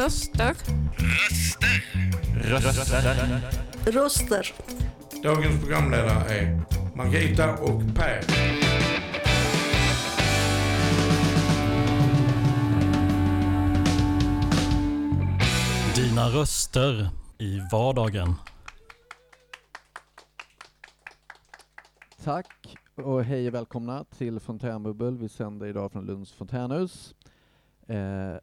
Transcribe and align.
Röster. 0.00 0.54
Röster. 2.34 2.62
Röster. 2.62 3.92
Röster. 3.92 4.54
Dagens 5.22 5.60
programledare 5.60 6.38
är 6.38 6.62
Margita 6.94 7.56
och 7.56 7.82
Per. 7.94 8.20
Dina 15.96 16.28
röster 16.28 17.10
i 17.38 17.60
vardagen. 17.72 18.34
Tack 22.24 22.76
och 22.94 23.24
hej 23.24 23.48
och 23.48 23.54
välkomna 23.54 24.04
till 24.04 24.40
Fontänbubbel. 24.40 25.18
Vi 25.18 25.28
sänder 25.28 25.66
idag 25.66 25.92
från 25.92 26.06
Lunds 26.06 26.32
fontänhus. 26.32 27.14
Eh, 27.86 28.36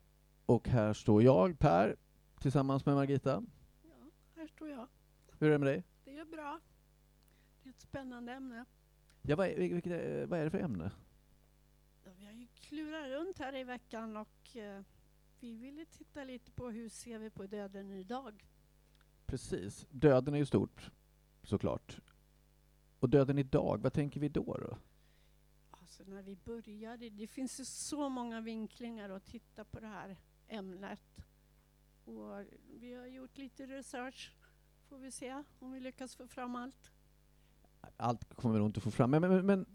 och 0.47 0.67
här 0.67 0.93
står 0.93 1.23
jag, 1.23 1.59
Per, 1.59 1.95
tillsammans 2.39 2.85
med 2.85 2.95
Margita. 2.95 3.43
Ja, 3.83 4.09
här 4.35 4.47
står 4.47 4.69
jag. 4.69 4.87
Hur 5.39 5.47
är 5.47 5.51
det 5.51 5.57
med 5.57 5.67
dig? 5.67 5.83
Det 6.03 6.17
är 6.17 6.25
bra. 6.25 6.59
Det 7.63 7.69
är 7.69 7.73
ett 7.73 7.79
spännande 7.81 8.33
ämne. 8.33 8.65
Ja, 9.21 9.35
vad, 9.35 9.47
är, 9.47 9.55
vilket, 9.57 9.91
är- 9.91 10.25
vad 10.25 10.39
är 10.39 10.43
det 10.43 10.49
för 10.51 10.59
ämne? 10.59 10.91
Ja, 12.03 12.11
vi 12.17 12.25
har 12.25 12.33
ju 12.33 12.47
klurat 12.47 13.07
runt 13.07 13.37
här 13.39 13.55
i 13.55 13.63
veckan 13.63 14.17
och 14.17 14.55
eh, 14.55 14.81
vi 15.39 15.57
ville 15.57 15.85
titta 15.85 16.23
lite 16.23 16.51
på 16.51 16.69
hur 16.69 16.89
ser 16.89 17.19
vi 17.19 17.29
på 17.29 17.47
döden 17.47 17.91
idag. 17.91 18.45
Precis, 19.25 19.85
döden 19.89 20.33
är 20.33 20.37
ju 20.37 20.45
stort, 20.45 20.91
såklart. 21.43 21.99
Och 22.99 23.09
döden 23.09 23.37
idag, 23.37 23.81
vad 23.81 23.93
tänker 23.93 24.19
vi 24.19 24.29
då? 24.29 24.57
då? 24.57 24.77
Alltså 25.71 26.03
när 26.03 26.21
vi 26.21 26.35
började, 26.35 27.09
det 27.09 27.27
finns 27.27 27.59
ju 27.59 27.65
så 27.65 28.09
många 28.09 28.41
vinklingar 28.41 29.09
att 29.09 29.25
titta 29.25 29.65
på 29.65 29.79
det 29.79 29.87
här 29.87 30.17
ämnet. 30.47 31.01
Och 32.05 32.43
vi 32.79 32.93
har 32.93 33.07
gjort 33.07 33.37
lite 33.37 33.65
research. 33.65 34.33
Får 34.89 34.97
vi 34.97 35.11
se 35.11 35.43
om 35.59 35.71
vi 35.71 35.79
lyckas 35.79 36.15
få 36.15 36.27
fram 36.27 36.55
allt. 36.55 36.91
Allt 37.97 38.33
kommer 38.35 38.53
vi 38.53 38.59
nog 38.59 38.69
inte 38.69 38.81
få 38.81 38.91
fram, 38.91 39.11
men, 39.11 39.21
men, 39.21 39.45
men 39.45 39.65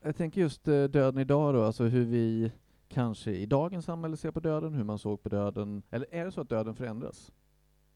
jag 0.00 0.16
tänker 0.16 0.40
just 0.40 0.68
eh, 0.68 0.84
döden 0.84 1.20
idag 1.20 1.54
då, 1.54 1.64
alltså 1.64 1.84
hur 1.84 2.04
vi 2.04 2.52
kanske 2.88 3.30
i 3.30 3.46
dagens 3.46 3.84
samhälle 3.84 4.16
ser 4.16 4.30
på 4.30 4.40
döden, 4.40 4.74
hur 4.74 4.84
man 4.84 4.98
såg 4.98 5.22
på 5.22 5.28
döden. 5.28 5.82
Eller 5.90 6.14
är 6.14 6.24
det 6.24 6.32
så 6.32 6.40
att 6.40 6.48
döden 6.48 6.74
förändras? 6.74 7.32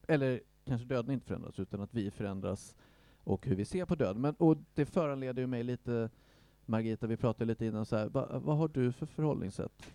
Eller 0.07 0.41
kanske 0.65 0.87
döden 0.87 1.11
inte 1.13 1.25
förändras, 1.25 1.59
utan 1.59 1.81
att 1.81 1.93
vi 1.93 2.11
förändras 2.11 2.75
och 3.23 3.45
hur 3.45 3.55
vi 3.55 3.65
ser 3.65 3.85
på 3.85 3.95
döden. 3.95 4.21
Men, 4.21 4.35
och 4.35 4.57
det 4.73 4.85
föranleder 4.85 5.41
ju 5.41 5.47
mig 5.47 5.63
lite, 5.63 6.09
Margita, 6.65 7.07
vi 7.07 7.17
pratade 7.17 7.45
lite 7.45 7.65
innan, 7.65 7.85
så 7.85 7.95
här, 7.95 8.09
va, 8.09 8.39
vad 8.39 8.57
har 8.57 8.67
du 8.67 8.91
för 8.91 9.05
förhållningssätt 9.05 9.93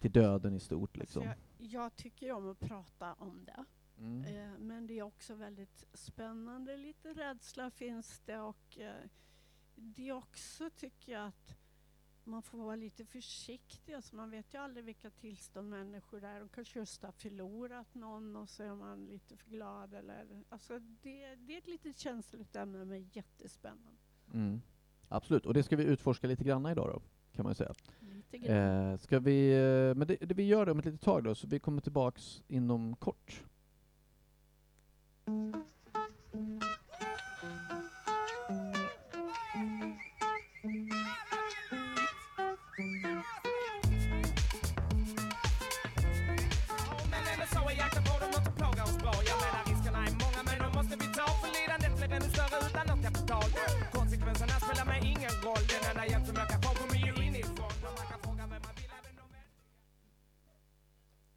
till 0.00 0.12
döden 0.12 0.54
i 0.54 0.60
stort? 0.60 0.96
Liksom? 0.96 1.22
Alltså 1.22 1.44
jag, 1.64 1.96
tycker 1.96 2.32
om 2.32 2.50
att 2.50 2.60
prata 2.60 3.14
om 3.14 3.44
det. 3.44 3.64
Mm. 3.98 4.24
Eh, 4.24 4.58
Men 4.58 4.86
det 4.86 4.98
är 4.98 5.02
också 5.02 5.34
väldigt 5.34 5.84
spännande. 5.92 6.76
Lite 6.76 7.12
rädsla 7.12 7.70
finns 7.70 8.20
det 8.24 8.38
och 8.38 8.78
eh, 8.78 9.04
det 9.74 10.08
är 10.08 10.12
också 10.12 10.70
tycker 10.70 11.12
jag 11.12 11.26
att 11.26 11.56
man 12.24 12.42
får 12.42 12.58
vara 12.58 12.76
lite 12.76 13.04
försiktig. 13.04 13.94
Alltså 13.94 14.16
man 14.16 14.30
vet 14.30 14.54
ju 14.54 14.58
aldrig 14.58 14.84
vilka 14.84 15.10
tillstånd 15.10 15.70
människor 15.70 16.24
är. 16.24 16.40
De 16.40 16.48
kanske 16.48 16.78
just 16.78 17.02
har 17.02 17.12
förlorat 17.12 17.94
någon 17.94 18.36
och 18.36 18.48
så 18.48 18.62
är 18.62 18.74
man 18.74 19.06
lite 19.06 19.36
för 19.36 19.50
glad. 19.50 19.94
Eller, 19.94 20.44
alltså 20.48 20.78
det, 20.78 21.34
det 21.34 21.54
är 21.54 21.58
ett 21.58 21.66
litet 21.66 21.98
känsligt 21.98 22.56
ämne 22.56 22.84
men 22.84 23.08
jättespännande. 23.12 24.00
Mm. 24.32 24.62
Absolut, 25.08 25.46
och 25.46 25.54
det 25.54 25.62
ska 25.62 25.76
vi 25.76 25.84
utforska 25.84 26.26
lite 26.26 26.44
grann 26.44 26.66
idag 26.66 26.88
då, 26.88 27.02
kan 27.36 27.44
man 27.44 27.54
säga. 27.54 27.72
Eh, 28.42 28.98
ska 28.98 29.18
vi, 29.18 29.52
eh, 29.52 29.94
men 29.94 30.08
det, 30.08 30.16
det 30.20 30.34
vi 30.34 30.42
gör 30.42 30.66
det 30.66 30.72
om 30.72 30.78
ett 30.78 30.84
litet 30.84 31.00
tag 31.00 31.24
då, 31.24 31.34
så 31.34 31.46
vi 31.46 31.58
kommer 31.58 31.80
tillbaks 31.80 32.42
inom 32.48 32.96
kort. 32.96 33.44
Ja, 35.24 35.63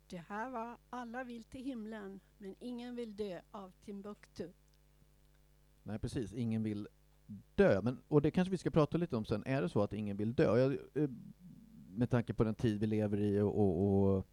Det 0.10 0.24
här 0.28 0.50
var 0.50 0.78
Alla 0.90 1.24
vill 1.24 1.44
till 1.44 1.64
himlen 1.64 2.20
men 2.38 2.56
ingen 2.60 2.96
vill 2.96 3.16
dö 3.16 3.42
av 3.52 3.72
Timbuktu. 3.86 4.52
Nej 5.84 6.00
precis, 6.00 6.34
ingen 6.34 6.64
vill 6.64 6.88
dö. 7.56 7.82
Men, 7.82 8.02
och 8.08 8.22
det 8.22 8.32
kanske 8.32 8.52
vi 8.52 8.58
ska 8.58 8.70
prata 8.70 8.98
lite 8.98 9.16
om 9.16 9.26
sen. 9.26 9.44
Är 9.46 9.62
det 9.62 9.70
så 9.70 9.84
att 9.84 9.94
ingen 9.94 10.18
vill 10.18 10.34
dö? 10.34 10.58
Jag, 10.58 10.78
eh, 11.04 11.10
med 11.90 12.10
tanke 12.10 12.34
på 12.34 12.44
den 12.44 12.56
tid 12.56 12.80
vi 12.80 12.88
lever 12.88 13.20
i 13.20 13.40
och, 13.40 13.60
och, 13.60 14.18
och 14.18 14.28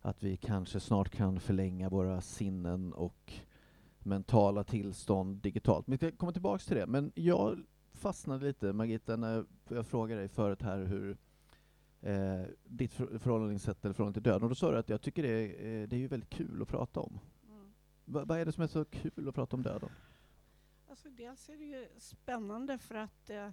att 0.00 0.22
vi 0.22 0.36
kanske 0.36 0.80
snart 0.80 1.10
kan 1.10 1.40
förlänga 1.40 1.88
våra 1.88 2.20
sinnen 2.20 2.92
och 2.92 3.32
mentala 3.98 4.64
tillstånd 4.64 5.36
digitalt. 5.36 5.86
Men 5.86 5.92
vi 5.92 5.96
ska 5.96 6.16
komma 6.16 6.32
tillbaks 6.32 6.66
till 6.66 6.76
det. 6.76 6.86
Men 6.86 7.12
jag 7.14 7.58
fastnade 7.92 8.46
lite, 8.46 8.72
Margita, 8.72 9.16
när 9.16 9.44
jag 9.68 9.86
frågade 9.86 10.20
dig 10.20 10.28
förut 10.28 10.62
här 10.62 10.84
hur 10.84 11.16
eh, 12.04 12.46
ditt 12.64 12.92
för- 12.92 13.18
förhållningssätt 13.18 13.84
eller 13.84 13.94
förhållande 13.94 14.20
till 14.20 14.22
döden. 14.22 14.42
Och 14.42 14.48
då 14.48 14.54
sa 14.54 14.70
du 14.70 14.78
att 14.78 14.88
jag 14.88 15.02
tycker 15.02 15.22
det 15.22 15.28
är, 15.28 15.82
eh, 15.82 15.88
det 15.88 15.96
är 15.96 16.00
ju 16.00 16.08
väldigt 16.08 16.30
kul 16.30 16.62
att 16.62 16.68
prata 16.68 17.00
om. 17.00 17.20
Mm. 17.48 17.72
Va, 18.04 18.24
vad 18.24 18.38
är 18.38 18.44
det 18.44 18.52
som 18.52 18.62
är 18.62 18.66
så 18.66 18.84
kul 18.84 19.28
att 19.28 19.34
prata 19.34 19.56
om 19.56 19.62
döden? 19.62 19.90
Alltså 20.88 21.10
dels 21.10 21.48
är 21.48 21.56
det 21.56 21.64
ju 21.64 21.88
spännande 21.98 22.78
för 22.78 22.94
att 22.94 23.30
eh, 23.30 23.50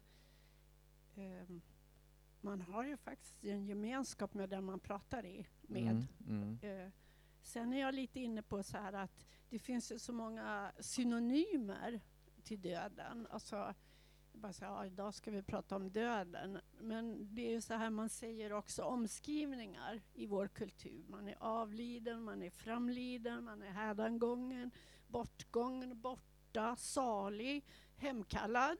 eh, 1.16 1.48
man 2.42 2.62
har 2.62 2.86
ju 2.86 2.98
faktiskt 2.98 3.44
en 3.44 3.66
gemenskap 3.66 4.34
med 4.34 4.50
den 4.50 4.64
man 4.64 4.80
pratar 4.80 5.26
i, 5.26 5.48
med. 5.62 6.08
Mm, 6.28 6.58
mm. 6.62 6.86
Eh, 6.86 6.92
sen 7.42 7.74
är 7.74 7.82
jag 7.82 7.94
lite 7.94 8.20
inne 8.20 8.42
på 8.42 8.64
så 8.64 8.78
här 8.78 8.94
att 8.94 9.26
det 9.50 9.60
finns 9.60 9.92
ju 9.92 10.00
så 10.00 10.14
många 10.14 10.72
synonymer 10.80 12.02
till 12.44 12.62
döden. 12.62 13.28
Alltså, 13.30 13.74
bara 14.34 14.54
säga, 14.54 14.72
ja, 14.72 14.86
idag 14.86 15.14
ska 15.14 15.32
vi 15.32 15.44
prata 15.44 15.76
om 15.76 15.90
döden. 15.92 16.60
Men 16.80 17.36
det 17.36 17.48
är 17.48 17.52
ju 17.52 17.62
så 17.62 17.74
här 17.74 17.90
man 17.90 18.10
säger 18.10 18.54
också 18.54 18.84
omskrivningar 18.84 20.02
i 20.14 20.26
vår 20.28 20.48
kultur. 20.48 21.06
Man 21.08 21.28
är 21.28 21.36
avliden, 21.40 22.24
man 22.24 22.44
är 22.44 22.50
framliden, 22.50 23.44
man 23.44 23.62
är 23.64 23.72
hädangången, 23.72 24.72
bortgången, 25.08 26.02
borta, 26.02 26.76
salig, 26.76 27.66
hemkallad 27.96 28.78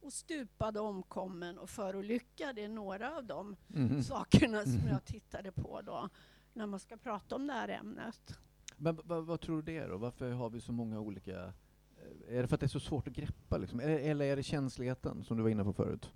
och 0.00 0.12
stupad, 0.12 0.76
omkommen 0.76 1.58
och 1.58 1.70
förolyckad. 1.70 2.58
Är 2.58 2.68
några 2.68 3.16
av 3.16 3.24
de 3.24 3.56
Mhm. 3.66 4.02
sakerna 4.02 4.62
som 4.62 4.88
jag 4.88 5.04
tittade 5.04 5.52
på 5.52 5.80
då 5.82 6.08
när 6.52 6.66
man 6.66 6.80
ska 6.80 6.96
prata 6.96 7.36
om 7.36 7.46
det 7.46 7.52
här 7.52 7.68
ämnet. 7.68 8.38
Men 8.76 8.96
va- 9.04 9.20
vad 9.20 9.40
tror 9.40 9.56
du 9.56 9.62
det 9.62 9.78
är 9.78 9.88
då? 9.88 9.96
Varför 9.98 10.30
har 10.30 10.50
vi 10.50 10.60
så 10.60 10.72
många 10.72 11.00
olika... 11.00 11.52
Är 12.28 12.42
det 12.42 12.48
för 12.48 12.54
att 12.56 12.60
det 12.60 12.66
är 12.66 12.68
så 12.68 12.80
svårt 12.80 13.08
att 13.08 13.14
greppa 13.14 13.56
liksom? 13.58 13.80
Eller, 13.80 14.24
är 14.26 14.36
det 14.36 14.42
känsligheten 14.42 15.24
som 15.24 15.36
du 15.36 15.42
var 15.42 15.50
inne 15.50 15.64
på 15.64 15.72
förut? 15.72 16.10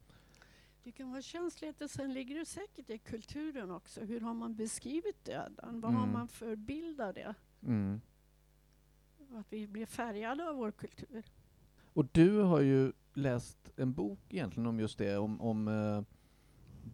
Det 0.82 0.92
kan 0.92 1.10
vara 1.10 1.22
känsligheter, 1.22 1.86
sen 1.86 2.12
ligger 2.12 2.38
det 2.38 2.44
säkert 2.46 2.90
i 2.90 2.98
kulturen 2.98 3.70
också. 3.70 4.00
Hur 4.00 4.20
har 4.20 4.34
man 4.34 4.54
beskrivit 4.56 5.24
döden? 5.24 5.80
Vad 5.80 5.92
har 5.92 6.02
Mm. 6.02 6.12
man 6.12 6.28
för 6.28 6.56
bild 6.56 7.00
av 7.00 7.14
det? 7.14 7.34
Mm. 7.62 8.00
Att 9.34 9.52
vi 9.52 9.66
blir 9.66 9.86
färgade 9.86 10.48
av 10.48 10.56
vår 10.56 10.70
kultur. 10.70 11.22
Och 11.92 12.04
du 12.12 12.38
har 12.40 12.60
ju 12.60 12.92
läst 13.14 13.70
en 13.76 13.92
bok 13.92 14.18
egentligen 14.28 14.66
om 14.66 14.80
just 14.80 14.98
det, 14.98 15.16
om, 15.18 15.40
om 15.40 15.68
eh, 15.68 16.02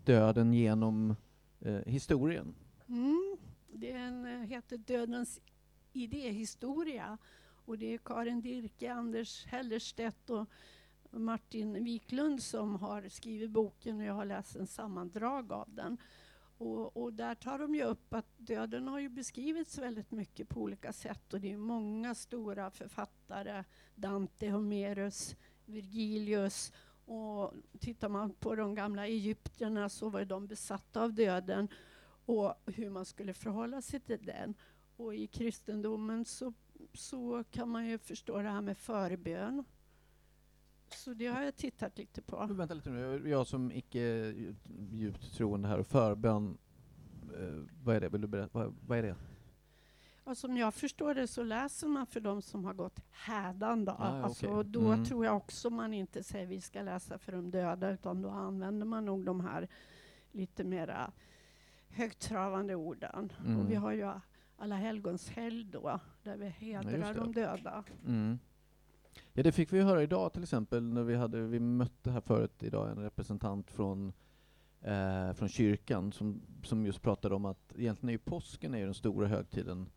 döden 0.04 0.52
genom 0.54 1.14
eh, 1.60 1.74
historien. 1.86 2.54
Mm. 2.88 3.36
Den 3.72 4.24
eh, 4.26 4.40
heter 4.48 4.76
Dödens 4.78 5.40
idéhistoria. 5.92 7.18
Och 7.64 7.78
det 7.78 7.94
är 7.94 7.98
Karin 7.98 8.40
Dirke, 8.40 8.92
Anders 8.92 9.46
Hellerstedt 9.46 10.30
och 10.30 10.48
Martin 11.10 11.84
Wiklund 11.84 12.42
som 12.42 12.76
har 12.76 13.08
skrivit 13.08 13.50
boken 13.50 13.98
och 13.98 14.04
jag 14.04 14.14
har 14.14 14.24
läst 14.24 14.56
en 14.56 14.66
sammandrag 14.66 15.52
av 15.52 15.74
den. 15.74 15.98
Och, 16.58 16.96
och 16.96 17.12
där 17.12 17.34
tar 17.34 17.58
de 17.58 17.74
ju 17.74 17.82
upp 17.82 18.14
att 18.14 18.26
döden 18.36 18.88
har 18.88 18.98
ju 18.98 19.08
beskrivits 19.08 19.78
väldigt 19.78 20.10
mycket 20.10 20.48
på 20.48 20.60
olika 20.60 20.92
sätt 20.92 21.34
och 21.34 21.40
det 21.40 21.52
är 21.52 21.56
många 21.56 22.14
stora 22.14 22.70
författare, 22.70 23.64
Dante, 23.94 24.50
Homerus, 24.50 25.36
Virgilius 25.64 26.72
och 27.04 27.52
tittar 27.80 28.08
man 28.08 28.32
på 28.32 28.54
de 28.54 28.74
gamla 28.74 29.06
egyptierna 29.06 29.88
så 29.88 30.08
var 30.08 30.24
de 30.24 30.46
besatta 30.46 31.02
av 31.02 31.12
döden 31.12 31.68
och 32.26 32.54
hur 32.66 32.90
man 32.90 33.04
skulle 33.04 33.34
förhålla 33.34 33.82
sig 33.82 34.00
till 34.00 34.24
den. 34.26 34.54
Och 34.96 35.14
i 35.14 35.26
kristendomen 35.26 36.24
så, 36.24 36.52
så 36.94 37.44
kan 37.50 37.68
man 37.68 37.86
ju 37.86 37.98
förstå 37.98 38.42
det 38.42 38.48
här 38.48 38.60
med 38.60 38.78
förbön. 38.78 39.64
Så 40.88 41.14
det 41.14 41.26
har 41.26 41.42
jag 41.42 41.56
tittat 41.56 41.98
lite 41.98 42.22
på. 42.22 42.46
Men 42.46 42.56
vänta 42.56 42.74
lite 42.74 42.90
nu, 42.90 43.28
jag 43.28 43.46
som 43.46 43.72
icke 43.72 44.34
djupt 44.90 45.34
troende 45.34 45.68
här 45.68 45.78
och 45.78 45.86
förbön 45.86 46.58
eh, 47.38 47.62
vad 47.84 47.96
är 47.96 48.00
det? 48.00 48.08
Vill 48.08 48.20
du 48.20 48.26
berätta? 48.26 48.58
Vad, 48.58 48.74
vad 48.86 48.98
är 48.98 49.02
det? 49.02 49.16
Ja, 50.24 50.34
som 50.34 50.56
jag 50.56 50.74
förstår 50.74 51.14
det 51.14 51.26
så 51.26 51.42
läser 51.42 51.86
man 51.88 52.06
för 52.06 52.20
de 52.20 52.42
som 52.42 52.64
har 52.64 52.74
gått 52.74 53.00
hädan. 53.10 53.84
Då. 53.84 53.92
Ah, 53.92 54.22
alltså, 54.22 54.46
okej. 54.46 54.70
Då 54.72 54.92
Mm. 54.92 55.04
tror 55.04 55.24
jag 55.24 55.36
också 55.36 55.70
man 55.70 55.94
inte 55.94 56.22
säger 56.22 56.46
vi 56.46 56.60
ska 56.60 56.82
läsa 56.82 57.18
för 57.18 57.32
de 57.32 57.50
döda 57.50 57.90
utan 57.90 58.22
då 58.22 58.30
använder 58.30 58.86
man 58.86 59.04
nog 59.04 59.24
de 59.24 59.40
här 59.40 59.68
lite 60.32 60.64
mera 60.64 61.12
högtravande 61.88 62.74
orden. 62.74 63.32
Mm. 63.46 63.60
Och 63.60 63.70
vi 63.70 63.74
har 63.74 63.92
ju 63.92 64.10
alla 64.56 64.76
helgons 64.76 65.30
helg 65.30 65.64
då, 65.64 66.00
där 66.22 66.36
vi 66.36 66.48
hedrar 66.48 67.14
de 67.14 67.32
döda. 67.32 67.84
Mm. 68.06 68.38
Ja, 69.32 69.42
det 69.42 69.52
fick 69.52 69.72
vi 69.72 69.80
höra 69.80 70.02
idag 70.02 70.32
till 70.32 70.42
exempel 70.42 70.82
när 70.82 71.02
vi 71.02 71.14
hade, 71.14 71.40
vi 71.40 71.60
mötte 71.60 72.10
här 72.10 72.20
förut 72.20 72.62
idag 72.62 72.90
en 72.90 72.98
representant 72.98 73.70
från, 73.70 74.12
eh, 74.80 75.32
från 75.32 75.48
kyrkan 75.48 76.12
som, 76.12 76.40
som 76.62 76.86
just 76.86 77.02
pratade 77.02 77.34
om 77.34 77.44
att 77.44 77.72
egentligen 77.76 78.08
är 78.08 78.12
ju 78.12 78.18
påsken 78.18 78.74
är 78.74 78.78
ju 78.78 78.84
den 78.84 78.94
stora 78.94 79.28
högtiden 79.28 79.90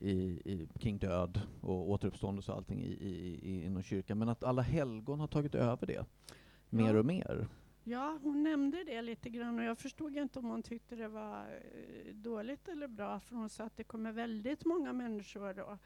i, 0.00 0.12
i, 0.52 0.68
kring 0.78 0.98
död 0.98 1.40
och 1.60 1.90
återuppståndelse 1.90 2.52
och 2.52 2.58
allting 2.58 2.80
i, 2.82 2.92
i, 2.92 3.40
i, 3.42 3.64
inom 3.64 3.82
kyrkan, 3.82 4.18
men 4.18 4.28
att 4.28 4.44
alla 4.44 4.62
helgon 4.62 5.20
har 5.20 5.26
tagit 5.26 5.54
över 5.54 5.86
det 5.86 6.04
mer 6.70 6.94
Ja. 6.94 6.98
och 6.98 7.06
mer. 7.06 7.48
Ja, 7.84 8.18
hon 8.22 8.42
nämnde 8.42 8.84
det 8.84 9.02
lite 9.02 9.30
grann 9.30 9.58
och 9.58 9.64
jag 9.64 9.78
förstod 9.78 10.16
inte 10.16 10.38
om 10.38 10.44
hon 10.44 10.62
tyckte 10.62 10.96
det 10.96 11.08
var 11.08 11.44
eh, 11.44 12.14
dåligt 12.14 12.68
eller 12.68 12.88
bra 12.88 13.20
för 13.20 13.36
hon 13.36 13.48
sa 13.48 13.64
att 13.64 13.76
det 13.76 13.84
kommer 13.84 14.12
väldigt 14.12 14.64
många 14.64 14.92
människor 14.92 15.54
då. 15.54 15.78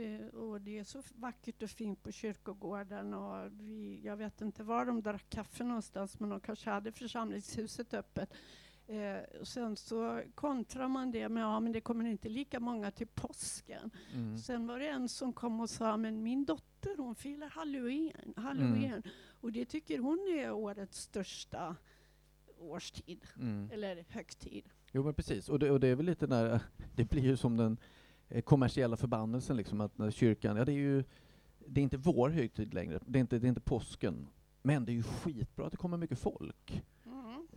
Eh, 0.00 0.26
och 0.26 0.60
det 0.60 0.78
är 0.78 0.84
så 0.84 1.02
vackert 1.14 1.62
och 1.62 1.70
fint 1.70 2.02
på 2.02 2.12
kyrkogården 2.12 3.14
och 3.14 3.52
vi, 3.52 4.00
jag 4.04 4.16
vet 4.16 4.40
inte 4.40 4.62
var 4.62 4.86
de 4.86 5.02
drack 5.02 5.30
kaffe 5.30 5.64
någonstans 5.64 6.20
men 6.20 6.28
de 6.28 6.40
kanske 6.40 6.70
hade 6.70 6.92
församlingshuset 6.92 7.94
öppet. 7.94 8.34
Eh, 8.92 9.40
och 9.40 9.48
sen 9.48 9.76
så 9.76 10.22
kontrar 10.34 10.88
man 10.88 11.10
det 11.10 11.28
med 11.28 11.42
ja 11.42 11.60
men 11.60 11.72
det 11.72 11.80
kommer 11.80 12.04
inte 12.04 12.28
lika 12.28 12.60
många 12.60 12.90
till 12.90 13.06
påsken. 13.06 13.90
Mm. 14.14 14.38
Sen 14.38 14.66
var 14.66 14.78
det 14.78 14.88
en 14.88 15.08
som 15.08 15.32
kom 15.32 15.60
och 15.60 15.70
sa, 15.70 15.96
men 15.96 16.22
min 16.22 16.44
dotter 16.44 16.96
hon 16.96 17.14
firar 17.14 17.48
halloween, 17.48 18.34
halloween. 18.36 18.84
Mm. 18.84 19.02
och 19.40 19.52
det 19.52 19.64
tycker 19.64 19.98
hon 19.98 20.18
är 20.38 20.52
årets 20.52 20.98
största 21.00 21.76
årstid, 22.58 23.26
Mm. 23.36 23.70
eller 23.72 24.04
högtid. 24.08 24.68
Jo 24.92 25.02
men 25.04 25.14
precis, 25.14 25.48
och 25.48 25.58
det, 25.58 25.70
och 25.70 25.80
det 25.80 25.88
är 25.88 25.94
väl 25.94 26.06
lite 26.06 26.26
när, 26.26 26.60
det 26.96 27.10
blir 27.10 27.22
ju 27.22 27.36
som 27.36 27.56
den 27.56 27.76
eh, 28.28 28.42
kommersiella 28.42 28.96
förbannelsen 28.96 29.56
liksom, 29.56 29.80
att 29.80 29.98
när 29.98 30.10
kyrkan, 30.10 30.56
ja 30.56 30.64
det 30.64 30.72
är 30.72 30.76
ju, 30.76 31.04
det 31.66 31.80
är 31.80 31.82
inte 31.82 31.96
vår 31.96 32.30
högtid 32.30 32.74
längre, 32.74 33.00
det 33.06 33.18
är 33.18 33.20
inte, 33.20 33.38
det 33.38 33.46
är 33.46 33.48
inte 33.48 33.60
påsken, 33.60 34.28
men 34.62 34.84
det 34.84 34.92
är 34.92 34.94
ju 34.94 35.02
skitbra 35.02 35.66
att 35.66 35.72
det 35.72 35.76
kommer 35.78 35.96
mycket 35.96 36.18
folk. 36.18 36.82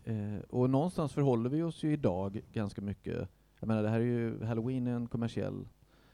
Eh, 0.06 0.40
och 0.50 0.70
någonstans 0.70 1.14
förhåller 1.14 1.50
vi 1.50 1.64
oss 1.64 1.84
ju 1.84 1.94
idag 1.94 2.42
ganska 2.54 2.82
mycket, 2.82 3.30
jag 3.60 3.68
menar 3.68 3.84
det 3.84 3.90
här 3.90 4.00
är 4.00 4.04
ju, 4.04 4.44
halloween 4.44 4.88
är 4.88 4.96
en 4.96 5.08
kommersiell 5.08 5.68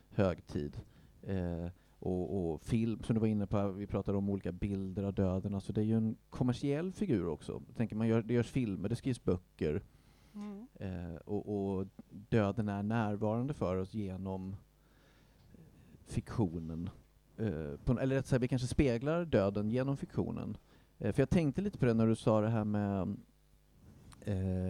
högtid. 0.09 0.79
Eh, 1.23 1.67
och, 1.99 2.51
och 2.51 2.61
film, 2.61 3.03
som 3.03 3.13
du 3.13 3.19
var 3.19 3.27
inne 3.27 3.47
på, 3.47 3.67
vi 3.67 3.87
pratade 3.87 4.17
om 4.17 4.29
olika 4.29 4.51
bilder 4.51 5.03
av 5.03 5.13
döden, 5.13 5.55
alltså 5.55 5.73
det 5.73 5.81
är 5.81 5.85
ju 5.85 5.97
en 5.97 6.15
kommersiell 6.29 6.93
figur 6.93 7.27
också. 7.27 7.61
Jag 7.67 7.75
tänker 7.75 7.95
man 7.95 8.07
gör, 8.07 8.21
det 8.21 8.33
görs 8.33 8.51
filmer, 8.51 8.89
det 8.89 8.95
skrivs 8.95 9.23
böcker, 9.23 9.81
Mm. 10.35 10.67
Eh, 10.79 11.15
och, 11.15 11.77
och 11.77 11.87
döden 12.09 12.69
är 12.69 12.83
närvarande 12.83 13.53
för 13.53 13.77
oss 13.77 13.93
genom 13.93 14.55
fiktionen. 16.05 16.89
Eh, 17.37 17.77
på, 17.83 17.99
eller 17.99 18.15
rätt 18.15 18.27
sagt, 18.27 18.43
vi 18.43 18.47
kanske 18.47 18.67
speglar 18.67 19.25
döden 19.25 19.69
genom 19.69 19.97
fiktionen. 19.97 20.57
Eh, 20.97 21.13
för 21.13 21.21
jag 21.21 21.29
tänkte 21.29 21.61
lite 21.61 21.77
på 21.77 21.85
det 21.85 21.93
när 21.93 22.07
du 22.07 22.15
sa 22.15 22.41
det 22.41 22.49
här 22.49 22.63
med 22.63 23.17
eh, 24.25 24.67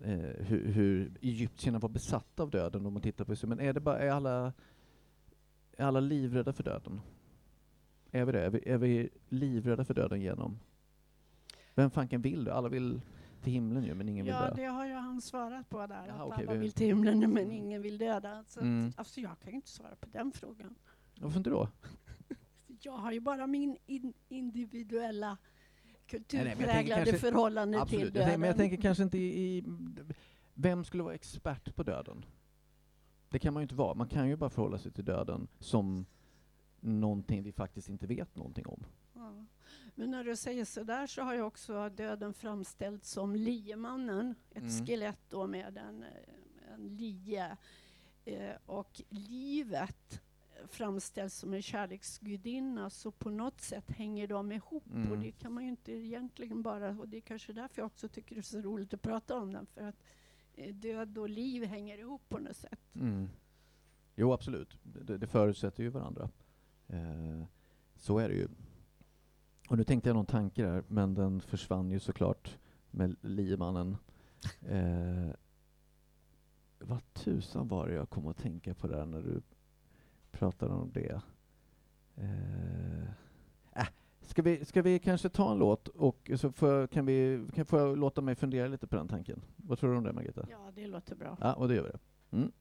eh, 0.00 0.44
hur, 0.46 0.72
hur 0.72 1.12
egyptierna 1.22 1.78
var 1.78 1.88
besatta 1.88 2.42
av 2.42 2.50
döden 2.50 2.86
om 2.86 2.92
man 2.92 3.02
tittar 3.02 3.24
på 3.24 3.34
det. 3.34 3.46
Men 3.46 3.60
är 3.60 3.72
det 3.72 3.80
bara, 3.80 3.98
är 3.98 4.10
alla, 4.10 4.52
är 5.76 5.84
alla 5.84 6.00
livrädda 6.00 6.52
för 6.52 6.62
döden? 6.62 7.00
Är 8.10 8.24
vi 8.24 8.32
det? 8.32 8.40
Är 8.44 8.50
vi, 8.50 8.62
är 8.70 8.78
vi 8.78 9.08
livrädda 9.28 9.84
för 9.84 9.94
döden 9.94 10.20
genom? 10.20 10.58
Vem 11.74 11.90
fanken 11.90 12.22
vill 12.22 12.44
det? 12.44 12.54
Alla 12.54 12.68
vill 12.68 13.00
till 13.42 13.52
himlen 13.52 13.84
ju, 13.84 13.94
men 13.94 14.08
ingen 14.08 14.24
vill 14.26 14.34
Ja, 14.34 14.48
dö. 14.48 14.54
det 14.56 14.64
har 14.64 14.86
ju 14.86 14.92
han 14.94 15.20
svarat 15.20 15.68
på 15.68 15.86
där, 15.86 16.04
Ja, 16.08 16.12
att 16.14 16.20
okej, 16.32 16.44
alla 16.46 16.52
vi- 16.52 16.58
vill 16.58 16.72
till 16.72 16.86
himlen 16.86 17.32
men 17.32 17.50
ingen 17.52 17.82
vill 17.82 17.98
döda. 17.98 18.44
Så 18.44 18.60
Mm. 18.60 18.88
att, 18.88 18.98
alltså 18.98 19.20
jag 19.20 19.38
kan 19.40 19.50
ju 19.50 19.56
inte 19.56 19.68
svara 19.68 19.96
på 19.96 20.06
den 20.12 20.32
frågan. 20.32 20.74
Varför 21.20 21.38
inte 21.38 21.50
då? 21.50 21.68
Jag 22.82 22.92
har 22.92 23.12
ju 23.12 23.20
bara 23.20 23.46
min 23.46 23.76
in 23.86 24.12
individuella 24.28 25.38
kulturpräglade 26.08 27.04
kanske- 27.04 27.18
förhållande 27.18 27.72
till 27.76 27.82
Absolut. 27.82 28.04
Jag 28.04 28.12
döden. 28.14 28.24
tänker, 28.26 28.38
men 28.38 28.46
jag 28.48 28.56
tänker 28.56 28.76
kanske 28.76 29.02
inte 29.02 29.18
i, 29.18 29.56
i... 29.58 29.64
Vem 30.54 30.84
skulle 30.84 31.02
vara 31.02 31.14
expert 31.14 31.74
på 31.76 31.82
döden? 31.82 32.24
Det 33.30 33.38
kan 33.38 33.54
man 33.54 33.60
ju 33.60 33.64
inte 33.64 33.74
vara. 33.74 33.94
Man 33.94 34.08
kan 34.08 34.28
ju 34.28 34.36
bara 34.36 34.50
förhålla 34.50 34.78
sig 34.78 34.92
till 34.92 35.04
döden 35.04 35.48
som 35.58 36.06
någonting 36.80 37.42
vi 37.42 37.52
faktiskt 37.52 37.88
inte 37.88 38.06
vet 38.06 38.36
någonting 38.36 38.66
om. 38.66 38.84
Ja. 39.14 39.44
Men 39.94 40.10
när 40.10 40.24
du 40.24 40.36
säger 40.36 40.64
så 40.64 40.82
där 40.82 41.06
så 41.06 41.22
har 41.22 41.34
ju 41.34 41.42
också 41.42 41.88
döden 41.88 42.34
framställts 42.34 43.10
som 43.10 43.36
liemannen, 43.36 44.34
ett 44.50 44.62
Mm. 44.62 44.86
skelett 44.86 45.20
då 45.28 45.46
med 45.46 45.76
en, 45.78 46.04
en 46.74 46.96
lie. 46.96 47.56
Eh, 48.24 48.50
och 48.66 49.02
livet 49.08 50.20
framställs 50.66 51.34
som 51.34 51.54
en 51.54 51.62
kärleksgudinna, 51.62 52.90
så 52.90 53.10
på 53.10 53.30
något 53.30 53.60
sätt 53.60 53.90
hänger 53.90 54.26
de 54.28 54.52
ihop. 54.52 54.84
Och 54.86 54.94
Mm. 54.96 55.20
det 55.20 55.32
kan 55.32 55.52
man 55.52 55.62
ju 55.64 55.70
inte 55.70 55.92
egentligen 55.92 56.62
bara, 56.62 56.90
och 56.90 57.08
det 57.08 57.16
är 57.16 57.20
kanske 57.20 57.52
därför 57.52 57.82
jag 57.82 57.86
också 57.86 58.08
tycker 58.08 58.34
det 58.34 58.40
är 58.40 58.42
så 58.42 58.60
roligt 58.60 58.94
att 58.94 59.02
prata 59.02 59.36
om 59.36 59.52
den, 59.52 59.66
för 59.66 59.82
att 59.82 59.96
eh, 60.54 60.74
död 60.74 61.18
och 61.18 61.28
liv 61.28 61.64
hänger 61.64 61.98
ihop 61.98 62.28
på 62.28 62.38
något 62.38 62.56
sätt. 62.56 62.80
Mm. 62.94 63.28
Jo, 64.16 64.32
absolut. 64.32 64.78
Det, 64.82 65.18
det 65.18 65.26
förutsätter 65.26 65.82
ju 65.82 65.88
varandra. 65.88 66.30
Eh, 66.88 67.44
så 67.96 68.18
är 68.18 68.28
det 68.28 68.34
ju. 68.34 68.48
Och 69.68 69.76
nu 69.78 69.84
tänkte 69.84 70.08
jag 70.08 70.16
någon 70.16 70.26
tanke 70.26 70.62
där, 70.62 70.84
men 70.88 71.14
den 71.14 71.40
försvann 71.40 71.90
ju 71.90 71.98
såklart 72.00 72.58
med 72.90 73.16
liemannen. 73.20 73.96
Eh, 74.68 75.30
vad 76.78 77.14
tusan 77.14 77.68
var 77.68 77.88
det 77.88 77.94
jag 77.94 78.10
kom 78.10 78.26
att 78.26 78.36
tänka 78.36 78.74
på 78.74 78.86
där 78.88 79.06
när 79.06 79.22
du 79.22 79.42
pratade 80.32 80.74
om 80.74 80.90
det? 80.92 81.20
Eh, 82.16 83.02
äh, 83.76 83.88
ska, 84.20 84.42
vi, 84.42 84.64
ska 84.64 84.82
vi 84.82 84.98
kanske 84.98 85.28
ta 85.28 85.52
en 85.52 85.58
låt 85.58 85.88
och 85.88 86.30
så 86.36 86.52
får, 86.52 86.86
kan 86.86 87.06
vi 87.06 87.46
kan 87.54 87.66
få 87.66 87.78
jag 87.78 87.98
låta 87.98 88.20
mig 88.20 88.34
fundera 88.34 88.68
lite 88.68 88.86
på 88.86 88.96
den 88.96 89.08
tanken? 89.08 89.44
Vad 89.56 89.78
tror 89.78 89.90
du 89.90 89.96
om 89.96 90.04
det, 90.04 90.12
Margareta? 90.12 90.46
Ja, 90.50 90.72
det 90.74 90.86
låter 90.86 91.16
bra. 91.16 91.36
Ja, 91.40 91.54
och 91.54 91.68
det 91.68 91.74
gör 91.74 91.82
vi. 91.82 92.38
Mm. 92.38 92.52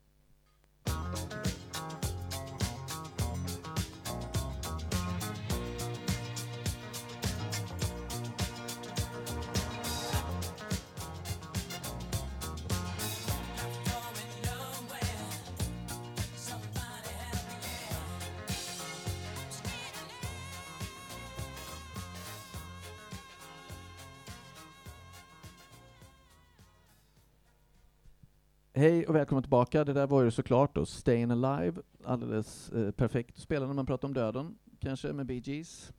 Hej 28.77 29.07
och 29.07 29.15
välkomna 29.15 29.41
tillbaka. 29.41 29.83
Det 29.83 29.93
där 29.93 30.07
var 30.07 30.23
ju 30.23 30.31
såklart 30.31 30.75
då 30.75 30.83
Stayin' 30.83 31.45
Alive, 31.45 31.81
alldeles 32.03 32.69
eh, 32.69 32.91
perfekt 32.91 33.37
spela 33.37 33.67
när 33.67 33.73
man 33.73 33.85
pratar 33.85 34.07
om 34.07 34.13
döden, 34.13 34.57
kanske 34.79 35.13
med 35.13 35.25
Bee 35.25 35.41
Gees. 35.43 35.93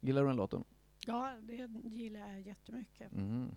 Gillar 0.00 0.22
du 0.22 0.28
den 0.28 0.36
låten? 0.36 0.64
Ja, 1.06 1.32
det 1.42 1.68
gillar 1.84 2.20
jag 2.20 2.40
jättemycket. 2.40 3.12
Mhm. 3.12 3.50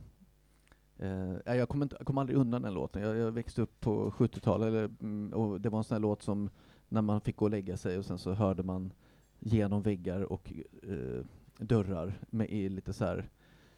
Eh, 0.98 1.36
jag 1.46 1.58
jag 1.58 1.70
kommer 1.70 2.22
aldrig 2.22 2.40
undan 2.40 2.62
den 2.62 2.74
låten. 2.74 3.02
Jag, 3.02 3.18
jag 3.18 3.32
växte 3.32 3.62
upp 3.62 3.80
på 3.80 4.12
70-talet 4.12 4.68
eller, 4.68 4.86
mm, 5.02 5.34
och 5.34 5.62
det 5.62 5.70
var 5.70 5.78
en 5.78 5.84
sån 5.84 5.96
här 5.96 6.02
låt 6.02 6.22
som 6.22 6.50
när 6.90 7.02
man 7.02 7.22
fick 7.22 7.36
gå 7.36 7.46
och 7.46 7.52
lägga 7.52 7.78
sig 7.78 7.98
och 7.98 8.06
sen 8.06 8.18
så 8.18 8.34
hörde 8.34 8.64
man 8.64 8.94
genom 9.40 9.82
väggar 9.82 10.22
och 10.22 10.54
eh, 10.84 11.26
dörrar 11.58 12.20
med 12.30 12.50
i 12.50 12.70
lite 12.70 12.94
så 12.94 13.06
här 13.06 13.30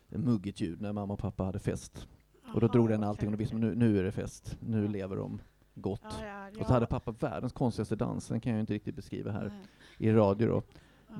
muggigt 0.08 0.62
ljud 0.62 0.82
när 0.82 0.94
mamma 0.94 1.14
och 1.14 1.20
pappa 1.20 1.44
hade 1.44 1.60
fest. 1.60 2.08
Och 2.54 2.60
då 2.60 2.66
Aha, 2.68 2.74
drog 2.74 2.90
den 2.90 3.04
allting 3.04 3.28
och 3.28 3.32
då 3.32 3.38
visste 3.38 3.56
man 3.56 3.62
nu, 3.70 3.76
nu 3.76 4.00
är 4.00 4.04
det 4.04 4.12
fest, 4.12 4.58
nu 4.60 4.84
Ja. 4.86 4.92
lever 4.92 5.16
de 5.16 5.42
gott. 5.76 6.02
Ja, 6.22 6.26
ja, 6.54 6.60
Och 6.62 6.68
så 6.68 6.74
hade 6.74 6.86
pappa 6.86 7.12
världens 7.12 7.54
konstigaste 7.54 7.96
dans, 7.96 8.28
den 8.28 8.40
kan 8.42 8.52
jag 8.52 8.60
inte 8.60 8.74
riktigt 8.74 8.96
beskriva 8.96 9.32
här 9.32 9.48
Nej, 9.48 10.10
i 10.10 10.12
radio 10.14 10.48
då. 10.48 10.64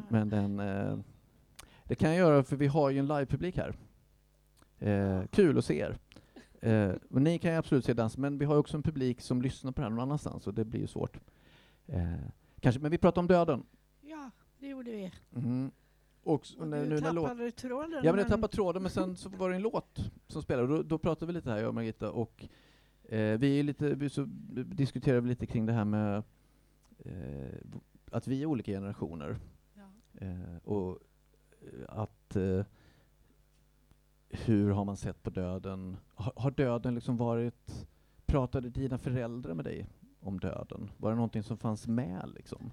Men 0.10 0.30
den, 0.30 0.60
eh, 0.60 0.98
det 1.84 1.96
kan 1.96 2.10
jag 2.10 2.18
göra 2.18 2.44
för 2.44 2.56
vi 2.56 2.68
har 2.68 2.90
ju 2.90 3.00
en 3.00 3.08
livepublik 3.08 3.58
här. 3.58 3.76
Eh, 4.80 5.22
kul 5.32 5.58
att 5.58 5.66
se 5.66 5.80
er. 5.80 5.98
Eh, 6.62 6.92
och 7.10 7.22
ni 7.22 7.40
kan 7.40 7.52
ju 7.52 7.58
absolut 7.58 7.86
se 7.86 7.94
dans, 7.94 8.18
men 8.18 8.38
vi 8.38 8.46
har 8.46 8.58
också 8.58 8.78
en 8.78 8.84
publik 8.84 9.22
som 9.22 9.42
lyssnar 9.42 9.72
på 9.72 9.82
det 9.82 9.86
här 9.86 9.90
någon 9.90 10.00
annanstans 10.00 10.48
och 10.48 10.54
det 10.54 10.66
blir 10.66 10.80
ju 10.82 10.88
svårt. 10.88 11.20
Eh, 11.88 12.14
kanske, 12.60 12.82
men 12.82 12.92
vi 12.92 12.98
pratar 12.98 13.22
om 13.22 13.28
döden. 13.28 13.64
Ja, 14.02 14.32
det 14.60 14.68
gjorde 14.68 14.92
vi. 14.92 15.12
Mhm. 15.30 15.72
Och, 16.28 16.48
Och 16.58 16.68
när, 16.68 16.84
du 16.84 16.90
nu 16.90 17.00
när 17.00 17.14
låt, 17.14 17.26
tappade 17.28 17.52
tråden. 17.52 18.02
Ja 18.04 18.12
men 18.12 18.20
jag 18.20 18.28
tappade 18.28 18.54
tråden 18.54 18.82
men 18.82 18.92
sen 18.92 19.16
så 19.16 19.30
var 19.30 19.50
det 19.50 19.56
en 19.56 19.62
låt 19.62 20.12
som 20.28 20.42
spelade 20.42 20.68
då, 20.68 20.84
då 20.84 20.98
pratade 20.98 21.26
vi 21.26 21.34
lite 21.34 21.50
här 21.50 21.58
jag 21.58 21.68
och 21.68 21.76
Margitta 21.76 22.12
och 22.12 22.48
Eh, 23.10 23.38
vi, 23.38 23.64
lite, 23.64 23.96
vi 23.96 24.10
så 24.10 24.26
diskuterar 24.66 25.22
vi 25.22 25.30
lite 25.30 25.46
kring 25.46 25.66
det 25.66 25.74
här 25.74 25.86
med 25.86 26.24
eh, 27.00 27.58
att 28.12 28.28
vi 28.28 28.42
är 28.42 28.46
olika 28.46 28.72
generationer. 28.72 29.40
Ja. 29.74 29.90
Eh, 30.26 30.58
och 30.64 31.00
eh, 31.62 32.00
att 32.00 32.36
eh, 32.36 32.66
hur 34.30 34.72
har 34.72 34.86
man 34.86 34.98
sett 34.98 35.24
på 35.24 35.30
döden? 35.30 35.98
Har, 36.16 36.34
har 36.36 36.52
döden 36.52 36.96
liksom 36.96 37.18
varit... 37.18 37.88
Pratade 38.26 38.70
dina 38.70 38.98
föräldrar 38.98 39.54
med 39.54 39.66
dig 39.66 39.88
om 40.20 40.40
döden? 40.40 40.92
Var 40.98 41.10
det 41.10 41.16
någonting 41.16 41.44
som 41.44 41.58
fanns 41.58 41.88
med 41.88 42.32
liksom? 42.36 42.72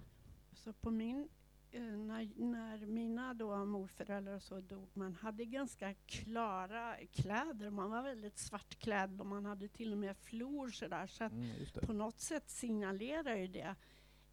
Så 0.52 0.72
på 0.72 0.90
min, 0.90 1.28
eh, 1.70 1.82
när, 1.82 2.30
när 2.36 2.86
mina 2.86 3.23
då 3.34 3.64
morföräldrar 3.64 4.34
och 4.34 4.42
så 4.42 4.60
dog, 4.60 4.88
man 4.94 5.14
hade 5.14 5.44
ganska 5.44 5.94
klara 5.94 6.96
kläder. 7.12 7.70
Man 7.70 7.90
var 7.90 8.02
väldigt 8.02 8.38
svartklädd 8.38 9.20
och 9.20 9.26
man 9.26 9.44
hade 9.44 9.68
till 9.68 9.92
och 9.92 9.98
med 9.98 10.16
flor 10.16 10.68
sådär. 10.68 11.06
Så 11.06 11.24
Mm, 11.24 11.66
på 11.82 11.92
något 11.92 12.20
sätt 12.20 12.50
signalerar 12.50 13.36
ju 13.36 13.48
det, 13.48 13.74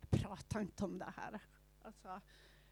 prata 0.10 0.62
inte 0.62 0.86
om 0.86 1.00
det 1.00 1.13
här. 1.17 1.39
Alltså, 1.81 2.22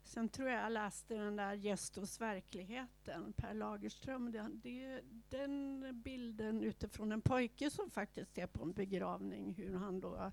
sen 0.03 0.29
tror 0.29 0.49
jag 0.49 0.63
jag 0.63 0.71
läste 0.71 1.15
den 1.15 1.35
där 1.35 1.53
Gestos 1.53 2.21
verkligheten, 2.21 3.33
Per 3.33 3.53
Lagerström. 3.53 4.31
Det, 4.31 4.47
det, 4.53 5.01
den 5.29 5.85
bilden 6.01 6.63
utifrån 6.63 7.11
en 7.11 7.21
pojke 7.21 7.69
som 7.69 7.89
faktiskt 7.89 8.37
är 8.37 8.47
på 8.47 8.63
en 8.63 8.73
begravning, 8.73 9.53
hur 9.53 9.75
han 9.75 9.99
då 9.99 10.31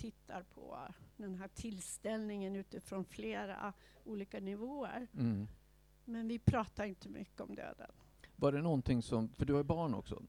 tittar 0.00 0.42
på 0.42 0.78
den 1.16 1.34
här 1.34 1.48
tillställningen 1.48 2.56
utifrån 2.56 3.04
flera 3.04 3.72
olika 4.04 4.40
nivåer. 4.40 5.06
Mm. 5.14 5.48
Men 6.04 6.28
vi 6.28 6.38
pratar 6.38 6.84
inte 6.84 7.08
mycket 7.08 7.40
om 7.40 7.54
döden. 7.54 7.90
Var 8.36 8.52
det 8.52 8.62
någonting 8.62 9.02
som, 9.02 9.28
för 9.28 9.46
du 9.46 9.52
har 9.52 9.60
ju 9.60 9.64
barn 9.64 9.94
också, 9.94 10.22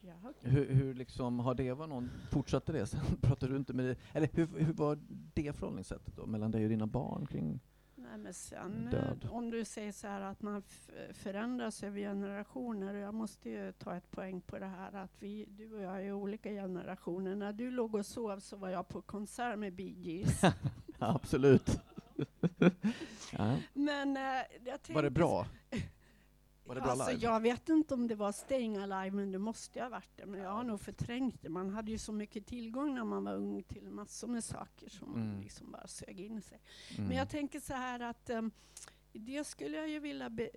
Ja. 0.00 0.14
hur, 0.40 0.74
hur 0.74 0.94
liksom, 0.94 1.38
har 1.38 1.54
det 1.54 1.72
var 1.72 1.86
någon, 1.86 2.10
fortsatte 2.30 2.72
det 2.72 2.86
sen? 2.92 3.00
Pratade 3.20 3.52
du 3.52 3.56
inte 3.58 3.72
med, 3.72 3.96
eller 4.12 4.28
hur, 4.32 4.46
hur 4.46 4.72
var 4.72 4.98
det 5.34 5.52
förhållningssättet 5.56 6.16
då, 6.16 6.26
mellan 6.26 6.50
dig 6.50 6.62
och 6.64 6.70
dina 6.70 6.86
barn 6.86 7.26
kring? 7.26 7.60
Nej, 8.10 8.18
men 8.18 8.34
sen, 8.34 8.88
Död. 8.90 9.24
eh, 9.24 9.32
om 9.32 9.50
du 9.50 9.64
säger 9.64 9.92
så 9.92 10.06
här 10.06 10.20
att 10.20 10.42
man 10.42 10.62
förändras 11.12 11.82
över 11.82 12.00
generationer. 12.00 12.94
och 12.94 13.00
Jag 13.00 13.14
måste 13.14 13.50
ju 13.50 13.72
ta 13.72 13.96
ett 13.96 14.10
poäng 14.10 14.40
på 14.40 14.58
det 14.58 14.66
här 14.66 14.92
att 14.92 15.10
vi, 15.18 15.44
du 15.48 15.72
och 15.74 15.82
jag 15.82 16.06
är 16.06 16.12
olika 16.12 16.48
generationer. 16.50 17.34
När 17.36 17.52
du 17.52 17.70
låg 17.70 17.94
och 17.94 18.06
sov 18.06 18.38
så 18.40 18.56
var 18.56 18.68
jag 18.68 18.88
på 18.88 19.02
konsert 19.02 19.58
med 19.58 19.72
Bee 19.72 19.94
Gees. 19.98 20.40
Absolut. 20.98 21.80
ja. 23.32 23.56
Men 23.72 24.18
tänkte, 24.64 24.92
Var 24.92 25.02
det 25.02 25.10
bra? 25.10 25.46
Var 26.70 26.74
det 26.74 26.80
bra 26.80 26.90
alltså, 26.90 27.10
live? 27.10 27.22
Jag 27.22 27.40
vet 27.40 27.68
inte 27.68 27.94
om 27.94 28.06
det 28.08 28.14
var 28.14 28.32
Staying 28.32 28.76
Alive, 28.76 29.16
men 29.16 29.32
det 29.32 29.38
måste 29.38 29.82
ha 29.82 29.88
varit 29.88 30.16
det. 30.16 30.26
Men 30.26 30.40
jag 30.40 30.50
har 30.50 30.64
nog 30.64 30.80
förträngt 30.80 31.42
det. 31.42 31.48
Man 31.48 31.70
hade 31.70 31.90
ju 31.90 31.98
så 31.98 32.12
mycket 32.12 32.46
tillgång 32.46 32.94
när 32.94 33.04
man 33.04 33.24
var 33.24 33.34
ung 33.34 33.62
till 33.62 33.90
massor 33.90 34.28
med 34.28 34.44
saker 34.44 34.88
som 34.88 35.12
man 35.12 35.22
Mm. 35.22 35.40
liksom 35.40 35.70
bara 35.70 35.86
sög 35.86 36.20
in 36.20 36.42
sig. 36.42 36.60
Mm. 36.96 37.08
Men 37.08 37.16
jag 37.16 37.28
tänker 37.30 37.60
så 37.60 37.74
här 37.74 38.00
att 38.00 38.30
um, 38.30 38.50
det 39.12 39.44
skulle 39.44 39.76
jag 39.76 39.88
ju 39.88 40.00
vilja 40.00 40.30
be, 40.30 40.50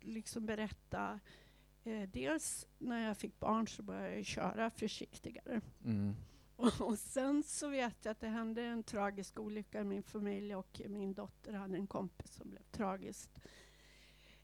liksom 0.00 0.46
berätta. 0.46 1.20
Eh, 1.84 2.08
dels 2.08 2.66
när 2.78 3.06
jag 3.06 3.16
fick 3.16 3.40
barn 3.40 3.68
så 3.68 3.82
började 3.82 4.16
jag 4.16 4.24
köra 4.26 4.70
försiktigare. 4.70 5.60
Mm. 5.84 6.14
Och, 6.56 6.80
och 6.80 6.98
sen 6.98 7.42
så 7.42 7.68
vet 7.68 7.96
jag 8.02 8.12
att 8.12 8.20
det 8.20 8.28
hände 8.28 8.62
en 8.62 8.82
tragisk 8.82 9.40
olycka 9.40 9.80
i 9.80 9.84
min 9.84 10.02
familj 10.02 10.54
och 10.54 10.80
min 10.88 11.14
dotter 11.14 11.52
hade 11.52 11.76
en 11.76 11.86
kompis 11.86 12.32
som 12.34 12.50
blev 12.50 12.62
tragiskt 12.70 13.40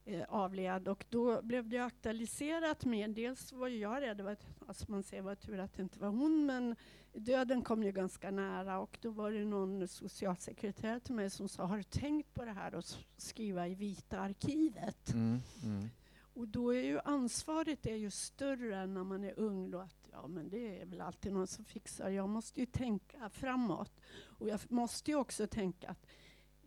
eh, 0.05 0.25
avled. 0.29 0.89
Och 0.89 1.07
då 1.09 1.43
blev 1.43 1.69
det 1.69 1.79
aktualiserat 1.79 2.85
med, 2.85 3.11
dels 3.11 3.53
var 3.53 3.69
jag 3.69 4.03
rädd, 4.03 4.21
var, 4.21 4.37
alltså 4.67 4.91
man 4.91 5.03
säger 5.03 5.23
var 5.23 5.35
tur 5.35 5.59
att 5.59 5.75
det 5.75 5.83
inte 5.83 5.99
var 5.99 6.09
hon, 6.09 6.47
men 6.47 6.77
döden 7.13 7.63
kom 7.63 7.83
ju 7.83 7.93
ganska 7.93 8.31
nära 8.31 8.79
och 8.79 8.99
då 9.01 9.11
var 9.11 9.31
det 9.31 9.45
någon 9.45 9.89
socialsekreterare 9.89 11.01
till 11.01 11.15
mig 11.15 11.31
som 11.31 11.49
sa, 11.49 11.65
har 11.65 11.77
du 11.77 11.83
tänkt 11.83 12.35
på 12.35 12.45
det 12.45 12.53
här 12.53 12.75
att 12.75 12.99
skriva 13.17 13.69
i 13.69 13.75
Vita 13.75 14.21
arkivet? 14.21 15.13
Mm. 15.13 15.39
Mm. 15.65 15.89
Och 16.35 16.49
då 16.49 16.75
är 16.75 16.83
ju 16.83 17.01
ansvaret 17.05 17.87
är 17.87 17.95
ju 17.95 18.11
större 18.11 18.77
än 18.77 18.95
när 18.95 19.05
man 19.05 19.25
är 19.25 19.39
ung. 19.39 19.71
Då 19.71 19.79
att, 19.79 20.09
ja, 20.13 20.27
men 20.27 20.49
det 20.49 20.81
är 20.81 20.87
väl 20.87 21.01
alltid 21.01 21.33
någon 21.33 21.47
som 21.47 21.65
fixar. 21.65 22.11
Jag 22.11 22.29
måste 22.29 22.61
ju 22.61 22.67
tänka 22.67 23.31
framåt. 23.31 24.01
Och 24.39 24.49
jag 24.49 24.61
måste 24.69 25.11
ju 25.11 25.17
också 25.17 25.47
tänka 25.47 25.89
att 25.89 26.07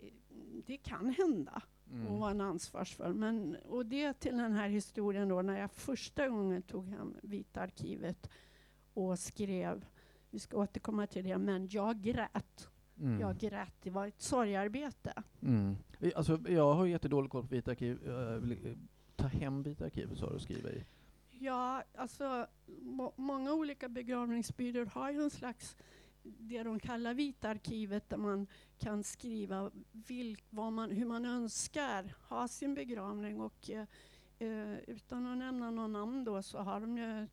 eh, 0.01 0.13
det 0.65 0.77
kan 0.77 1.09
hända 1.09 1.61
och 1.85 1.91
Mm. 1.91 2.19
vara 2.19 2.31
en 2.31 2.41
ansvarsfull. 2.41 3.13
Men, 3.13 3.55
och 3.55 3.85
det 3.85 4.13
till 4.13 4.37
den 4.37 4.51
här 4.53 4.69
historien 4.69 5.27
då 5.29 5.41
när 5.41 5.59
jag 5.59 5.71
första 5.71 6.27
gången 6.29 6.61
tog 6.61 6.87
hem 6.87 7.15
Vita 7.23 7.61
arkivet 7.61 8.29
och 8.93 9.19
skrev, 9.19 9.85
vi 10.29 10.39
ska 10.39 10.57
återkomma 10.57 11.07
till 11.07 11.23
det, 11.23 11.37
men 11.37 11.67
jag 11.71 12.01
grät. 12.01 12.69
Mm. 12.99 13.19
Jag 13.19 13.37
grät, 13.37 13.73
det 13.81 13.89
var 13.89 14.07
ett 14.07 14.21
sorgarbete. 14.21 15.23
Mm. 15.41 15.75
Alltså, 16.15 16.39
jag 16.47 16.73
har 16.73 16.85
jättedålig 16.85 17.31
koll 17.31 17.41
på 17.41 17.55
Vita 17.55 17.71
arkiv. 17.71 17.99
Vill, 18.41 18.67
eh, 18.67 18.73
ta 19.15 19.27
hem 19.27 19.63
Vita 19.63 19.85
arkivet 19.85 20.17
sa 20.17 20.29
du 20.29 20.35
och 20.35 20.41
skriva 20.41 20.69
i. 20.69 20.83
Ja, 21.31 21.83
alltså 21.95 22.47
må, 22.81 23.13
många 23.15 23.53
olika 23.53 23.89
begravningsbyråer 23.89 24.85
har 24.85 25.11
ju 25.11 25.21
en 25.23 25.29
slags 25.29 25.77
det 26.23 26.63
de 26.63 26.79
kallar 26.79 27.13
Vita 27.13 27.49
arkivet 27.49 28.09
där 28.09 28.17
man 28.17 28.47
kan 28.77 29.03
skriva 29.03 29.71
vilk, 29.91 30.45
vad 30.49 30.73
man, 30.73 30.91
hur 30.91 31.05
man 31.05 31.25
önskar 31.25 32.13
ha 32.29 32.47
sin 32.47 32.73
begravning 32.73 33.41
och 33.41 33.69
eh, 33.69 33.85
eh 34.39 34.79
utan 34.87 35.25
att 35.25 35.37
nämna 35.37 35.71
någon 35.71 35.93
namn 35.93 36.23
då 36.23 36.41
så 36.41 36.57
har 36.57 36.81
de 36.81 36.97
ju 36.97 37.27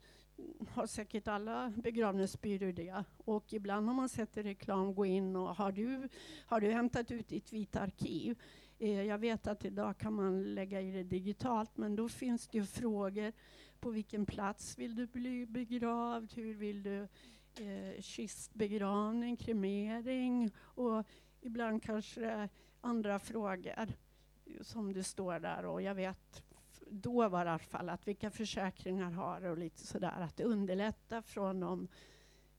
har 0.69 0.87
säkert 0.87 1.29
alla 1.29 1.73
begravningsbyråer 1.77 2.73
det. 2.73 3.05
Och 3.17 3.53
ibland 3.53 3.87
har 3.87 3.95
man 3.95 4.09
sett 4.09 4.37
i 4.37 4.43
reklam 4.43 4.95
gå 4.95 5.07
in 5.07 5.37
och 5.37 5.57
har 5.57 5.73
du, 5.73 6.09
har 6.47 6.61
du 6.61 6.71
hämtat 6.71 7.11
ut 7.11 7.29
ditt 7.29 7.53
vita 7.53 7.81
arkiv? 7.81 8.39
Eh, 8.79 9.03
jag 9.03 9.19
vet 9.19 9.47
att 9.47 9.65
idag 9.65 9.99
kan 9.99 10.15
man 10.15 10.55
lägga 10.55 10.81
i 10.81 10.93
det 10.93 11.03
digitalt 11.03 11.77
men 11.77 11.97
då 11.97 12.09
finns 12.09 12.49
det 12.49 12.59
ju 12.59 12.65
frågor 12.65 13.33
på 13.81 13.91
vilken 13.91 14.27
plats 14.27 14.79
vill 14.79 14.95
du 14.95 15.07
bli 15.07 15.47
begravd? 15.47 16.33
Hur 16.35 16.55
vill 16.55 16.83
du 16.83 17.09
eh, 17.59 18.01
kistbegravning, 18.01 19.37
kremering? 19.37 20.51
Och 20.59 21.07
ibland 21.41 21.83
kanske 21.83 22.21
det 22.21 22.31
är 22.31 22.49
andra 22.81 23.19
frågor 23.19 23.87
som 24.61 24.93
det 24.93 25.05
står 25.05 25.39
där. 25.39 25.65
Och 25.65 25.83
jag 25.83 25.95
vet 25.95 26.43
då 26.91 27.29
var 27.29 27.45
det 27.45 27.49
i 27.49 27.51
alla 27.51 27.59
fall 27.59 27.89
att 27.89 28.09
vilka 28.09 28.31
försäkringar 28.31 29.11
har 29.11 29.41
du 29.41 29.49
och 29.49 29.59
lite 29.59 29.87
sådär. 29.87 30.21
Att 30.21 30.41
underlätta 30.41 31.23
från 31.23 31.61
de 31.61 31.89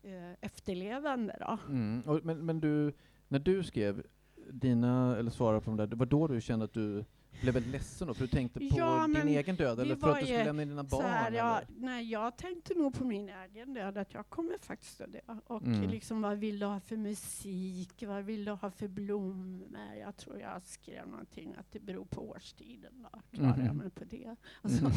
eh, 0.03 0.31
efterlevande. 0.41 1.37
Då. 1.39 1.57
Mm. 1.67 2.01
Och, 2.01 2.25
men, 2.25 2.45
men 2.45 2.59
du, 2.59 2.93
när 3.27 3.39
du 3.39 3.63
skrev 3.63 4.03
dina, 4.49 5.17
eller 5.17 5.31
svarade 5.31 5.61
på 5.61 5.69
de 5.69 5.77
där, 5.77 5.87
det 5.87 5.95
var 5.95 6.05
då 6.05 6.27
du 6.27 6.41
kände 6.41 6.65
att 6.65 6.73
du 6.73 7.05
blev 7.41 7.53
väldigt 7.53 7.71
ledsen 7.71 8.07
då? 8.07 8.13
För 8.13 8.21
du 8.21 8.27
tänkte 8.27 8.59
på 8.59 8.65
Ja, 8.71 9.07
din 9.07 9.27
egen 9.27 9.55
död? 9.55 9.79
Eller 9.79 9.95
för 9.95 10.09
att 10.11 10.19
du 10.19 10.25
skulle 10.25 10.43
lämna 10.43 10.65
dina 10.65 10.83
barn? 10.83 11.05
här, 11.05 11.27
eller? 11.27 11.67
nej, 11.77 12.11
jag 12.11 12.37
tänkte 12.37 12.73
nog 12.73 12.93
på 12.93 13.05
min 13.05 13.29
egen 13.29 13.73
död, 13.73 13.97
att 13.97 14.13
jag 14.13 14.29
kommer 14.29 14.57
faktiskt 14.57 15.01
att 15.01 15.11
dö. 15.11 15.19
Och 15.47 15.61
Mm. 15.63 15.89
liksom, 15.89 16.21
vad 16.21 16.37
vill 16.37 16.59
du 16.59 16.65
ha 16.65 16.79
för 16.79 16.97
musik? 16.97 18.03
Vad 18.07 18.23
vill 18.23 18.45
du 18.45 18.51
ha 18.51 18.71
för 18.71 18.87
blommor? 18.87 19.95
Jag 19.99 20.17
tror 20.17 20.39
jag 20.39 20.61
skrev 20.61 21.07
någonting 21.07 21.55
att 21.59 21.71
det 21.71 21.79
beror 21.79 22.05
på 22.05 22.29
årstiden. 22.29 23.07
Då 23.11 23.37
klarar 23.37 23.65
jag 23.65 23.75
mig 23.75 23.89
på 23.89 24.03
det. 24.03 24.35
Alltså, 24.61 24.85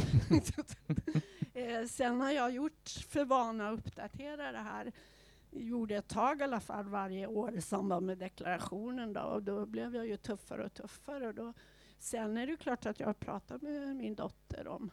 eh, 1.54 1.84
sen 1.88 2.20
har 2.20 2.30
jag 2.30 2.50
gjort 2.52 2.88
för 3.08 3.24
vana 3.24 3.68
att 3.68 3.78
uppdatera 3.78 4.52
det 4.52 4.58
här. 4.58 4.92
Gjorde 5.50 5.96
ett 5.96 6.08
tag 6.08 6.40
i 6.40 6.44
alla 6.44 6.60
fall 6.60 6.84
varje 6.88 7.26
år 7.26 7.54
i 7.54 7.60
samband 7.60 8.06
med 8.06 8.18
deklarationen. 8.18 9.12
Då, 9.12 9.20
och 9.20 9.42
då 9.42 9.66
blev 9.66 9.96
jag 9.96 10.06
ju 10.06 10.16
tuffare 10.16 10.64
och 10.64 10.74
tuffare. 10.74 11.26
Och 11.28 11.34
då, 11.34 11.52
sen 12.04 12.36
är 12.36 12.46
det 12.46 12.56
klart 12.56 12.86
att 12.86 13.00
jag 13.00 13.06
har 13.06 13.14
pratat 13.14 13.62
med 13.62 13.96
min 13.96 14.14
dotter 14.14 14.68
om 14.68 14.90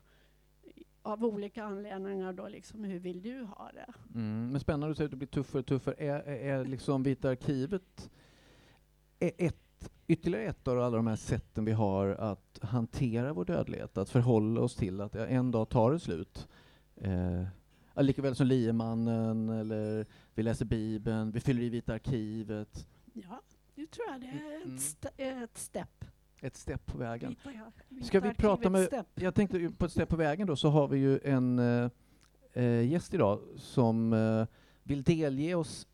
av 1.04 1.26
olika 1.26 1.64
anledningar 1.64 2.34
då 2.34 2.48
liksom, 2.48 2.84
hur 2.84 3.00
vill 3.00 3.22
du 3.22 3.44
ha 3.44 3.72
det? 3.74 3.94
Mm, 4.16 4.52
men 4.52 4.60
spännande, 4.60 4.88
du 4.88 4.96
säger 4.96 5.08
att 5.08 5.12
du 5.12 5.18
blir 5.18 5.28
tuffare 5.28 5.60
och 5.60 5.66
tuffare. 5.66 5.96
Är, 5.98 6.20
är, 6.20 6.60
är 6.60 6.66
liksom 6.66 7.04
Vita 7.04 7.30
arkivet 7.30 8.12
är 9.20 9.32
ett, 9.38 9.92
ytterligare 10.08 10.46
ett 10.46 10.68
av 10.68 10.80
alla 10.80 10.98
de 10.98 11.08
här 11.08 11.16
sätten 11.16 11.66
vi 11.66 11.72
har 11.72 12.08
att 12.08 12.60
hantera 12.62 13.34
vår 13.34 13.46
dödlighet, 13.46 13.98
att 13.98 14.10
förhålla 14.10 14.62
oss 14.62 14.76
till 14.76 15.02
att 15.02 15.16
en 15.16 15.52
dag 15.52 15.70
tar 15.70 15.92
det 15.92 16.00
slut. 16.00 16.48
Eh, 16.96 17.44
likaväl 18.04 18.36
som 18.36 18.48
Liemannen, 18.48 19.50
eller 19.50 20.06
vi 20.34 20.44
läser 20.44 20.66
Bibeln, 20.66 21.32
vi 21.32 21.40
fyller 21.40 21.62
i 21.62 21.70
Vita 21.70 21.94
arkivet. 21.94 22.88
Ja, 23.14 23.42
det 23.76 23.88
tror 23.92 24.08
jag 24.12 24.22
det 24.22 24.28
är 24.28 24.58
ett, 24.58 24.66
Mm. 24.66 24.76
st- 24.78 25.10
ett 25.24 25.58
stepp. 25.58 26.06
Ett 26.42 26.56
steg 26.56 26.86
på 26.86 26.98
vägen. 26.98 27.36
Ska 28.04 28.20
vi 28.20 28.34
prata 28.34 28.70
med-. 28.70 29.06
Jag 29.16 29.36
tänkte 29.36 29.72
på 29.78 29.86
ett 29.86 29.92
steg 29.92 30.08
på 30.08 30.16
vägen 30.16 30.48
då 30.48 30.56
så 30.56 30.70
har 30.70 30.88
vi 30.88 30.98
ju 30.98 31.20
en 31.24 31.60
eh, 31.60 31.90
eh, 32.54 32.92
gäst 32.92 33.14
idag 33.14 33.40
som 33.58 34.14
eh, 34.14 34.48
vill 34.84 35.04
delge 35.04 35.56
oss 35.56 35.88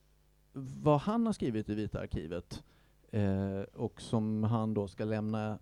vad 0.54 1.00
han 1.00 1.26
har 1.26 1.34
skrivit 1.34 1.70
i 1.70 1.76
Vita 1.76 2.00
arkivet 2.00 2.64
eh, 3.12 3.62
och 3.74 4.02
som 4.02 4.44
han 4.44 4.74
då 4.74 4.88
ska 4.88 5.06
lämna 5.06 5.60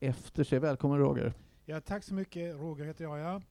efter 0.00 0.44
sig. 0.44 0.58
Välkommen 0.58 0.98
Roger. 0.98 1.32
Ja, 1.64 1.80
tack 1.80 2.04
så 2.04 2.14
mycket. 2.14 2.54
Roger 2.54 2.84
heter 2.84 3.04
jag, 3.04 3.18
ja. 3.18 3.42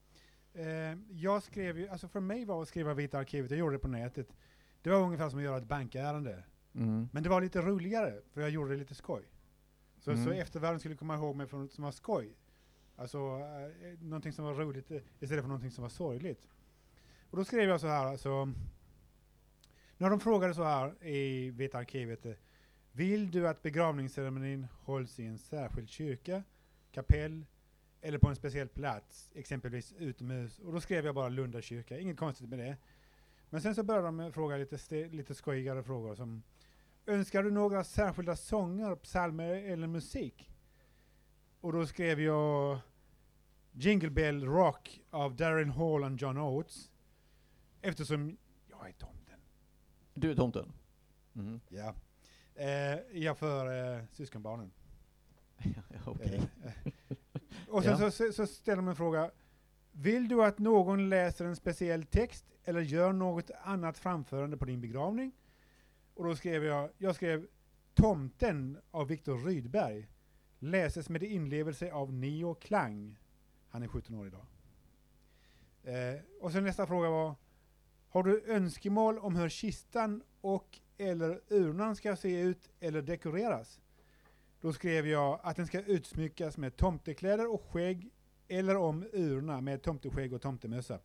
Eh, 0.53 0.97
jag 1.09 1.43
skrev 1.43 1.79
ju, 1.79 1.89
alltså 1.89 2.07
för 2.07 2.19
mig 2.19 2.45
var 2.45 2.61
att 2.61 2.67
skriva 2.67 2.93
Vita 2.93 3.17
arkivet, 3.17 3.51
jag 3.51 3.59
gjorde 3.59 3.75
det 3.75 3.79
på 3.79 3.87
nätet. 3.87 4.35
Det 4.81 4.89
var 4.89 4.99
ungefär 4.99 5.29
som 5.29 5.39
att 5.39 5.45
göra 5.45 5.57
ett 5.57 5.67
bankärende. 5.67 6.43
Mm. 6.75 7.09
Men 7.11 7.23
det 7.23 7.29
var 7.29 7.41
lite 7.41 7.61
roligare, 7.61 8.13
för 8.33 8.41
jag 8.41 8.49
gjorde 8.49 8.71
det 8.71 8.77
lite 8.77 8.95
skoj. 8.95 9.23
Så, 10.07 10.11
Mm. 10.13 10.25
så 10.25 10.31
eftervärlden 10.31 10.79
skulle 10.79 10.95
komma 10.95 11.15
ihåg 11.15 11.35
mig 11.35 11.47
för 11.47 11.57
något 11.57 11.71
som 11.71 11.83
var 11.83 11.91
skoj. 11.91 12.35
Alltså 12.95 13.17
eh, 13.17 13.99
någonting 14.01 14.33
som 14.33 14.45
var 14.45 14.53
roligt 14.53 14.91
eh, 14.91 14.97
istället 15.19 15.43
för 15.43 15.47
någonting 15.49 15.71
som 15.71 15.81
var 15.81 15.89
sorgligt. 15.89 16.47
Och 17.29 17.37
då 17.37 17.43
skrev 17.45 17.69
jag 17.69 17.81
så 17.81 17.87
här, 17.87 18.05
alltså. 18.05 18.53
När 19.97 20.09
de 20.09 20.19
frågade 20.19 20.53
så 20.53 20.63
här 20.63 21.03
i 21.05 21.49
Vita 21.49 21.77
arkivet. 21.77 22.25
eh, 22.25 22.33
Vill 22.91 23.31
du 23.31 23.47
att 23.47 23.61
begravningsceremonin 23.61 24.67
hålls 24.81 25.19
i 25.19 25.25
en 25.25 25.37
särskild 25.37 25.89
kyrka, 25.89 26.43
kapell 26.91 27.45
eller 28.01 28.17
på 28.17 28.29
en 28.29 28.35
speciell 28.35 28.67
plats, 28.67 29.31
exempelvis 29.35 29.93
utomhus? 29.97 30.59
Och 30.59 30.73
då 30.73 30.81
skrev 30.81 31.05
jag 31.05 31.15
bara 31.15 31.29
Lunda 31.29 31.61
kyrka, 31.61 31.99
inget 31.99 32.17
konstigt 32.17 32.49
med 32.49 32.59
det. 32.59 32.77
Men 33.49 33.61
sen 33.61 33.75
så 33.75 33.83
började 33.83 34.07
de 34.07 34.31
fråga 34.33 34.57
lite, 34.57 35.07
lite 35.07 35.35
skojigare 35.35 35.83
frågor 35.83 36.15
som 36.15 36.43
Önskar 37.09 37.43
du 37.43 37.51
några 37.51 37.83
särskilda 37.83 38.35
sånger, 38.35 38.95
psalmer 38.95 39.49
eller 39.49 39.87
musik? 39.87 40.51
Och 41.61 41.73
då 41.73 41.85
skrev 41.85 42.21
jag 42.21 42.79
Jingle 43.71 44.09
Bell 44.09 44.45
Rock 44.45 45.01
av 45.09 45.35
Darren 45.35 45.69
Hall 45.69 46.03
och 46.03 46.11
John 46.11 46.37
Oates. 46.37 46.91
Eftersom 47.81 48.37
jag 48.69 48.87
är 48.89 48.93
tomten. 48.93 49.39
Du 50.13 50.31
är 50.31 50.35
tomten? 50.35 50.73
Mm. 51.35 51.59
Ja. 51.69 51.95
Eh, 52.55 53.19
jag 53.21 53.37
för 53.37 53.95
eh, 53.97 54.03
syskonbarnen. 54.11 54.71
Okej. 56.05 56.41
Eh, 56.65 56.93
och 57.69 57.83
sen 57.83 57.97
Ja. 57.99 58.11
så, 58.11 58.31
så, 58.31 58.47
ställer 58.47 58.75
de 58.75 58.87
en 58.87 58.95
fråga. 58.95 59.31
Vill 59.91 60.27
du 60.27 60.43
att 60.43 60.59
någon 60.59 61.09
läser 61.09 61.45
en 61.45 61.55
speciell 61.55 62.03
text 62.03 62.45
eller 62.63 62.81
gör 62.81 63.13
något 63.13 63.51
annat 63.63 63.97
framförande 63.97 64.57
på 64.57 64.65
din 64.65 64.81
begravning? 64.81 65.31
Och 66.17 66.25
då 66.25 66.35
skrev 66.35 66.63
jag, 66.63 66.89
jag 66.97 67.15
skrev 67.15 67.47
Tomten 67.93 68.77
av 68.91 69.07
Viktor 69.07 69.37
Rydberg 69.37 70.07
läses 70.59 71.09
med 71.09 71.23
inlevelse 71.23 71.91
av 71.91 72.13
Neo 72.13 72.55
Klang. 72.55 73.19
Han 73.69 73.83
är 73.83 73.87
17 73.87 74.15
år 74.15 74.27
idag. 74.27 74.45
Eh, 75.83 76.19
och 76.41 76.51
sen 76.51 76.63
nästa 76.63 76.87
fråga 76.87 77.09
var, 77.09 77.35
har 78.09 78.23
du 78.23 78.43
önskemål 78.47 79.19
om 79.19 79.35
hur 79.35 79.49
kistan 79.49 80.23
och 80.41 80.79
eller 80.97 81.41
urnan 81.49 81.95
ska 81.95 82.15
se 82.15 82.39
ut 82.39 82.69
eller 82.79 83.01
dekoreras? 83.01 83.81
Då 84.61 84.73
skrev 84.73 85.07
jag 85.07 85.39
att 85.43 85.55
den 85.55 85.67
ska 85.67 85.81
utsmyckas 85.81 86.57
med 86.57 86.77
tomtekläder 86.77 87.53
och 87.53 87.61
skägg 87.61 88.09
eller 88.47 88.77
om 88.77 89.05
urna 89.13 89.61
med 89.61 89.81
tomteskägg 89.81 90.33
och 90.33 90.41
tomtemössa. 90.41 90.99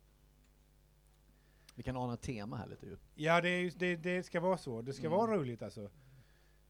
Vi 1.75 1.83
kan 1.83 1.97
ana 1.97 2.13
ett 2.13 2.21
tema 2.21 2.57
här 2.57 2.67
lite 2.67 2.85
ju. 2.85 2.97
Ja, 3.15 3.41
det, 3.41 3.49
är, 3.49 3.71
det, 3.79 3.95
det 3.95 4.23
ska 4.23 4.39
vara 4.39 4.57
så. 4.57 4.81
Det 4.81 4.93
ska 4.93 5.07
Mm. 5.07 5.17
vara 5.17 5.37
roligt 5.37 5.61
alltså. 5.61 5.89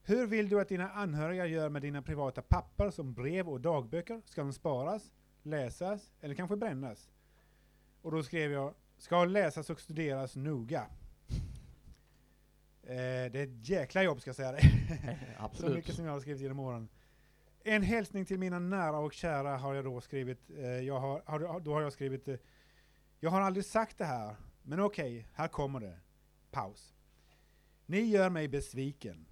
Hur 0.03 0.27
vill 0.27 0.49
du 0.49 0.61
att 0.61 0.67
dina 0.67 0.89
anhöriga 0.91 1.45
gör 1.45 1.69
med 1.69 1.81
dina 1.81 2.01
privata 2.01 2.41
papper 2.41 2.89
som 2.89 3.13
brev 3.13 3.49
och 3.49 3.61
dagböcker? 3.61 4.21
Ska 4.25 4.41
de 4.41 4.53
sparas, 4.53 5.11
läsas 5.43 6.13
eller 6.21 6.35
kanske 6.35 6.55
brännas? 6.55 7.09
Och 8.01 8.11
då 8.11 8.23
skrev 8.23 8.51
jag, 8.51 8.73
ska 8.97 9.25
läsas 9.25 9.69
och 9.69 9.79
studeras 9.81 10.35
noga. 10.35 10.85
Eh, 12.85 12.89
det 13.31 13.39
är 13.39 13.43
ett 13.43 13.69
jäkla 13.69 14.03
jobb 14.03 14.21
ska 14.21 14.29
jag 14.29 14.35
säga 14.35 14.51
det. 14.51 14.61
Så 15.37 15.45
Absolut. 15.45 15.75
mycket 15.75 15.95
som 15.95 16.05
jag 16.05 16.11
har 16.11 16.19
skrivit 16.19 16.41
genom 16.41 16.59
åren. 16.59 16.89
En 17.63 17.81
hälsning 17.83 18.25
till 18.25 18.39
mina 18.39 18.59
nära 18.59 18.97
och 18.99 19.13
kära 19.13 19.57
har 19.57 19.73
jag 19.73 19.85
då 19.85 20.01
skrivit. 20.01 20.49
Eh, 20.57 20.65
jag 20.65 20.99
har, 20.99 21.21
har, 21.25 21.59
då 21.59 21.73
har 21.73 21.81
jag 21.81 21.93
skrivit. 21.93 22.27
Eh, 22.27 22.35
jag 23.19 23.29
har 23.29 23.41
aldrig 23.41 23.65
sagt 23.65 23.97
det 23.97 24.05
här, 24.05 24.35
men 24.63 24.79
okej, 24.79 25.27
här 25.33 25.47
kommer 25.47 25.79
det. 25.79 25.99
Paus. 26.51 26.93
Ni 27.85 28.01
gör 28.01 28.29
mig 28.29 28.47
besviken. 28.47 29.25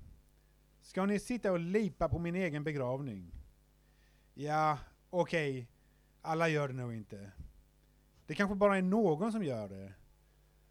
Ska 0.82 1.06
ni 1.06 1.20
sitta 1.20 1.52
och 1.52 1.60
lipa 1.60 2.10
på 2.10 2.20
min 2.20 2.36
egen 2.36 2.64
begravning? 2.64 3.32
Ja, 4.34 4.78
okej, 5.10 5.68
alla 6.22 6.50
gör 6.50 6.68
det 6.68 6.74
nog 6.74 6.94
inte. 6.94 7.32
Det 8.26 8.36
kanske 8.36 8.56
bara 8.56 8.78
är 8.78 8.82
någon 8.82 9.32
som 9.32 9.44
gör 9.44 9.70
det. 9.70 9.94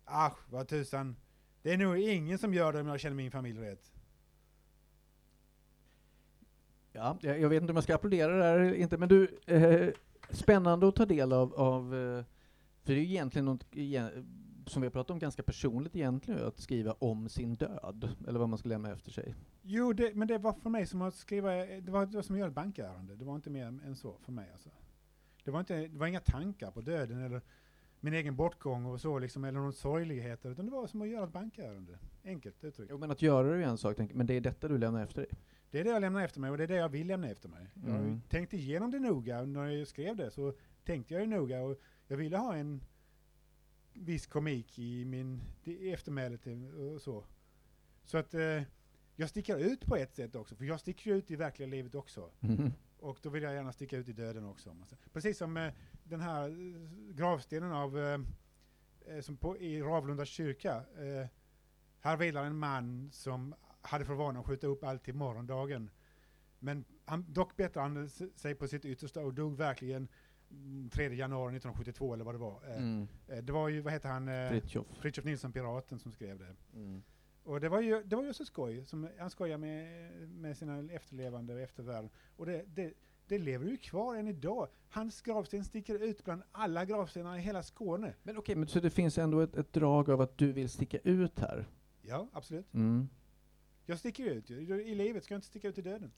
Ach, 0.05 0.37
vad 0.49 0.69
tusan. 0.69 1.17
Det 1.63 1.73
är 1.73 1.79
nog 1.79 1.99
ingen 1.99 2.39
som 2.39 2.55
gör 2.55 2.73
det 2.73 2.81
om 2.81 2.87
jag 2.87 3.01
känner 3.01 3.17
min 3.17 3.31
familj 3.31 3.61
rätt. 3.61 3.93
Ja, 6.93 7.19
jag, 7.21 7.41
jag 7.41 7.49
vet 7.49 7.63
inte 7.63 7.73
om 7.73 7.77
jag 7.77 7.85
ska 7.85 7.95
applådera 7.95 8.37
det 8.37 8.45
här 8.45 8.59
eller 8.59 8.75
inte, 8.75 8.97
men 8.97 9.09
du, 9.09 9.39
eh, 9.47 9.89
spännande 10.31 10.89
att 10.89 10.97
ta 10.97 11.07
del 11.07 11.33
av, 11.33 11.55
av 11.55 11.95
eh, 11.95 12.25
för 12.83 12.93
det 12.93 13.01
är 13.01 13.03
ju 13.03 13.11
egentligen 13.11 13.45
något, 13.45 13.67
som 14.71 14.83
vi 14.83 14.87
har 14.87 14.91
pratat 14.93 15.11
om, 15.11 15.19
ganska 15.19 15.43
personligt 15.43 15.97
egentligen, 15.97 16.47
att 16.47 16.59
skriva 16.59 16.93
om 16.93 17.29
sin 17.29 17.55
död, 17.55 18.09
eller 18.29 18.39
vad 18.39 18.49
man 18.49 18.59
ska 18.59 18.69
lämna 18.69 18.93
efter 18.93 19.11
sig. 19.11 19.35
Jo, 19.63 19.93
det, 19.93 20.15
men 20.15 20.29
det 20.29 20.39
var 20.39 20.53
för 20.53 20.71
mig 20.71 20.87
som 20.87 21.03
att 21.03 21.15
skriva, 21.15 21.51
det 21.57 21.91
var, 21.91 22.07
det 22.07 22.15
var 22.17 22.23
som 22.23 22.35
att 22.35 22.39
göra 22.39 22.49
ett 22.49 22.55
bankärende. 22.55 23.17
Det 23.17 23.25
var 23.25 23.35
inte 23.35 23.51
mer 23.51 23.67
än 23.67 23.97
så 23.97 24.17
för 24.19 24.33
mig 24.33 24.51
alltså. 24.53 24.71
Det 25.45 25.51
var, 25.51 25.61
inte, 25.61 25.87
det 25.89 25.99
var 25.99 26.07
inga 26.07 26.21
tankar 26.21 26.71
på 26.71 26.81
döden 26.81 27.21
eller 27.21 27.43
min 28.01 28.15
egen 28.15 28.37
bortgång 28.37 28.85
och 28.87 29.01
så 29.01 29.19
liksom, 29.19 29.45
eller 29.45 29.61
någon 29.61 29.73
sorgligheter, 29.73 30.51
utan 30.51 30.67
det 30.67 30.73
var 30.73 30.87
som 30.87 31.03
att 31.03 31.09
göra 31.09 31.25
ett 31.25 31.33
bankärende. 31.33 31.99
Enkelt 32.25 32.65
uttryckt. 32.65 32.91
Jo, 32.91 32.99
men 32.99 33.11
att 33.11 33.23
göra 33.23 33.49
det 33.57 33.65
är 33.65 33.69
en 33.69 33.79
sak, 33.79 33.97
men 34.13 34.27
det 34.27 34.35
är 34.35 34.41
detta 34.41 34.69
du 34.69 34.79
lämnar 34.79 35.03
efter 35.03 35.21
dig. 35.23 35.31
Det 35.71 35.81
är 35.81 35.85
det 35.85 35.91
jag 35.91 36.01
lämnar 36.01 36.25
efter 36.25 36.41
mig 36.41 36.51
och 36.51 36.59
det 36.59 36.65
är 36.65 36.69
det 36.69 36.75
jag 36.75 36.89
vill 36.89 37.07
lämna 37.07 37.29
efter 37.31 37.49
mig. 37.49 37.67
Jag 37.87 37.97
Mm. 37.97 38.21
tänkte 38.29 38.57
igenom 38.57 38.91
det 38.91 38.99
noga 38.99 39.43
när 39.43 39.67
jag 39.67 39.89
skrev 39.89 40.17
det, 40.17 40.31
så 40.31 40.53
tänkte 40.85 41.15
jag 41.15 41.21
ju 41.21 41.27
noga 41.29 41.61
och 41.63 41.81
jag 42.07 42.17
ville 42.17 42.37
ha 42.37 42.57
en 42.57 42.81
viss 43.93 44.27
komik 44.27 44.79
i 44.79 45.05
min 45.05 45.43
i 45.65 45.93
eftermälet 45.93 46.41
och 46.95 47.03
så. 47.03 47.25
Så 48.05 48.19
att 48.19 48.35
eh, 48.35 48.63
jag 49.17 49.29
sticker 49.29 49.57
ut 49.57 49.87
på 49.87 49.97
ett 49.97 50.15
sätt 50.15 50.37
också, 50.37 50.57
för 50.57 50.65
jag 50.65 50.81
sticker 50.81 51.15
ut 51.15 51.31
i 51.31 51.37
verkliga 51.37 51.69
livet 51.69 51.95
också. 51.95 52.31
Mhm. 52.41 52.73
Och 52.99 53.19
då 53.23 53.31
vill 53.31 53.43
jag 53.43 53.55
gärna 53.55 53.73
sticka 53.73 53.97
ut 53.97 54.09
i 54.09 54.13
döden 54.13 54.45
också. 54.45 54.77
Precis 55.13 55.39
som 55.39 55.57
eh, 55.57 55.73
den 56.05 56.21
här 56.21 56.49
eh, 56.49 57.15
gravstenen 57.15 57.73
av, 57.73 57.99
eh, 57.99 58.21
eh, 59.07 59.21
som 59.21 59.37
på, 59.37 59.59
i 59.59 59.83
Ravlunda 59.83 60.25
kyrka. 60.25 60.77
Eh, 60.77 61.27
här 62.01 62.17
vilar 62.17 62.45
en 62.45 62.57
man 62.57 63.11
som 63.13 63.55
hade 63.81 64.05
för 64.05 64.15
vana 64.15 64.41
att 64.41 64.47
skjuta 64.47 64.67
upp 64.67 64.85
allt 64.85 65.05
till 65.05 65.15
morgondagen. 65.15 65.91
Men 66.59 66.85
han, 67.05 67.33
dock 67.33 67.57
bättrade 67.57 67.89
han 67.89 68.09
sig 68.37 68.55
på 68.55 68.69
sitt 68.69 68.85
yttersta 68.85 69.21
och 69.21 69.35
dog 69.35 69.57
verkligen 69.57 69.97
mm, 69.97 70.09
3 70.91 71.15
januari 71.15 71.57
1972 71.57 72.15
eller 72.15 72.25
vad 72.25 72.35
det 72.35 72.39
var. 72.39 72.63
Eh, 72.69 72.77
Mm. 72.77 73.09
eh, 73.29 73.39
Det 73.45 73.53
var 73.53 73.69
ju, 73.69 73.81
vad 73.81 73.93
heter 73.93 74.09
han, 74.09 74.29
eh, 74.29 74.49
Fritiof. 74.49 74.87
Fritiof 75.01 75.25
Nilsson, 75.25 75.53
piraten, 75.53 75.99
som 75.99 76.13
skrev 76.13 76.39
det. 76.39 76.55
Mm. 76.75 77.03
Och 77.43 77.61
det 77.61 77.69
var 77.69 77.81
ju, 77.81 78.03
det 78.03 78.17
var 78.17 78.23
ju 78.25 78.33
så 78.33 78.45
skoj, 78.45 78.85
som 78.87 79.09
han 79.19 79.31
skojar 79.31 79.59
med, 79.59 80.13
med 80.29 80.57
sina 80.57 80.93
efterlevande 80.93 81.55
och 81.55 81.61
eftervärlden. 81.61 82.11
Och 82.37 82.47
det, 82.47 82.65
det, 82.75 82.93
det 83.27 83.39
lever 83.39 83.67
ju 83.67 83.77
kvar 83.77 84.17
än 84.17 84.29
idag. 84.29 84.69
Hans 84.89 85.23
gravsten 85.23 85.65
sticker 85.65 86.03
ut 86.03 86.25
bland 86.25 86.43
alla 86.53 86.85
gravstenar 86.85 87.39
i 87.39 87.41
hela 87.41 87.63
Skåne. 87.63 88.15
Men 88.23 88.37
okej, 88.39 88.57
men 88.57 88.69
så 88.69 88.81
det 88.81 88.91
finns 88.91 89.19
ändå 89.19 89.41
ett, 89.41 89.57
ett 89.57 89.73
drag 89.73 90.11
av 90.11 90.21
att 90.21 90.39
du 90.39 90.53
vill 90.53 90.69
sticka 90.69 90.99
ut 90.99 91.39
här? 91.39 91.69
Ja, 92.03 92.29
absolut. 92.33 92.75
Mm. 92.75 93.09
Jag 93.87 93.99
sticker 93.99 94.25
ut 94.25 94.51
ju. 94.51 94.83
I 94.85 94.95
livet 94.95 95.25
ska 95.25 95.35
jag 95.35 95.39
inte 95.39 95.47
sticka 95.47 95.69
ut 95.69 95.79
i 95.79 95.83
döden. 95.83 96.13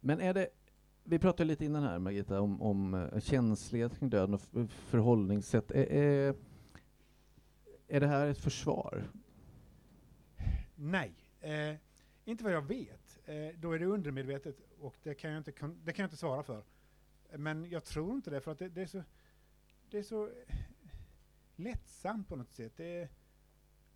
Men 0.00 0.20
är 0.20 0.34
det, 0.34 0.48
vi 1.08 1.18
pratade 1.18 1.44
lite 1.44 1.64
innan 1.64 1.82
här 1.82 1.98
Margita 1.98 2.40
om, 2.40 2.62
om 2.62 2.94
eh, 2.94 3.20
känslighet 3.20 3.98
kring 3.98 4.10
döden 4.10 4.34
och 4.34 4.70
förhållningssätt. 4.70 5.70
Är, 5.70 5.92
är, 5.92 6.34
är 7.88 8.00
det 8.00 8.06
här 8.06 8.26
ett 8.26 8.38
försvar? 8.38 9.04
Nej, 10.74 11.12
eh, 11.40 11.74
inte 12.24 12.44
vad 12.44 12.52
jag 12.52 12.66
vet. 12.66 13.18
Eh, 13.24 13.58
då 13.58 13.72
är 13.72 13.78
det 13.78 13.86
undermedvetet 13.86 14.60
och 14.80 14.96
det 15.02 15.14
kan 15.14 15.30
jag 15.30 15.40
inte, 15.40 15.52
det 15.84 15.92
kan 15.92 16.02
jag 16.02 16.06
inte 16.06 16.16
svara 16.16 16.42
för. 16.42 16.62
Men 17.36 17.70
jag 17.70 17.84
tror 17.84 18.14
inte 18.14 18.30
det, 18.30 18.40
för 18.40 18.52
att 18.52 18.58
det, 18.58 18.68
det 18.68 18.82
är 18.82 18.86
så, 18.86 19.02
det 19.90 19.98
är 19.98 20.02
så 20.02 20.24
eh, 20.24 20.54
lättsamt 21.56 22.28
på 22.28 22.36
något 22.36 22.52
sätt. 22.52 22.72
Det 22.76 23.00
är 23.00 23.08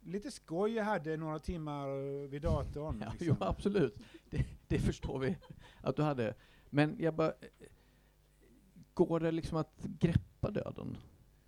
lite 0.01 0.31
skoj 0.31 0.73
jag 0.73 0.85
hade 0.85 1.17
några 1.17 1.39
timmar 1.39 1.89
vid 2.27 2.43
datorn. 2.43 3.01
Ja, 3.01 3.11
liksom. 3.11 3.27
jo, 3.27 3.37
absolut. 3.41 3.97
Det, 4.31 4.47
det 4.69 4.79
förstår 4.79 5.19
vi 5.19 5.37
att 5.81 5.97
du 5.97 6.03
hade. 6.03 6.35
Men 6.75 6.97
jag 6.99 7.15
bara, 7.15 7.33
går 8.95 9.21
det 9.21 9.31
liksom 9.31 9.59
att 9.59 9.83
greppa 9.83 10.51
döden? 10.51 10.97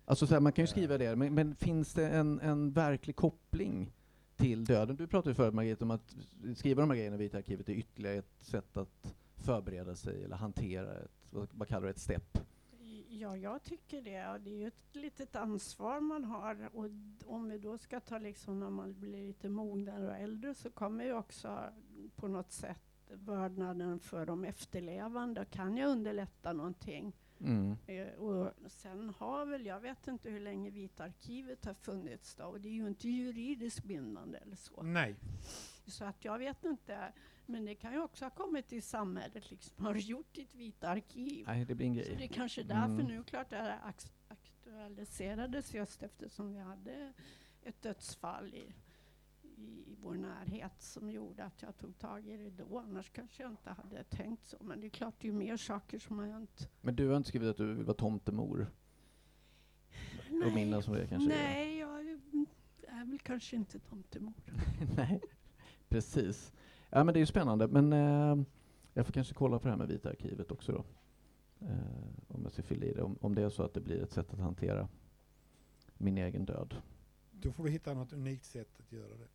Alltså 0.05 0.27
så 0.27 0.33
här, 0.33 0.41
man 0.41 0.51
kan 0.51 0.63
ju 0.63 0.67
skriva 0.67 0.97
det, 0.97 1.15
men, 1.15 1.33
men 1.33 1.55
finns 1.55 1.93
det 1.93 2.09
en, 2.09 2.39
en 2.39 2.71
verklig 2.71 3.15
koppling 3.15 3.93
till 4.35 4.65
döden? 4.65 4.95
Du 4.95 5.07
pratade 5.07 5.29
ju 5.29 5.35
förut 5.35 5.53
Margit 5.53 5.81
om 5.81 5.91
att 5.91 6.15
skriva 6.55 6.81
de 6.81 6.89
här 6.89 6.97
grejerna 6.97 7.15
i 7.15 7.19
Vita 7.19 7.37
arkivet 7.37 7.69
är 7.69 7.73
ytterligare 7.73 8.17
ett 8.17 8.35
sätt 8.39 8.77
att 8.77 9.15
förbereda 9.35 9.95
sig 9.95 10.23
eller 10.23 10.35
hantera 10.35 10.93
ett, 10.93 11.11
vad, 11.29 11.47
vad 11.51 11.67
kallar 11.67 11.81
du 11.81 11.87
det, 11.87 11.91
ett 11.91 11.99
stepp? 11.99 12.37
Ja, 13.09 13.37
jag 13.37 13.63
tycker 13.63 14.01
det. 14.01 14.27
Och 14.27 14.39
Det 14.39 14.49
är 14.49 14.57
ju 14.57 14.67
ett 14.67 14.95
litet 14.95 15.35
ansvar 15.35 15.99
man 15.99 16.23
har. 16.23 16.69
Och 16.73 16.85
om 17.25 17.49
vi 17.49 17.57
då 17.57 17.77
ska 17.77 17.99
ta 17.99 18.17
liksom 18.17 18.59
när 18.59 18.69
man 18.69 18.99
blir 18.99 19.23
lite 19.23 19.49
mognare 19.49 20.07
och 20.07 20.15
äldre 20.15 20.53
så 20.53 20.69
kommer 20.69 21.03
ju 21.03 21.13
också 21.13 21.59
på 22.15 22.27
något 22.27 22.51
sätt 22.51 22.94
vördnaden 23.11 23.99
för 23.99 24.25
de 24.25 24.43
efterlevande. 24.43 25.45
Kan 25.45 25.77
jag 25.77 25.89
underlätta 25.91 26.53
någonting? 26.53 27.13
Mm. 27.39 27.75
Eh, 27.87 28.07
och 28.07 28.51
sen 28.67 29.09
har 29.17 29.45
väl, 29.45 29.65
jag 29.65 29.79
vet 29.79 30.07
inte 30.07 30.29
hur 30.29 30.39
länge 30.39 30.69
Vita 30.69 31.03
arkivet 31.03 31.65
har 31.65 31.73
funnits 31.73 32.35
då, 32.35 32.43
och 32.45 32.61
det 32.61 32.69
är 32.69 32.73
ju 32.73 32.87
inte 32.87 33.09
juridiskt 33.09 33.83
bindande 33.83 34.37
eller 34.37 34.55
så. 34.55 34.81
Nej. 34.83 35.15
Så 35.87 36.05
att 36.05 36.25
jag 36.25 36.37
vet 36.39 36.65
inte, 36.65 37.13
men 37.45 37.65
det 37.65 37.75
kan 37.75 37.93
ju 37.93 37.99
också 38.01 38.25
ha 38.25 38.29
kommit 38.29 38.73
i 38.73 38.81
samhället, 38.81 39.51
liksom, 39.51 39.85
har 39.85 39.93
du 39.93 39.99
gjort 39.99 40.33
ditt 40.35 40.55
Vita 40.55 40.89
arkiv? 40.89 41.45
Nej, 41.47 41.65
det 41.65 41.75
blir 41.75 41.87
en 41.87 41.93
Så 42.03 42.09
det 42.09 42.15
grej. 42.15 42.23
är 42.23 42.33
kanske 42.33 42.63
därför 42.63 42.85
Mm. 42.93 43.05
nu, 43.07 43.23
klart 43.23 43.49
det 43.49 43.55
här 43.55 43.79
aktualiserades 44.27 45.73
just 45.73 46.03
eftersom 46.03 46.53
vi 46.53 46.59
hade 46.59 47.13
ett 47.63 47.81
dödsfall 47.81 48.53
i, 48.53 48.73
i 49.57 49.95
vår 50.01 50.15
närhet 50.15 50.81
som 50.81 51.09
gjorde 51.09 51.43
att 51.43 51.61
jag 51.61 51.77
tog 51.77 51.97
tag 51.97 52.27
i 52.27 52.37
det 52.37 52.49
då. 52.49 52.79
Annars 52.79 53.09
kanske 53.09 53.43
jag 53.43 53.51
inte 53.51 53.69
hade 53.69 54.03
tänkt 54.03 54.45
så. 54.45 54.57
Men 54.61 54.81
det 54.81 54.87
är 54.87 54.89
klart, 54.89 55.13
det 55.19 55.27
är 55.27 55.31
ju 55.31 55.37
mer 55.37 55.57
saker 55.57 55.99
som 55.99 56.19
har 56.19 56.25
hänt. 56.25 56.69
Men 56.81 56.95
du 56.95 57.09
har 57.09 57.17
inte 57.17 57.29
skrivit 57.29 57.49
att 57.49 57.57
du 57.57 57.73
vill 57.73 57.85
vara 57.85 57.97
tomtemor? 57.97 58.67
Och 60.45 60.53
minnas 60.53 60.85
som 60.85 60.93
det 60.93 61.07
kanske 61.07 61.33
är? 61.33 61.37
Nej, 61.37 61.77
jag 61.77 61.99
är, 61.99 62.19
är 62.87 63.05
väl 63.05 63.19
kanske 63.19 63.55
inte 63.55 63.79
tomtemor. 63.79 64.33
Nej, 64.95 65.21
precis. 65.89 66.53
Ja, 66.89 67.03
men 67.03 67.13
det 67.13 67.17
är 67.17 67.21
ju 67.21 67.25
spännande. 67.25 67.67
Men 67.67 67.93
eh, 67.93 68.45
jag 68.93 69.05
får 69.05 69.13
kanske 69.13 69.33
kolla 69.33 69.59
på 69.59 69.67
det 69.67 69.71
här 69.71 69.77
med 69.77 69.87
Vita 69.87 70.09
arkivet 70.09 70.51
också 70.51 70.71
då. 70.71 70.85
Eh, 71.67 71.77
om 72.27 72.43
jag 72.43 72.51
ska 72.51 72.63
fylla 72.63 72.85
i 72.85 72.93
det. 72.93 73.01
Om, 73.01 73.17
om 73.21 73.35
det 73.35 73.41
är 73.41 73.49
så 73.49 73.63
att 73.63 73.73
det 73.73 73.81
blir 73.81 74.03
ett 74.03 74.11
sätt 74.11 74.33
att 74.33 74.39
hantera 74.39 74.87
min 75.97 76.17
egen 76.17 76.45
död. 76.45 76.75
Då 77.31 77.51
får 77.51 77.63
du 77.63 77.71
hitta 77.71 77.93
något 77.93 78.13
unikt 78.13 78.45
sätt 78.45 78.79
att 78.79 78.91
göra 78.91 79.17
det 79.17 79.27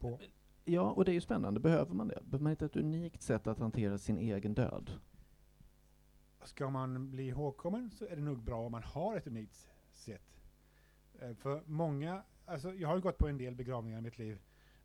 på. 0.00 0.18
Ja, 0.64 0.90
och 0.90 1.04
det 1.04 1.10
är 1.10 1.14
ju 1.14 1.20
spännande. 1.20 1.60
Behöver 1.60 1.94
man 1.94 2.08
det? 2.08 2.18
Behöver 2.24 2.42
man 2.42 2.50
hitta 2.50 2.64
ett 2.64 2.76
unikt 2.76 3.22
sätt 3.22 3.46
att 3.46 3.58
hantera 3.58 3.98
sin 3.98 4.18
egen 4.18 4.54
död? 4.54 4.90
Ska 6.44 6.70
man 6.70 7.10
bli 7.10 7.26
ihågkommen 7.28 7.90
så 7.90 8.04
är 8.06 8.16
det 8.16 8.22
nog 8.22 8.42
bra 8.42 8.66
om 8.66 8.72
man 8.72 8.82
har 8.82 9.16
ett 9.16 9.26
unikt 9.26 9.68
sätt. 9.92 10.40
Eh, 11.20 11.34
För 11.34 11.62
många, 11.66 12.22
alltså 12.46 12.74
jag 12.74 12.88
har 12.88 12.96
ju 12.96 13.02
gått 13.02 13.18
på 13.18 13.28
en 13.28 13.38
del 13.38 13.54
begravningar 13.54 13.98
i 13.98 14.02
mitt 14.02 14.18
liv. 14.18 14.38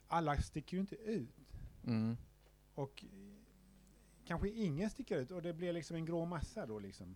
Alla 0.07 0.37
sticker 0.37 0.77
ju 0.77 0.81
inte 0.81 0.95
ut. 0.95 1.35
Mm. 1.87 2.17
Och 2.75 3.03
eh, 3.03 3.35
kanske 4.25 4.49
ingen 4.49 4.89
sticker 4.89 5.17
ut 5.17 5.31
och 5.31 5.41
det 5.41 5.53
blir 5.53 5.73
liksom 5.73 5.95
en 5.95 6.05
grå 6.05 6.25
massa 6.25 6.65
då 6.65 6.79
liksom. 6.79 7.15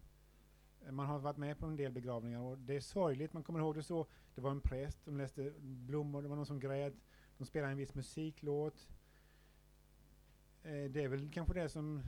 Eh, 0.86 0.92
Man 0.92 1.06
har 1.06 1.20
varit 1.20 1.38
med 1.38 1.58
på 1.58 1.66
en 1.66 1.76
del 1.76 1.92
begravningar 1.92 2.40
och 2.40 2.58
det 2.58 2.76
är 2.76 2.82
sorgligt, 2.82 3.34
man 3.34 3.44
kommer 3.44 3.60
ihåg 3.60 3.76
det 3.76 3.84
så. 3.84 4.08
Det 4.36 4.42
var 4.42 4.52
en 4.52 4.62
präst, 4.62 5.06
de 5.06 5.18
läste 5.18 5.54
blommor, 5.62 6.22
det 6.22 6.28
var 6.28 6.36
någon 6.36 6.46
som 6.46 6.60
grät, 6.60 6.94
de 7.40 7.46
spelade 7.46 7.72
en 7.72 7.78
viss 7.78 7.96
musiklåt. 7.96 8.88
Eh, 10.64 10.72
Det 10.92 11.04
är 11.04 11.08
väl 11.08 11.30
kanske 11.32 11.54
det 11.54 11.70
som 11.70 12.02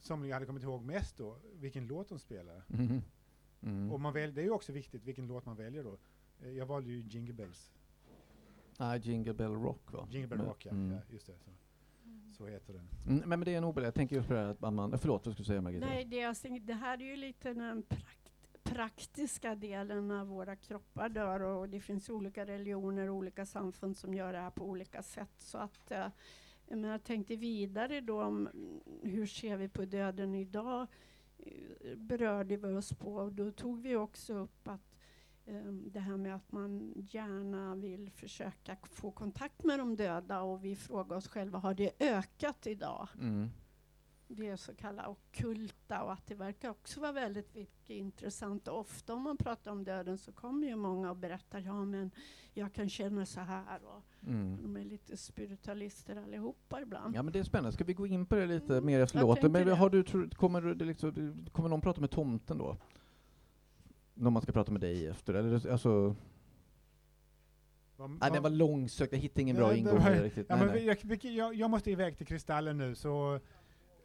somliga 0.00 0.34
hade 0.34 0.46
kommit 0.46 0.62
ihåg 0.62 0.82
mest 0.84 1.16
då, 1.16 1.36
vilken 1.54 1.86
låt 1.86 2.08
de 2.08 2.18
spelar. 2.18 2.62
Mm. 2.72 3.02
Mm. 3.62 3.92
Och 3.92 4.00
man 4.00 4.12
väl, 4.12 4.34
det 4.34 4.40
är 4.40 4.44
ju 4.44 4.50
också 4.50 4.72
viktigt 4.72 5.04
vilken 5.04 5.26
låt 5.26 5.46
man 5.46 5.56
väljer 5.56 5.84
då. 5.84 5.98
Eh, 6.42 6.50
Jag 6.50 6.66
valde 6.66 6.90
ju 6.90 7.00
Jingle 7.00 7.34
Bells. 7.34 7.72
Ah, 8.76 8.96
Jingle 8.96 9.34
Bell 9.34 9.52
Rock 9.54 9.92
va? 9.92 10.08
Jingle 10.10 10.28
Bell 10.28 10.38
Men- 10.38 10.46
Rock, 10.46 10.66
ja. 10.66 10.70
mm. 10.70 10.92
ja 10.92 11.00
just 11.10 11.26
det. 11.26 11.38
Så, 11.38 11.50
så 12.36 12.46
heter 12.46 12.72
den. 12.74 12.88
Mm, 13.08 13.28
men 13.28 13.40
det 13.40 13.54
är 13.54 13.60
nog 13.60 13.78
Jag 13.82 13.94
tänker 13.94 14.16
just 14.16 14.28
på 14.28 14.34
det 14.34 14.40
här 14.40 14.46
att 14.48 14.60
man-. 14.60 14.98
Förlåt, 14.98 15.26
vad 15.26 15.34
skulle 15.34 15.42
du 15.44 15.46
säga 15.46 15.60
Margit? 15.60 15.80
Nej, 15.80 16.04
det, 16.04 16.16
jag 16.16 16.36
tänkte, 16.36 16.66
det 16.72 16.74
här 16.78 16.98
är 17.02 17.04
ju 17.04 17.16
lite 17.16 17.54
den 17.54 17.82
prakt, 17.82 18.19
praktiska 18.80 19.54
delen 19.54 20.08
när 20.08 20.24
våra 20.24 20.56
kroppar 20.56 21.08
dör 21.08 21.40
och 21.40 21.68
det 21.68 21.80
finns 21.80 22.10
olika 22.10 22.46
religioner 22.46 23.08
och 23.08 23.16
olika 23.16 23.46
samfund 23.46 23.96
som 23.96 24.14
gör 24.14 24.32
det 24.32 24.38
här 24.38 24.50
på 24.50 24.64
olika 24.64 25.02
sätt. 25.02 25.34
Så 25.38 25.58
att, 25.58 25.90
eh, 25.90 26.06
men 26.68 26.84
jag 26.84 27.04
tänkte 27.04 27.36
vidare 27.36 28.00
då 28.00 28.22
om 28.22 28.48
hur 29.02 29.26
ser 29.26 29.56
vi 29.56 29.68
på 29.68 29.84
döden 29.84 30.34
idag 30.34 30.86
berörde 31.96 32.56
vi 32.56 32.74
oss 32.74 32.92
på 32.92 33.14
och 33.14 33.32
då 33.32 33.50
tog 33.50 33.82
vi 33.82 33.96
också 33.96 34.34
upp 34.34 34.68
att 34.68 34.98
eh, 35.46 35.72
det 35.72 36.00
här 36.00 36.16
med 36.16 36.36
att 36.36 36.52
man 36.52 36.92
gärna 36.96 37.74
vill 37.74 38.10
försöka 38.10 38.76
få 38.82 39.10
kontakt 39.10 39.64
med 39.64 39.78
de 39.78 39.96
döda 39.96 40.40
och 40.40 40.64
vi 40.64 40.76
frågar 40.76 41.16
oss 41.16 41.28
själva, 41.28 41.58
har 41.58 41.74
det 41.74 41.90
ökat 41.98 42.66
idag? 42.66 43.08
Mm 43.20 43.50
det 44.34 44.56
så 44.56 44.74
kallade 44.74 45.08
ockulta 45.08 46.02
och 46.02 46.12
att 46.12 46.26
det 46.26 46.34
verkar 46.34 46.70
också 46.70 47.00
vara 47.00 47.12
väldigt 47.12 47.54
mycket 47.54 47.90
intressant. 47.90 48.68
Och 48.68 48.78
ofta 48.78 49.14
om 49.14 49.22
man 49.22 49.36
pratar 49.36 49.70
om 49.70 49.84
döden 49.84 50.18
så 50.18 50.32
kommer 50.32 50.66
ju 50.66 50.76
många 50.76 51.10
och 51.10 51.16
berättar 51.16 51.60
ja 51.60 51.84
men 51.84 52.10
jag 52.54 52.72
kan 52.72 52.88
känna 52.88 53.26
så 53.26 53.40
här 53.40 53.84
och 53.84 54.02
Mm. 54.26 54.58
de 54.62 54.76
är 54.76 54.84
lite 54.84 55.16
spiritualister 55.16 56.16
allihopa 56.16 56.80
ibland. 56.80 57.16
Ja 57.16 57.22
men 57.22 57.32
det 57.32 57.38
är 57.38 57.42
spännande. 57.44 57.72
Ska 57.72 57.84
vi 57.84 57.94
gå 57.94 58.06
in 58.06 58.26
på 58.26 58.34
det 58.34 58.46
lite 58.46 58.72
Mm, 58.72 58.86
mer 58.86 59.00
efter 59.00 59.20
låten? 59.20 59.52
Men 59.52 59.68
har 59.68 59.90
du, 59.90 60.02
tror, 60.02 60.28
kommer, 60.28 60.60
du, 60.60 60.74
det 60.74 60.84
liksom, 60.84 61.44
kommer 61.52 61.68
någon 61.68 61.80
prata 61.80 62.00
med 62.00 62.10
tomten 62.10 62.58
då? 62.58 62.76
Om 64.26 64.32
man 64.32 64.42
ska 64.42 64.52
prata 64.52 64.72
med 64.72 64.80
dig 64.80 65.06
efter? 65.06 65.34
Eller, 65.34 65.70
alltså, 65.70 66.16
Vad- 67.96 68.10
nej, 68.10 68.30
den 68.32 68.42
var 68.42 68.50
långsökt, 68.50 69.12
jag 69.12 69.18
hittade 69.20 69.42
ingen 69.42 69.56
bra 69.56 69.74
ingång 69.76 69.98
riktigt. 69.98 70.46
Ja, 70.48 70.56
nej, 70.56 70.66
men 70.66 70.74
nej. 70.74 70.84
Jag, 70.86 71.24
jag, 71.24 71.54
jag 71.54 71.70
måste 71.70 71.90
iväg 71.90 72.16
till 72.16 72.26
Kristallen 72.26 72.78
nu, 72.78 72.94
så 72.94 73.40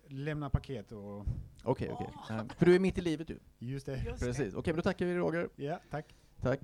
lämna 0.07 0.49
paket 0.49 0.91
och... 0.91 1.25
Okej, 1.63 1.89
okej. 1.91 2.07
Nej, 2.29 2.39
För 2.57 2.65
du 2.65 2.75
är 2.75 2.79
mitt 2.79 2.97
i 2.97 3.01
livet 3.01 3.29
ju. 3.29 3.39
Just 3.59 3.85
det. 3.85 4.03
Just. 4.05 4.19
Precis. 4.19 4.53
Okej, 4.53 4.73
men 4.73 4.75
då 4.75 4.81
tackar 4.81 5.05
vi 5.05 5.15
Roger. 5.15 5.49
Ja, 5.55 5.79
tack. 5.89 6.15
Tack. 6.41 6.59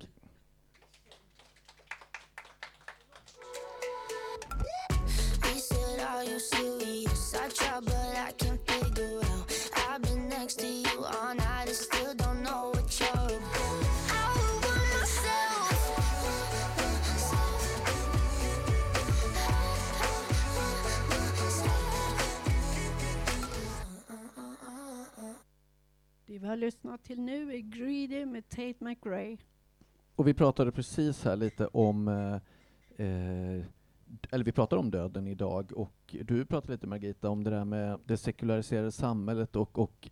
Are 6.21 6.23
you 6.23 6.39
serious? 6.39 7.33
I 7.35 7.49
try, 7.49 7.79
but 7.79 7.93
I 7.93 8.31
can't 8.37 8.59
figure 8.67 9.17
out. 9.17 9.30
Vi 26.41 26.47
har 26.47 26.55
lyssnat 26.55 27.03
till 27.03 27.21
nu 27.21 27.53
är 27.53 27.59
Greedy 27.59 28.25
med 28.25 28.49
Tate 28.49 28.75
McRae. 28.79 29.37
Och 30.15 30.27
vi 30.27 30.33
pratade 30.33 30.71
precis 30.71 31.23
här 31.23 31.35
lite 31.35 31.67
om 31.67 32.07
eh, 32.07 32.35
eh, 33.05 33.65
eller 34.31 34.43
vi 34.43 34.51
pratar 34.51 34.77
om 34.77 34.91
döden 34.91 35.27
idag 35.27 35.71
och 35.75 36.15
du 36.21 36.45
pratade 36.45 36.73
lite 36.73 36.87
Margita 36.87 37.29
om 37.29 37.43
det 37.43 37.49
där 37.49 37.65
med 37.65 37.99
det 38.05 38.17
sekulariserade 38.17 38.91
samhället 38.91 39.55
och, 39.55 39.79
och 39.79 40.09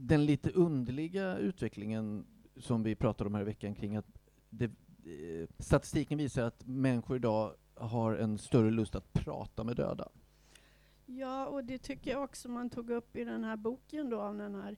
den 0.00 0.24
lite 0.24 0.50
underliga 0.50 1.36
utvecklingen 1.38 2.26
som 2.56 2.82
vi 2.82 2.94
pratade 2.94 3.28
om 3.28 3.34
här 3.34 3.42
i 3.42 3.44
veckan 3.44 3.74
kring 3.74 3.96
att 3.96 4.18
det, 4.50 4.64
eh, 4.64 5.48
statistiken 5.58 6.18
visar 6.18 6.42
att 6.42 6.66
människor 6.66 7.16
idag 7.16 7.54
har 7.74 8.14
en 8.14 8.38
större 8.38 8.70
lust 8.70 8.94
att 8.94 9.12
prata 9.12 9.64
med 9.64 9.76
döda. 9.76 10.08
Ja, 11.06 11.46
och 11.46 11.64
det 11.64 11.78
tycker 11.78 12.10
jag 12.10 12.22
också 12.24 12.48
man 12.48 12.70
tog 12.70 12.90
upp 12.90 13.16
i 13.16 13.24
den 13.24 13.44
här 13.44 13.56
boken 13.56 14.10
då, 14.10 14.20
om 14.20 14.38
den 14.38 14.54
här 14.54 14.76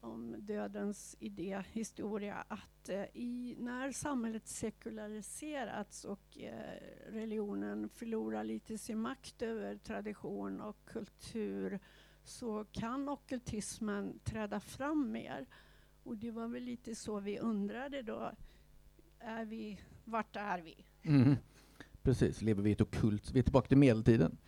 om 0.00 0.36
dödens 0.38 1.16
idé, 1.18 1.62
historia, 1.72 2.44
att 2.48 2.88
eh, 2.88 3.04
i, 3.14 3.56
när 3.58 3.92
samhället 3.92 4.48
sekulariserats 4.48 6.04
och 6.04 6.38
eh, 6.38 7.12
religionen 7.12 7.88
förlorar 7.88 8.44
lite 8.44 8.78
sin 8.78 8.98
makt 8.98 9.42
över 9.42 9.76
tradition 9.76 10.60
och 10.60 10.76
kultur 10.84 11.80
så 12.24 12.64
kan 12.64 13.08
ockultismen 13.08 14.18
träda 14.24 14.60
fram 14.60 15.12
mer. 15.12 15.46
Och 16.02 16.16
det 16.16 16.30
var 16.30 16.48
väl 16.48 16.62
lite 16.62 16.94
så 16.94 17.20
vi 17.20 17.38
undrade 17.38 18.02
då. 18.02 18.32
Är 19.18 19.44
vi, 19.44 19.80
vart 20.04 20.36
är 20.36 20.58
vi? 20.58 20.84
Mm. 21.02 21.36
Precis, 22.02 22.42
lever 22.42 22.62
vi 22.62 22.70
i 22.70 22.72
ett 22.72 22.80
ockult, 22.80 23.30
vi 23.32 23.38
är 23.38 23.42
tillbaka 23.42 23.68
till 23.68 23.78
medeltiden. 23.78 24.38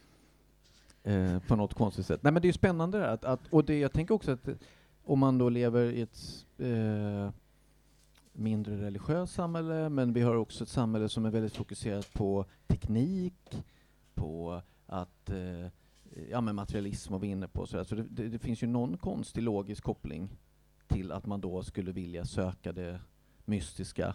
Eh, 1.09 1.39
på 1.39 1.57
något 1.57 1.75
konstigt 1.75 2.07
sätt. 2.07 2.23
Nej 2.23 2.33
men 2.33 2.43
det 2.43 2.47
är 2.47 2.49
ju 2.49 2.53
spännande 2.53 2.99
det 2.99 3.05
här, 3.05 3.15
att, 3.15 3.25
att, 3.25 3.41
och 3.51 3.65
det, 3.65 3.79
jag 3.79 3.93
tänker 3.93 4.15
också 4.15 4.33
att 4.33 4.49
om 5.05 5.19
man 5.19 5.39
då 5.39 5.49
lever 5.49 5.85
i 5.85 6.01
ett 6.01 6.47
eh, 6.59 7.31
mindre 8.33 8.77
religiöst 8.77 9.35
samhälle, 9.35 9.89
men 9.89 10.13
vi 10.13 10.21
har 10.21 10.35
också 10.35 10.65
ett 10.65 10.71
samhälle 10.71 11.09
som 11.09 11.25
är 11.25 11.31
väldigt 11.31 11.57
fokuserat 11.57 12.13
på 12.13 12.45
teknik, 12.67 13.65
på 14.15 14.63
att 14.87 15.31
eh, 15.31 15.67
ja, 16.31 16.41
men 16.41 16.55
materialism 16.55 17.13
var 17.13 17.21
vi 17.21 17.27
inne 17.27 17.49
på. 17.49 17.67
Så, 17.67 17.85
så 17.85 17.95
det, 17.95 18.07
det, 18.11 18.29
det 18.29 18.39
finns 18.39 18.63
ju 18.63 18.67
någon 18.67 18.97
konstig 18.97 19.43
logisk 19.43 19.85
koppling 19.85 20.39
till 20.87 21.13
att 21.13 21.27
man 21.27 21.41
då 21.41 21.63
skulle 21.63 21.93
vilja 21.93 22.25
söka 22.25 22.73
det 22.73 23.01
mystiska 23.45 24.15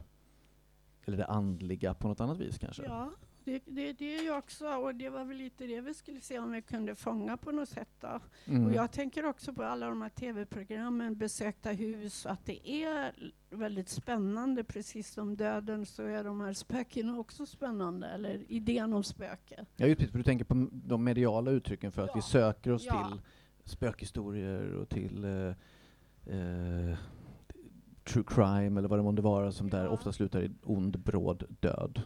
eller 1.06 1.18
det 1.18 1.26
andliga 1.26 1.94
på 1.94 2.08
något 2.08 2.20
annat 2.20 2.38
vis 2.38 2.58
kanske. 2.58 2.84
Ja, 2.84 3.12
det, 3.46 3.64
det, 3.66 3.94
det 3.94 4.16
är 4.16 4.24
ju 4.24 4.38
också, 4.38 4.68
och 4.68 4.96
det 4.96 5.10
var 5.10 5.26
väl 5.26 5.38
lite 5.38 5.68
det 5.68 5.82
vi 5.82 5.94
skulle 5.94 6.22
se 6.22 6.40
om 6.40 6.52
vi 6.52 6.62
kunde 6.62 6.96
fånga 6.96 7.38
på 7.38 7.52
något 7.52 7.70
sätt. 7.70 8.04
Mm. 8.46 8.66
Och 8.66 8.74
jag 8.74 8.92
tänker 8.92 9.26
också 9.26 9.54
på 9.54 9.64
alla 9.64 9.90
de 9.90 10.02
här 10.02 10.10
tv-programmen, 10.10 11.16
besökta 11.18 11.70
hus, 11.72 12.26
att 12.26 12.46
det 12.46 12.70
är 12.70 13.14
väldigt 13.50 13.90
spännande. 13.90 14.64
Precis 14.64 15.12
som 15.14 15.36
döden 15.36 15.86
så 15.86 16.04
är 16.04 16.24
de 16.24 16.42
här 16.42 16.54
spökena 16.54 17.20
också 17.20 17.46
spännande, 17.46 18.08
eller 18.08 18.52
idén 18.52 18.94
om 18.94 19.04
spöke. 19.04 19.66
Ja, 19.76 19.86
just 19.88 19.98
precis, 20.00 20.12
för 20.12 20.18
du 20.18 20.24
tänker 20.24 20.46
på 20.46 20.68
de 20.72 21.04
mediala 21.04 21.52
uttrycken 21.52 21.92
för 21.92 22.02
att 22.02 22.10
vi 22.16 22.20
Ja. 22.20 22.22
söker 22.22 22.72
oss 22.72 22.86
Ja. 22.86 23.08
till 23.10 23.22
spökhistorier 23.72 24.74
och 24.76 24.90
till 24.90 25.24
eh, 25.24 25.48
eh, 26.38 26.98
true 28.04 28.24
crime 28.28 28.80
eller 28.80 28.88
vad 28.90 29.00
det 29.00 29.04
månde 29.04 29.22
vara 29.22 29.52
som 29.52 29.70
där 29.70 29.84
Ja. 29.84 29.90
ofta 29.90 30.12
slutar 30.12 30.42
i 30.44 30.52
ond 30.64 31.00
bråd 31.00 31.44
död. 31.60 32.02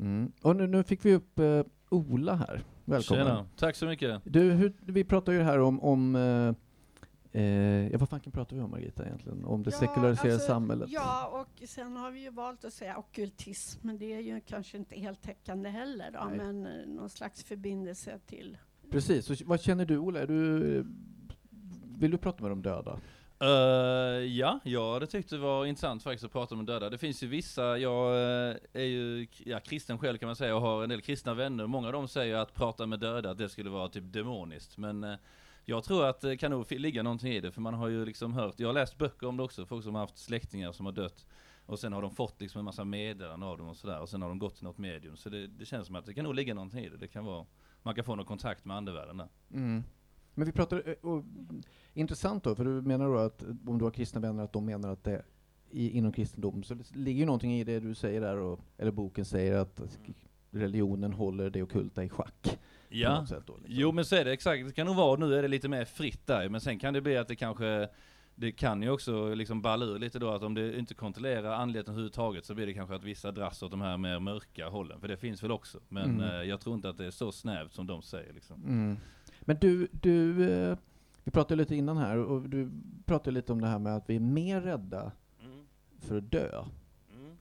Mm. 0.00 0.32
Och 0.42 0.56
nu, 0.56 0.66
nu 0.66 0.82
fick 0.82 1.04
vi 1.04 1.14
upp 1.14 1.38
eh, 1.38 1.62
Ola 1.90 2.34
här. 2.34 2.62
Välkommen. 2.84 3.26
Tjena, 3.26 3.46
tack 3.56 3.76
så 3.76 3.86
mycket. 3.86 4.22
Du, 4.24 4.40
hur, 4.52 4.72
vi 4.80 5.04
pratar 5.04 5.32
ju 5.32 5.42
här 5.42 5.58
om, 5.58 5.80
om 5.80 6.16
eh, 6.16 7.40
eh, 7.42 7.88
ja, 7.92 7.98
vad 7.98 8.08
fanken 8.08 8.32
pratar 8.32 8.56
vi 8.56 8.62
om 8.62 8.70
Margita 8.70 9.06
egentligen? 9.06 9.44
Om 9.44 9.62
det 9.62 9.70
Ja, 9.70 9.78
sekulariserade 9.78 10.34
alltså, 10.34 10.46
samhället? 10.46 10.90
Ja, 10.90 11.26
och 11.26 11.68
sen 11.68 11.96
har 11.96 12.10
vi 12.10 12.20
ju 12.20 12.30
valt 12.30 12.64
att 12.64 12.72
säga 12.72 12.96
ockultism, 12.96 13.86
men 13.86 13.98
det 13.98 14.14
är 14.14 14.20
ju 14.20 14.40
kanske 14.40 14.76
inte 14.76 15.00
helt 15.00 15.22
täckande 15.22 15.68
heller, 15.68 16.10
då, 16.12 16.24
Nej. 16.24 16.38
men 16.38 16.66
eh, 16.66 16.86
någon 16.86 17.10
slags 17.10 17.44
förbindelse 17.44 18.18
till 18.26 18.58
Precis, 18.90 19.26
så 19.26 19.34
vad 19.44 19.60
känner 19.60 19.84
du 19.84 19.98
Ola? 19.98 20.20
Är 20.20 20.26
du, 20.26 20.86
vill 21.98 22.10
du 22.10 22.18
prata 22.18 22.42
med 22.42 22.50
de 22.50 22.62
döda? 22.62 22.98
Uh, 23.42 23.48
ja, 24.24 24.60
jag 24.64 25.00
tyckte 25.00 25.18
tyckt 25.18 25.30
det 25.30 25.38
var 25.38 25.66
intressant 25.66 26.02
faktiskt 26.02 26.24
att 26.24 26.32
prata 26.32 26.54
med 26.54 26.66
döda. 26.66 26.90
Det 26.90 26.98
finns 26.98 27.22
ju 27.22 27.26
vissa, 27.26 27.78
jag 27.78 28.10
eh, 28.10 28.56
är 28.72 28.84
ju 28.84 29.26
ja, 29.44 29.60
kristen 29.60 29.98
själv 29.98 30.18
kan 30.18 30.26
man 30.26 30.36
säga 30.36 30.56
och 30.56 30.62
har 30.62 30.82
en 30.82 30.88
del 30.88 31.00
kristna 31.00 31.34
vänner. 31.34 31.66
Många 31.66 31.86
av 31.86 31.92
dem 31.92 32.08
säger 32.08 32.36
att 32.36 32.54
prata 32.54 32.86
med 32.86 33.00
döda, 33.00 33.30
att 33.30 33.38
det 33.38 33.48
skulle 33.48 33.70
vara 33.70 33.88
typ 33.88 34.12
demoniskt. 34.12 34.78
Men 34.78 35.04
uh, 35.04 35.16
jag 35.64 35.84
tror 35.84 36.06
att 36.06 36.20
det 36.20 36.36
kan 36.36 36.50
nog 36.50 36.72
ligga 36.72 37.02
någonting 37.02 37.32
i 37.32 37.40
det, 37.40 37.52
för 37.52 37.60
man 37.60 37.74
har 37.74 37.88
ju 37.88 38.04
liksom 38.04 38.32
hört, 38.32 38.54
jag 38.56 38.68
har 38.68 38.72
läst 38.72 38.98
böcker 38.98 39.26
om 39.26 39.36
det 39.36 39.42
också, 39.42 39.66
folk 39.66 39.84
som 39.84 39.94
har 39.94 40.00
haft 40.00 40.18
släktingar 40.18 40.72
som 40.72 40.86
har 40.86 40.92
dött. 40.92 41.26
Och 41.66 41.78
sen 41.78 41.92
har 41.92 42.02
de 42.02 42.10
fått 42.10 42.40
liksom 42.40 42.58
en 42.58 42.64
massa 42.64 42.84
meddelanden 42.84 43.48
av 43.48 43.58
dem 43.58 43.68
och 43.68 43.76
sådär, 43.76 44.00
och 44.00 44.08
sen 44.08 44.22
har 44.22 44.28
de 44.28 44.38
gått 44.38 44.54
till 44.54 44.64
något 44.64 44.78
medium. 44.78 45.16
Så 45.16 45.28
det, 45.28 45.46
det 45.46 45.64
känns 45.64 45.86
som 45.86 45.96
att 45.96 46.06
det 46.06 46.14
kan 46.14 46.24
nog 46.24 46.34
ligga 46.34 46.54
någonting 46.54 46.84
i 46.84 46.88
det. 46.88 46.96
Det 46.96 47.08
kan 47.08 47.24
vara, 47.24 47.46
man 47.82 47.94
kan 47.94 48.04
få 48.04 48.14
någon 48.14 48.26
kontakt 48.26 48.64
med 48.64 48.76
andevärlden 48.76 49.16
där. 49.16 49.28
Mm. 49.50 49.84
Men 50.34 50.46
vi 50.46 50.52
pratar, 50.52 50.82
eh, 50.86 50.94
och, 51.10 51.24
intressant 51.94 52.44
då, 52.44 52.54
för 52.54 52.64
du 52.64 52.70
menar 52.70 53.06
då 53.06 53.18
att 53.18 53.44
om 53.66 53.78
du 53.78 53.84
har 53.84 53.90
kristna 53.90 54.20
vänner 54.20 54.44
att 54.44 54.52
de 54.52 54.64
menar 54.66 54.88
att 54.92 55.04
det 55.04 55.22
i, 55.70 55.90
inom 55.98 56.12
kristendom, 56.12 56.62
så 56.62 56.74
det 56.74 56.96
ligger 56.96 57.20
ju 57.20 57.26
någonting 57.26 57.52
i 57.52 57.64
det 57.64 57.80
du 57.80 57.94
säger 57.94 58.20
där, 58.20 58.36
och, 58.36 58.60
eller 58.78 58.90
boken 58.90 59.24
säger 59.24 59.56
att 59.56 59.80
religionen 60.50 61.12
håller 61.12 61.50
det 61.50 61.62
ockulta 61.62 62.04
i 62.04 62.08
schack. 62.08 62.58
Ja, 62.88 63.26
sätt 63.26 63.42
då, 63.46 63.56
liksom. 63.56 63.74
Jo 63.74 63.92
men 63.92 64.04
så 64.04 64.16
är 64.16 64.24
det 64.24 64.32
exakt, 64.32 64.66
det 64.66 64.72
kan 64.72 64.86
nog 64.86 64.96
vara, 64.96 65.16
nu 65.16 65.34
är 65.34 65.42
det 65.42 65.48
lite 65.48 65.68
mer 65.68 65.84
fritt 65.84 66.26
där 66.26 66.48
men 66.48 66.60
sen 66.60 66.78
kan 66.78 66.94
det 66.94 67.00
bli 67.00 67.16
att 67.16 67.28
det 67.28 67.36
kanske 67.36 67.88
det 68.34 68.52
kan 68.52 68.82
ju 68.82 68.90
också 68.90 69.34
liksom 69.34 69.62
balla 69.62 69.84
ur 69.84 69.98
lite 69.98 70.18
då 70.18 70.30
att 70.30 70.42
om 70.42 70.54
det 70.54 70.78
inte 70.78 70.94
kontrollerar 70.94 71.52
andligheten 71.52 71.92
överhuvudtaget 71.92 72.44
så 72.44 72.54
blir 72.54 72.66
det 72.66 72.74
kanske 72.74 72.94
att 72.94 73.04
vissa 73.04 73.32
dras 73.32 73.62
åt 73.62 73.70
de 73.70 73.80
här 73.80 73.96
mer 73.96 74.18
mörka 74.18 74.68
hållen, 74.68 75.00
för 75.00 75.08
det 75.08 75.16
finns 75.16 75.42
väl 75.42 75.50
också. 75.52 75.78
Men 75.88 76.04
Mm. 76.10 76.20
eh, 76.20 76.42
jag 76.42 76.60
tror 76.60 76.74
inte 76.74 76.88
att 76.88 76.96
det 76.98 77.06
är 77.06 77.10
så 77.10 77.32
snävt 77.32 77.72
som 77.72 77.86
de 77.86 78.02
säger 78.02 78.32
liksom. 78.32 78.62
Mm. 78.64 78.96
Men 79.44 79.56
du, 79.60 79.88
du 79.92 80.50
eh, 80.52 80.78
vi 81.24 81.30
pratade 81.30 81.56
lite 81.56 81.76
innan 81.76 81.96
här, 81.96 82.18
och 82.18 82.48
du 82.48 82.70
pratade 83.04 83.30
lite 83.30 83.52
om 83.52 83.60
det 83.60 83.66
här 83.66 83.78
med 83.78 83.96
att 83.96 84.10
vi 84.10 84.16
är 84.16 84.20
mer 84.20 84.60
rädda 84.60 85.12
för 85.98 86.18
att 86.18 86.30
dö 86.30 86.64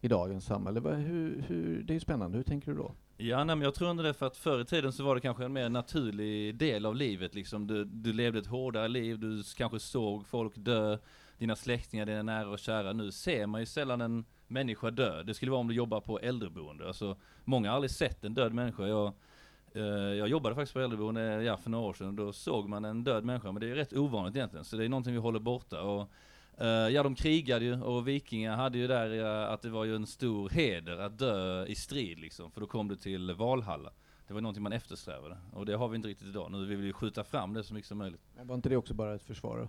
i 0.01 0.07
dagens 0.07 0.45
samhälle. 0.45 0.89
Hur, 0.89 1.43
hur, 1.47 1.83
det 1.83 1.91
är 1.91 1.95
ju 1.95 1.99
spännande, 1.99 2.37
hur 2.37 2.43
tänker 2.43 2.71
du 2.71 2.77
då? 2.77 2.91
Ja, 3.17 3.43
nej, 3.43 3.55
men 3.55 3.61
jag 3.61 3.73
tror 3.73 3.89
ändå 3.89 4.03
det 4.03 4.13
för 4.13 4.25
att 4.27 4.37
förr 4.37 4.61
i 4.61 4.65
tiden 4.65 4.93
så 4.93 5.03
var 5.03 5.15
det 5.15 5.21
kanske 5.21 5.45
en 5.45 5.53
mer 5.53 5.69
naturlig 5.69 6.55
del 6.55 6.85
av 6.85 6.95
livet 6.95 7.35
liksom. 7.35 7.67
Du, 7.67 7.85
du 7.85 8.13
levde 8.13 8.39
ett 8.39 8.47
hårdare 8.47 8.87
liv, 8.87 9.19
du 9.19 9.43
kanske 9.57 9.79
såg 9.79 10.27
folk 10.27 10.53
dö, 10.55 10.97
dina 11.37 11.55
släktingar, 11.55 12.05
dina 12.05 12.23
nära 12.23 12.49
och 12.49 12.59
kära. 12.59 12.93
Nu 12.93 13.11
ser 13.11 13.47
man 13.47 13.61
ju 13.61 13.65
sällan 13.65 14.01
en 14.01 14.25
människa 14.47 14.91
dö. 14.91 15.23
Det 15.23 15.33
skulle 15.33 15.51
vara 15.51 15.61
om 15.61 15.67
du 15.67 15.73
jobbar 15.73 16.01
på 16.01 16.19
äldreboende. 16.19 16.87
Alltså, 16.87 17.17
många 17.43 17.69
har 17.69 17.75
aldrig 17.75 17.91
sett 17.91 18.23
en 18.23 18.33
död 18.33 18.53
människa. 18.53 18.87
Jag, 18.87 19.13
jag 20.17 20.27
jobbade 20.27 20.55
faktiskt 20.55 20.73
på 20.73 20.79
äldreboende 20.79 21.43
ja, 21.43 21.57
för 21.57 21.69
några 21.69 21.85
år 21.85 21.93
sedan 21.93 22.15
då 22.15 22.33
såg 22.33 22.69
man 22.69 22.85
en 22.85 23.03
död 23.03 23.25
människa. 23.25 23.51
Men 23.51 23.61
det 23.61 23.69
är 23.71 23.75
rätt 23.75 23.93
ovanligt 23.93 24.35
egentligen, 24.35 24.65
så 24.65 24.75
det 24.77 24.85
är 24.85 24.89
någonting 24.89 25.13
vi 25.13 25.19
håller 25.19 25.39
borta. 25.39 25.81
Och, 25.81 26.09
eh, 26.57 26.67
ja, 26.67 27.03
de 27.03 27.15
krigade 27.15 27.65
ju 27.65 27.81
och 27.81 28.07
vikingar 28.07 28.55
hade 28.55 28.77
ju 28.77 28.87
där 28.87 29.19
eh, 29.19 29.53
att 29.53 29.61
det 29.61 29.69
var 29.69 29.85
ju 29.85 29.95
en 29.95 30.07
stor 30.07 30.49
heder 30.49 30.97
att 30.97 31.17
dö 31.19 31.65
i 31.65 31.75
strid 31.75 32.19
liksom, 32.19 32.51
för 32.51 32.61
då 32.61 32.67
kom 32.67 32.87
du 32.87 32.95
till 32.95 33.33
Valhalla. 33.33 33.91
Det 34.27 34.33
var 34.33 34.41
någonting 34.41 34.63
man 34.63 34.73
eftersträvade, 34.73 35.37
och 35.53 35.65
det 35.65 35.73
har 35.73 35.87
vi 35.87 35.95
inte 35.95 36.07
riktigt 36.07 36.27
idag. 36.27 36.51
Nu 36.51 36.65
vill 36.65 36.77
vi 36.77 36.85
ju 36.85 36.93
skjuta 36.93 37.23
fram 37.23 37.53
det 37.53 37.63
så 37.63 37.73
mycket 37.73 37.87
som 37.87 37.97
möjligt. 37.97 38.21
Men 38.35 38.47
Var 38.47 38.55
inte 38.55 38.69
det 38.69 38.77
också 38.77 38.93
bara 38.93 39.15
ett 39.15 39.23
försvar? 39.23 39.67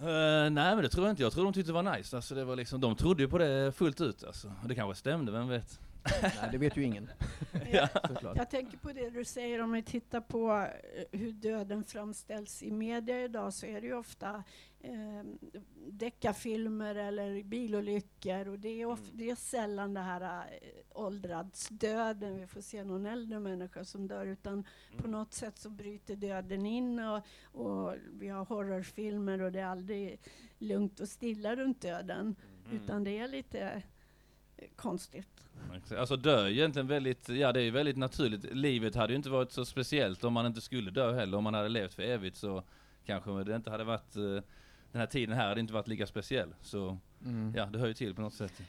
Eh, 0.00 0.50
nej 0.50 0.50
men 0.50 0.82
det 0.82 0.88
tror 0.88 1.06
jag 1.06 1.12
inte, 1.12 1.22
jag 1.22 1.32
tror 1.32 1.44
de 1.44 1.52
tyckte 1.52 1.72
det 1.72 1.82
var 1.82 1.96
nice. 1.96 2.16
Alltså, 2.16 2.34
det 2.34 2.44
var 2.44 2.56
liksom, 2.56 2.80
de 2.80 2.96
trodde 2.96 3.22
ju 3.22 3.28
på 3.28 3.38
det 3.38 3.72
fullt 3.72 4.00
ut 4.00 4.24
alltså. 4.24 4.52
Och 4.62 4.68
det 4.68 4.74
kanske 4.74 4.94
stämde, 4.94 5.32
vem 5.32 5.48
vet? 5.48 5.80
Nej, 6.22 6.48
det 6.52 6.58
vet 6.58 6.76
ju 6.76 6.84
ingen. 6.84 7.10
Ja. 7.72 7.88
Såklart. 8.08 8.36
Jag 8.36 8.50
tänker 8.50 8.78
på 8.78 8.92
det 8.92 9.10
du 9.10 9.24
säger 9.24 9.60
om 9.60 9.72
vi 9.72 9.82
tittar 9.82 10.20
på 10.20 10.68
eh, 10.94 11.18
hur 11.18 11.32
döden 11.32 11.84
framställs 11.84 12.62
i 12.62 12.70
media 12.70 13.24
idag 13.24 13.54
så 13.54 13.66
är 13.66 13.80
det 13.80 13.86
ju 13.86 13.94
ofta 13.94 14.44
eh, 14.80 15.22
deckarfilmer 15.88 16.94
eller 16.94 17.42
bilolyckor 17.42 18.48
och 18.48 18.58
det 18.58 18.82
är, 18.82 18.86
of, 18.86 19.00
det 19.12 19.30
är 19.30 19.34
sällan 19.34 19.94
det 19.94 20.00
här 20.00 20.20
eh, 20.20 20.68
åldradsdöden, 20.94 22.40
vi 22.40 22.46
får 22.46 22.60
se 22.60 22.84
någon 22.84 23.06
äldre 23.06 23.40
människa 23.40 23.84
som 23.84 24.08
dör 24.08 24.26
utan 24.26 24.64
på 24.96 25.08
något 25.08 25.34
sätt 25.34 25.58
så 25.58 25.70
bryter 25.70 26.16
döden 26.16 26.66
in 26.66 26.98
och, 26.98 27.26
och 27.44 27.94
vi 28.12 28.28
har 28.28 28.44
horrorfilmer 28.44 29.42
och 29.42 29.52
det 29.52 29.60
är 29.60 29.66
aldrig 29.66 30.20
lugnt 30.58 31.00
och 31.00 31.08
stilla 31.08 31.56
runt 31.56 31.80
döden 31.80 32.36
utan 32.72 33.04
det 33.04 33.18
är 33.18 33.28
lite 33.28 33.82
konstigt. 34.76 35.28
Alltså 35.98 36.16
dö 36.16 36.40
är 36.46 36.48
egentligen 36.50 36.86
väldigt, 36.86 37.28
ja 37.28 37.52
det 37.52 37.60
är 37.60 37.64
ju 37.64 37.70
väldigt 37.70 37.96
naturligt. 37.96 38.44
Livet 38.54 38.94
hade 38.94 39.12
ju 39.12 39.16
inte 39.16 39.30
varit 39.30 39.52
så 39.52 39.64
speciellt 39.64 40.24
om 40.24 40.32
man 40.32 40.46
inte 40.46 40.60
skulle 40.60 40.90
dö 40.90 41.12
heller. 41.14 41.38
Om 41.38 41.44
man 41.44 41.54
hade 41.54 41.68
levt 41.68 41.94
för 41.94 42.02
evigt 42.02 42.36
så 42.36 42.62
kanske 43.06 43.44
det 43.44 43.56
inte 43.56 43.70
hade 43.70 43.84
varit, 43.84 44.16
eh, 44.16 44.22
den 44.22 45.00
här 45.00 45.06
tiden 45.06 45.36
här 45.36 45.48
hade 45.48 45.60
inte 45.60 45.72
varit 45.72 45.88
lika 45.88 46.06
speciell. 46.06 46.54
Så 46.62 46.98
Mm. 47.24 47.52
ja, 47.56 47.66
det 47.66 47.78
hör 47.78 47.86
ju 47.86 47.94
till 47.94 48.14
på 48.14 48.20
något 48.22 48.34
sätt. 48.34 48.62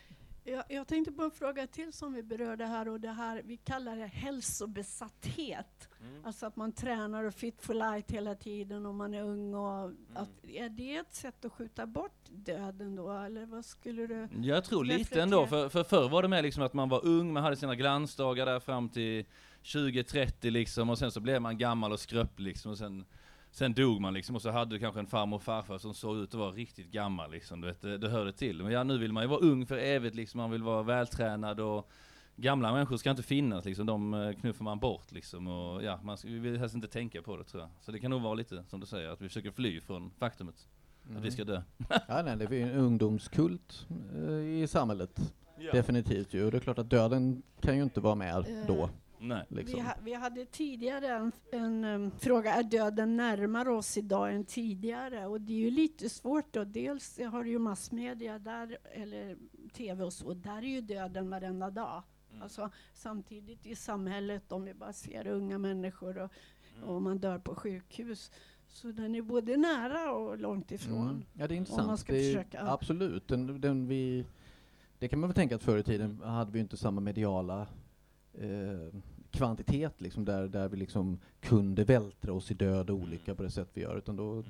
Jag, 0.43 0.63
jag 0.69 0.87
tänkte 0.87 1.11
på 1.11 1.23
en 1.23 1.31
fråga 1.31 1.67
till 1.67 1.93
som 1.93 2.13
vi 2.13 2.23
berörde 2.23 2.65
här 2.65 2.87
och 2.87 2.99
det 2.99 3.11
här, 3.11 3.41
vi 3.45 3.57
kallar 3.57 3.95
det 3.95 4.05
hälsobesatthet. 4.05 5.89
Alltså 6.23 6.45
att 6.45 6.55
man 6.55 6.71
tränar 6.71 7.23
och 7.23 7.33
fit 7.33 7.61
for 7.61 7.73
light 7.73 8.11
hela 8.11 8.35
tiden 8.35 8.85
om 8.85 8.97
man 8.97 9.13
är 9.13 9.21
ung. 9.23 9.53
Och 9.53 9.91
att, 10.13 10.29
är 10.43 10.69
det 10.69 10.95
ett 10.95 11.15
sätt 11.15 11.45
att 11.45 11.51
skjuta 11.51 11.85
bort 11.85 12.21
döden 12.29 12.95
då? 12.95 13.11
Eller 13.11 13.45
vad 13.45 13.65
skulle 13.65 14.07
du... 14.07 14.27
Jag 14.41 14.63
tror 14.63 14.85
lite 14.85 15.21
ändå, 15.21 15.47
för, 15.47 15.69
för 15.69 15.83
förr 15.83 16.09
var 16.09 16.21
det 16.21 16.27
mer 16.27 16.41
liksom 16.41 16.63
att 16.63 16.73
man 16.73 16.89
var 16.89 17.05
ung, 17.05 17.33
man 17.33 17.43
hade 17.43 17.55
sina 17.55 17.75
glansdagar 17.75 18.45
där 18.45 18.59
fram 18.59 18.89
till 18.89 19.25
20-30 19.63 20.49
liksom, 20.49 20.89
och 20.89 20.97
sen 20.97 21.11
så 21.11 21.19
blev 21.19 21.41
man 21.41 21.57
gammal 21.57 21.91
och 21.91 21.99
skröplig 21.99 22.47
liksom, 22.47 22.71
och 22.71 22.77
sen, 22.77 23.05
sen 23.53 23.73
dog 23.73 24.01
man 24.01 24.13
liksom, 24.13 24.35
och 24.35 24.41
så 24.41 24.51
hade 24.51 24.75
du 24.75 24.79
kanske 24.79 24.99
en 24.99 25.07
farmor 25.07 25.37
och 25.37 25.43
farfar 25.43 25.77
som 25.77 25.93
såg 25.93 26.17
ut 26.17 26.29
att 26.29 26.39
vara 26.39 26.51
riktigt 26.51 26.91
gammal 26.91 27.31
liksom, 27.31 27.61
du 27.61 27.67
vet, 27.67 27.81
det, 27.81 27.97
det 27.97 28.09
hörde 28.09 28.33
till. 28.33 28.63
Men 28.63 28.71
ja, 28.71 28.83
nu 28.83 28.97
vill 28.97 29.13
man 29.13 29.23
ju 29.23 29.29
vara 29.29 29.39
ung 29.39 29.65
för 29.65 29.77
evigt 29.77 30.15
liksom, 30.15 30.37
man 30.37 30.51
vill 30.51 30.63
vara 30.63 30.83
vältränad 30.83 31.59
och 31.59 31.89
Gamla 32.35 32.73
människor 32.73 32.97
ska 32.97 33.09
inte 33.09 33.23
finnas 33.23 33.65
liksom, 33.65 33.85
de 33.85 34.13
eh, 34.13 34.33
knuffar 34.33 34.63
man 34.63 34.79
bort 34.79 35.11
liksom 35.11 35.47
och 35.47 35.83
ja, 35.83 35.99
man 36.03 36.17
ska, 36.17 36.27
vi 36.27 36.39
vill 36.39 36.57
helst 36.57 36.75
inte 36.75 36.87
tänka 36.87 37.21
på 37.21 37.37
det 37.37 37.43
tror 37.43 37.61
jag. 37.61 37.69
Så 37.81 37.91
det 37.91 37.99
kan 37.99 38.11
nog 38.11 38.21
vara 38.21 38.33
lite 38.33 38.63
som 38.67 38.79
du 38.79 38.85
säger, 38.85 39.09
att 39.09 39.21
vi 39.21 39.27
försöker 39.27 39.51
fly 39.51 39.81
från 39.81 40.11
faktumet 40.17 40.67
att 41.17 41.25
vi 41.25 41.31
ska 41.31 41.43
dö. 41.43 41.61
Ja, 42.07 42.21
nej, 42.25 42.37
det 42.37 42.45
är 42.45 42.51
ju 42.51 42.61
en 42.61 42.71
ungdomskult 42.71 43.87
eh, 44.15 44.33
i 44.33 44.67
samhället. 44.67 45.33
Definitivt 45.71 46.33
ju. 46.33 46.45
Och 46.45 46.51
det 46.51 46.57
är 46.57 46.61
klart 46.61 46.79
att 46.79 46.89
döden 46.89 47.43
kan 47.61 47.77
ju 47.77 47.83
inte 47.83 47.99
vara 47.99 48.15
med 48.15 48.35
Eh, 48.35 48.67
då. 48.67 48.89
Nej. 49.23 49.45
Liksom. 49.49 49.79
Vi, 49.79 49.85
ha, 49.85 49.93
vi 50.03 50.13
hade 50.13 50.45
tidigare 50.45 51.07
en, 51.07 51.31
en 51.51 51.83
em, 51.83 52.11
fråga, 52.19 52.53
är 52.53 52.63
döden 52.63 53.17
närmare 53.17 53.71
oss 53.71 53.97
idag 53.97 54.33
än 54.33 54.45
tidigare? 54.45 55.27
Och 55.27 55.41
det 55.41 55.53
är 55.53 55.57
ju 55.57 55.71
lite 55.71 56.09
svårt 56.09 56.53
då. 56.53 56.63
Dels 56.63 57.19
har 57.19 57.43
du 57.43 57.49
ju 57.49 57.59
massmedia 57.59 58.39
där, 58.39 58.77
eller 58.93 59.37
tv 59.73 60.03
och 60.03 60.13
så, 60.13 60.33
där 60.33 60.57
är 60.57 60.61
ju 60.61 60.81
döden 60.81 61.29
varenda 61.29 61.69
dag. 61.69 62.03
Alltså, 62.41 62.69
samtidigt 62.93 63.65
i 63.65 63.75
samhället, 63.75 64.51
om 64.51 64.63
vi 64.63 64.73
bara 64.73 64.93
ser 64.93 65.27
unga 65.27 65.57
människor 65.57 66.17
och, 66.17 66.31
och 66.83 67.01
man 67.01 67.17
dör 67.17 67.39
på 67.39 67.55
sjukhus, 67.55 68.31
så 68.67 68.91
den 68.91 69.15
är 69.15 69.21
både 69.21 69.57
nära 69.57 70.11
och 70.11 70.37
långt 70.37 70.71
ifrån. 70.71 71.09
Mm. 71.09 71.23
Ja, 71.33 71.47
det 71.47 71.55
är 71.55 71.57
intressant. 71.57 71.99
ska 71.99 72.13
Det 72.13 72.19
är, 72.19 72.33
försöka. 72.33 72.61
Absolut. 72.61 73.27
Den, 73.27 73.61
den 73.61 73.87
vi, 73.87 74.25
det 74.99 75.07
kan 75.07 75.19
man 75.19 75.29
väl 75.29 75.35
tänka 75.35 75.55
att 75.55 75.63
förr 75.63 75.77
i 75.77 75.83
tiden 75.83 76.21
hade 76.23 76.51
vi 76.51 76.59
inte 76.59 76.77
samma 76.77 77.01
mediala 77.01 77.67
eh, 78.33 78.99
kvantitet 79.33 80.01
liksom, 80.01 80.25
där, 80.25 80.47
där 80.47 80.69
vi 80.69 80.77
liksom 80.77 81.19
kunde 81.41 81.83
vältra 81.83 82.33
oss 82.33 82.51
i 82.51 82.53
död 82.53 82.89
och 82.89 82.95
olycka 82.95 83.35
på 83.35 83.43
det 83.43 83.49
sätt 83.51 83.69
vi 83.73 83.81
gör. 83.81 83.97
Utan 83.97 84.15
då, 84.15 84.43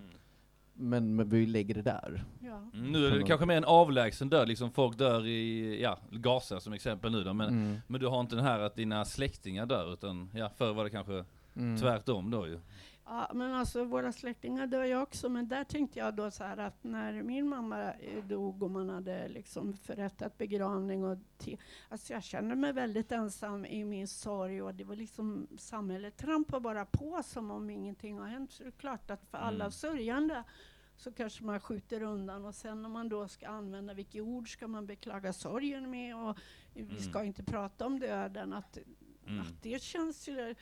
men, 0.74 1.16
men 1.16 1.30
vi 1.30 1.46
lägger 1.46 1.76
det 1.76 1.82
där. 1.82 2.24
Ja. 2.40 2.58
Mm, 2.74 2.92
Nu 2.92 3.08
är 3.08 3.12
det 3.18 3.24
kanske 3.24 3.46
mer 3.46 3.58
en 3.58 3.64
avlägsen 3.66 4.30
död, 4.30 4.48
liksom 4.48 4.72
folk 4.72 4.98
dör 4.98 5.26
i, 5.28 5.82
ja, 5.82 5.98
Gaza 6.12 6.60
som 6.60 6.74
exempel 6.74 7.12
nu 7.12 7.24
då, 7.24 7.34
men, 7.34 7.48
Mm. 7.50 7.78
men 7.88 8.02
du 8.02 8.08
har 8.08 8.20
inte 8.22 8.36
den 8.36 8.46
här 8.46 8.60
att 8.60 8.76
dina 8.76 9.06
släktingar 9.06 9.66
dör, 9.66 9.94
utan 9.94 10.30
ja, 10.36 10.50
förr 10.58 10.74
var 10.74 10.84
det 10.84 10.90
kanske 10.90 11.26
Mm. 11.56 11.78
tvärtom 11.78 12.32
då 12.32 12.48
ju. 12.48 12.60
Ja, 13.06 13.32
men 13.34 13.54
alltså 13.54 13.84
våra 13.84 14.12
släktingar 14.12 14.68
dör 14.68 14.84
ju 14.84 15.02
också, 15.02 15.30
men 15.30 15.48
där 15.48 15.64
tänkte 15.64 16.00
jag 16.00 16.16
då 16.16 16.32
så 16.32 16.44
här 16.44 16.58
att 16.58 16.84
när 16.84 17.24
min 17.24 17.48
mamma 17.50 17.92
eh, 17.94 18.24
dog 18.26 18.64
och 18.64 18.72
man 18.72 18.90
hade 18.90 19.28
liksom 19.28 19.74
förrättat 19.74 20.38
begravning 20.38 21.04
och 21.06 21.18
te- 21.38 21.58
alltså 21.90 22.14
jag 22.14 22.24
kände 22.24 22.56
mig 22.56 22.74
väldigt 22.74 23.12
ensam 23.12 23.66
i 23.66 23.84
min 23.86 24.08
sorg 24.08 24.62
och 24.62 24.76
det 24.76 24.84
var 24.84 24.96
liksom 24.96 25.48
samhället 25.58 26.18
trampade 26.18 26.62
bara 26.62 26.86
på 26.86 27.22
som 27.24 27.52
om 27.52 27.70
ingenting 27.70 28.18
har 28.20 28.28
hänt. 28.28 28.52
Så 28.52 28.64
det 28.64 28.70
är 28.70 28.72
klart 28.72 29.12
att 29.12 29.26
för 29.26 29.38
alla 29.38 29.64
Mm. 29.66 29.72
sörjande 29.72 30.44
så 30.96 31.12
kanske 31.12 31.44
man 31.44 31.60
skjuter 31.60 32.02
undan 32.02 32.46
och 32.46 32.56
sen 32.56 32.82
när 32.82 32.90
man 32.90 33.10
då 33.10 33.28
ska 33.28 33.48
använda 33.48 33.94
vilket 33.94 34.22
ord 34.22 34.54
ska 34.54 34.68
man 34.68 34.86
beklaga 34.86 35.34
sorgen 35.34 35.90
med 35.90 36.16
och 36.16 36.38
vi 36.74 36.82
Mm. 36.82 36.98
ska 37.00 37.24
inte 37.24 37.44
prata 37.44 37.86
om 37.86 38.00
döden. 38.00 38.54
Att, 38.54 38.78
Mm. 39.28 39.40
att 39.42 39.62
det 39.64 39.82
känns 39.82 40.28
ju, 40.28 40.56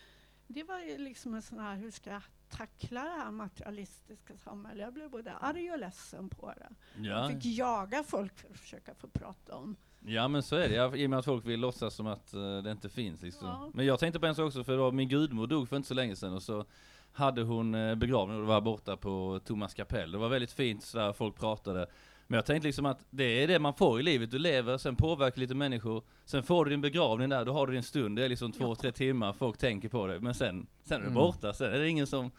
det 0.54 0.64
var 0.64 0.80
ju 0.80 0.98
liksom 0.98 1.34
en 1.34 1.42
sån 1.42 1.60
här, 1.60 1.76
hur 1.76 1.92
ska 1.92 2.10
jag 2.10 2.22
tackla 2.50 3.04
det 3.04 3.10
här 3.10 3.32
materialistiska 3.32 4.38
samhället? 4.38 4.84
Jag 4.84 4.94
blev 4.94 5.10
både 5.10 5.34
arg 5.34 5.72
och 5.72 5.80
ledsen 5.80 6.30
på 6.30 6.54
det. 6.58 6.70
Ja. 6.96 7.10
Jag 7.10 7.32
fick 7.32 7.46
jaga 7.46 8.04
folk 8.04 8.38
för 8.38 8.50
att 8.50 8.60
försöka 8.60 8.96
få 8.96 9.08
prata 9.08 9.56
om. 9.56 9.76
Ja 10.06 10.28
men 10.28 10.44
så 10.44 10.56
är 10.56 10.70
det, 10.70 10.76
ja, 10.76 10.96
i 10.96 11.06
och 11.06 11.10
med 11.10 11.20
att 11.20 11.26
folk 11.26 11.46
vill 11.46 11.60
låtsas 11.60 11.96
som 11.96 12.08
att 12.08 12.34
eh, 12.34 12.58
det 12.58 12.72
inte 12.72 12.90
finns 12.90 13.22
liksom. 13.22 13.48
Ja. 13.48 13.72
Men 13.74 13.86
jag 13.86 14.00
tänkte 14.00 14.20
på 14.20 14.26
en 14.26 14.36
sak 14.36 14.46
också, 14.46 14.64
för 14.64 14.78
då, 14.78 14.92
min 14.92 15.10
gudmor 15.10 15.48
dog 15.48 15.70
för 15.70 15.76
inte 15.76 15.88
så 15.88 15.94
länge 15.94 16.16
sedan 16.16 16.34
och 16.34 16.44
så 16.44 16.66
hade 17.14 17.42
hon 17.42 17.76
eh, 17.76 17.96
begravning 17.96 18.42
och 18.42 18.48
var 18.48 18.62
borta 18.62 18.98
på 18.98 19.40
Thomas 19.46 19.74
kapell. 19.74 20.12
Det 20.12 20.18
var 20.18 20.30
väldigt 20.30 20.52
fint 20.52 20.84
sådär, 20.84 21.14
folk 21.14 21.36
pratade. 21.36 21.88
Men 22.32 22.36
jag 22.38 22.46
tänkte 22.46 22.68
liksom 22.68 22.86
att 22.86 23.06
det 23.10 23.44
är 23.44 23.48
det 23.48 23.60
man 23.60 23.74
får 23.74 24.00
i 24.00 24.04
livet, 24.04 24.32
du 24.32 24.40
lever, 24.40 24.78
sen 24.78 24.96
påverkar 24.96 25.40
lite 25.40 25.56
människor, 25.56 26.04
sen 26.26 26.44
får 26.44 26.66
du 26.66 26.72
din 26.72 26.82
begravning 26.82 27.30
där, 27.30 27.46
då 27.46 27.54
har 27.54 27.68
du 27.68 27.74
din 27.74 27.84
stund, 27.84 28.16
det 28.18 28.26
är 28.26 28.30
liksom 28.30 28.52
två, 28.52 28.64
Ja. 28.70 28.76
tre 28.76 28.92
timmar, 28.92 29.34
folk 29.34 29.58
tänker 29.58 29.90
på 29.90 30.08
det, 30.08 30.20
men 30.20 30.34
sen, 30.34 30.68
sen 30.84 30.96
är 30.98 31.00
det 31.02 31.06
Mm. 31.06 31.14
borta, 31.14 31.54
sen 31.54 31.74
är 31.74 31.80
det 31.80 31.90
ingen 31.90 32.08
som 32.08 32.32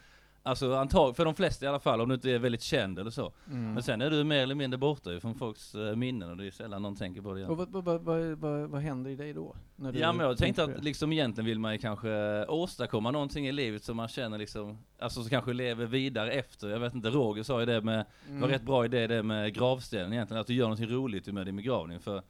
Alltså 0.45 0.73
antagligen, 0.75 1.15
för 1.15 1.25
de 1.25 1.35
flesta 1.35 1.65
i 1.65 1.69
alla 1.69 1.79
fall, 1.79 2.01
om 2.01 2.09
du 2.09 2.15
inte 2.15 2.31
är 2.31 2.39
väldigt 2.39 2.61
känd 2.61 2.99
eller 2.99 3.11
så. 3.11 3.33
Mm. 3.47 3.73
Men 3.73 3.83
sen 3.83 4.01
är 4.01 4.09
du 4.09 4.23
mer 4.23 4.43
eller 4.43 4.55
mindre 4.55 4.77
borta 4.77 5.19
från 5.19 5.35
folks 5.35 5.75
eh, 5.75 5.95
minnen 5.95 6.29
och 6.29 6.37
det 6.37 6.47
är 6.47 6.51
sällan 6.51 6.81
någon 6.81 6.95
tänker 6.95 7.21
på 7.21 7.33
det 7.33 7.39
igen. 7.39 7.51
Och 7.51 7.57
vad, 7.57 7.71
vad, 7.71 7.83
vad, 7.83 8.21
vad, 8.21 8.69
vad, 8.69 8.81
händer 8.81 9.11
i 9.11 9.15
dig 9.15 9.33
då? 9.33 9.55
När 9.75 9.91
du 9.91 9.99
Ja 9.99 10.13
men 10.13 10.25
jag 10.25 10.37
tänkte 10.37 10.63
att 10.63 10.83
liksom 10.83 11.13
egentligen 11.13 11.45
vill 11.45 11.59
man 11.59 11.71
ju 11.71 11.77
kanske 11.77 12.45
åstadkomma 12.45 13.11
någonting 13.11 13.47
i 13.47 13.51
livet 13.51 13.83
som 13.83 13.97
man 13.97 14.07
känner 14.07 14.37
liksom, 14.37 14.77
alltså 14.99 15.21
som 15.21 15.29
kanske 15.29 15.53
lever 15.53 15.85
vidare 15.85 16.31
efter. 16.31 16.69
Jag 16.69 16.79
vet 16.79 16.93
inte, 16.93 17.09
Roger 17.09 17.43
sa 17.43 17.59
ju 17.59 17.65
det 17.65 17.81
med, 17.81 18.05
det 18.27 18.31
var 18.33 18.37
Mm. 18.37 18.49
rätt 18.49 18.63
bra 18.63 18.85
idé 18.85 19.07
det 19.07 19.23
med 19.23 19.53
gravstenen 19.53 20.13
egentligen, 20.13 20.41
att 20.41 20.47
du 20.47 20.53
gör 20.53 20.65
någonting 20.65 20.89
roligt 20.89 21.27
med 21.27 21.45
din 21.45 21.55
begravning. 21.55 21.99
För 21.99 22.21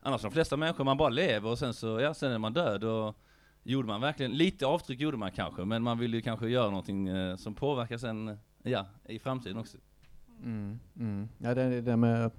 annars 0.00 0.22
de 0.22 0.30
flesta 0.30 0.56
människor, 0.56 0.84
man 0.84 0.96
bara 0.96 1.08
lever 1.08 1.50
och 1.50 1.58
sen 1.58 1.74
så, 1.74 2.00
ja 2.00 2.14
sen 2.14 2.32
är 2.32 2.38
man 2.38 2.52
död 2.52 2.84
och 2.84 3.16
gjorde 3.66 3.88
man 3.88 4.00
verkligen, 4.00 4.32
lite 4.32 4.66
avtryck 4.66 5.00
gjorde 5.00 5.16
man 5.16 5.30
kanske, 5.30 5.64
men 5.64 5.82
man 5.82 5.98
vill 5.98 6.14
ju 6.14 6.20
kanske 6.22 6.48
göra 6.48 6.70
någonting 6.70 7.08
eh, 7.08 7.36
som 7.36 7.54
påverkar 7.54 7.98
sen, 7.98 8.38
ja, 8.62 8.86
i 9.08 9.18
framtiden 9.18 9.56
också. 9.58 9.76
Mm, 10.42 10.78
mm. 10.98 11.28
Ja, 11.38 11.54
det, 11.54 11.80
det 11.80 11.96
med... 11.96 12.30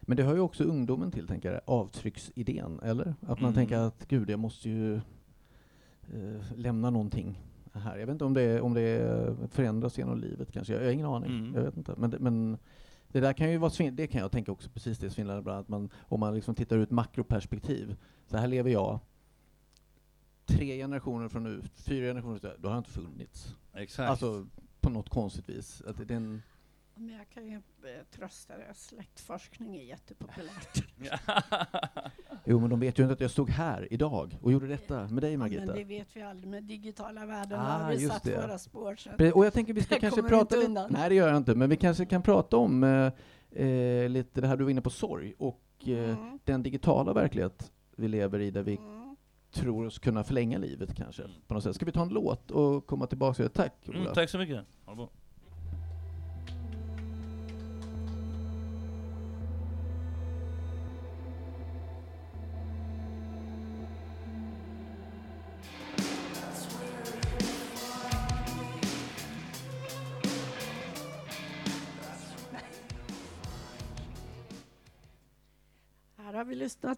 Men 0.00 0.16
det 0.16 0.22
hör 0.22 0.34
ju 0.34 0.40
också 0.40 0.64
ungdomen 0.64 1.10
till, 1.10 1.26
tänker 1.26 1.52
jag, 1.52 1.60
avtrycksidén, 1.66 2.80
eller? 2.82 3.14
Att 3.20 3.40
man 3.40 3.50
Mm. 3.50 3.54
tänker 3.54 3.78
att 3.78 4.08
gud, 4.08 4.30
jag 4.30 4.38
måste 4.38 4.68
ju 4.70 4.94
eh, 6.14 6.40
lämna 6.56 6.90
någonting 6.90 7.40
här. 7.72 7.96
Jag 7.98 8.06
vet 8.06 8.12
inte 8.12 8.24
om 8.24 8.34
det, 8.34 8.60
om 8.60 8.74
det 8.74 9.36
förändras 9.50 9.98
genom 9.98 10.18
livet 10.20 10.52
kanske, 10.52 10.72
jag, 10.72 10.82
jag 10.82 10.86
har 10.88 10.92
ingen 10.92 11.06
aning. 11.06 11.30
Mm. 11.38 11.54
Jag 11.54 11.62
vet 11.62 11.76
inte. 11.76 11.94
Men, 11.96 12.10
det- 12.10 12.18
men 12.18 12.58
det 13.08 13.20
där 13.20 13.32
kan 13.32 13.50
ju 13.50 13.58
vara 13.58 13.70
svin- 13.70 13.96
det 13.96 14.06
kan 14.06 14.20
jag 14.20 14.30
tänka 14.32 14.52
också 14.52 14.70
precis 14.70 14.98
det 14.98 15.10
svindlande 15.10 15.56
att 15.58 15.68
man, 15.68 15.88
om 16.00 16.20
man 16.20 16.34
liksom 16.34 16.54
tittar 16.54 16.76
ur 16.76 16.82
ett 16.82 16.90
makroperspektiv. 16.90 17.96
Så 18.26 18.36
här 18.36 18.48
lever 18.48 18.70
jag, 18.70 18.98
tre 20.46 20.76
generationer 20.76 21.28
från 21.28 21.42
nu, 21.44 21.62
fyra 21.74 22.06
generationer 22.06 22.38
från 22.38 22.50
nu, 22.50 22.56
då 22.58 22.68
har 22.68 22.74
jag 22.74 22.80
inte 22.80 22.90
funnits. 22.90 23.54
Exakt. 23.74 24.10
Alltså, 24.10 24.46
på 24.80 24.90
något 24.90 25.08
konstigt 25.08 25.48
vis. 25.48 25.82
Att 25.86 25.96
det, 26.08 26.14
är 26.14 26.16
en, 26.16 26.42
Men 26.94 27.08
jag 27.08 27.28
kan 27.28 27.46
ju 27.46 27.54
eh, 27.56 27.60
trösta 28.10 28.56
dig, 28.56 28.66
släktforskning 28.74 29.76
är 29.76 29.82
jättepopulärt. 29.82 30.84
Jo, 32.44 32.60
men 32.60 32.70
de 32.70 32.80
vet 32.80 32.98
ju 32.98 33.02
inte 33.02 33.12
att 33.12 33.20
jag 33.20 33.30
stod 33.30 33.50
här 33.50 33.92
idag 33.92 34.38
och 34.42 34.52
gjorde 34.52 34.66
detta 34.66 35.08
med 35.08 35.22
dig, 35.22 35.32
Ja, 35.32 35.38
Margita. 35.38 35.66
men 35.66 35.74
det 35.76 35.84
vet 35.84 36.08
vi 36.16 36.22
aldrig, 36.22 36.50
med 36.50 36.64
digitala 36.64 37.26
världen 37.26 37.60
Ah, 37.60 37.62
har 37.78 37.90
vi 37.92 38.02
just 38.02 38.12
satt 38.14 38.22
det. 38.22 38.40
våra 38.42 38.58
spår. 38.58 38.94
Pre- 38.94 39.30
Och 39.30 39.46
jag 39.46 39.52
tänker 39.52 39.72
vi 39.74 39.82
ska 39.82 39.98
kanske 40.00 40.22
prata 40.22 40.56
lite... 40.56 40.86
Nej, 40.90 41.08
det 41.08 41.14
gör 41.14 41.28
jag 41.28 41.36
inte. 41.36 41.54
Men 41.54 41.70
vi 41.70 41.76
kanske 41.76 42.06
kan 42.06 42.22
prata 42.22 42.56
om 42.56 42.84
eh, 42.84 43.12
eh, 43.66 44.08
lite 44.08 44.40
det 44.40 44.46
här 44.46 44.56
du 44.56 44.64
var 44.64 44.70
inne 44.70 44.80
på, 44.82 44.90
sorg, 44.90 45.34
och 45.38 45.60
eh, 45.86 46.18
Mm. 46.18 46.38
den 46.44 46.62
digitala 46.62 47.12
verklighet 47.12 47.72
vi 47.96 48.08
lever 48.08 48.40
i, 48.40 48.50
där 48.50 48.62
vi 48.62 48.76
Mm. 48.76 49.05
Tror 49.56 49.86
oss 49.86 49.98
kunna 49.98 50.24
förlänga 50.24 50.58
livet 50.58 50.94
kanske. 50.94 51.22
På 51.46 51.54
något 51.54 51.62
sätt. 51.62 51.74
Ska 51.74 51.84
vi 51.84 51.92
ta 51.92 52.02
en 52.02 52.08
låt 52.08 52.50
och 52.50 52.86
komma 52.86 53.06
tillbaka? 53.06 53.48
Tack, 53.48 53.72
Ola. 53.88 53.98
Mm, 53.98 54.14
tack 54.14 54.30
så 54.30 54.38
mycket. 54.38 54.64
Ha 54.84 54.92
det 54.92 54.96
bra. 54.96 55.10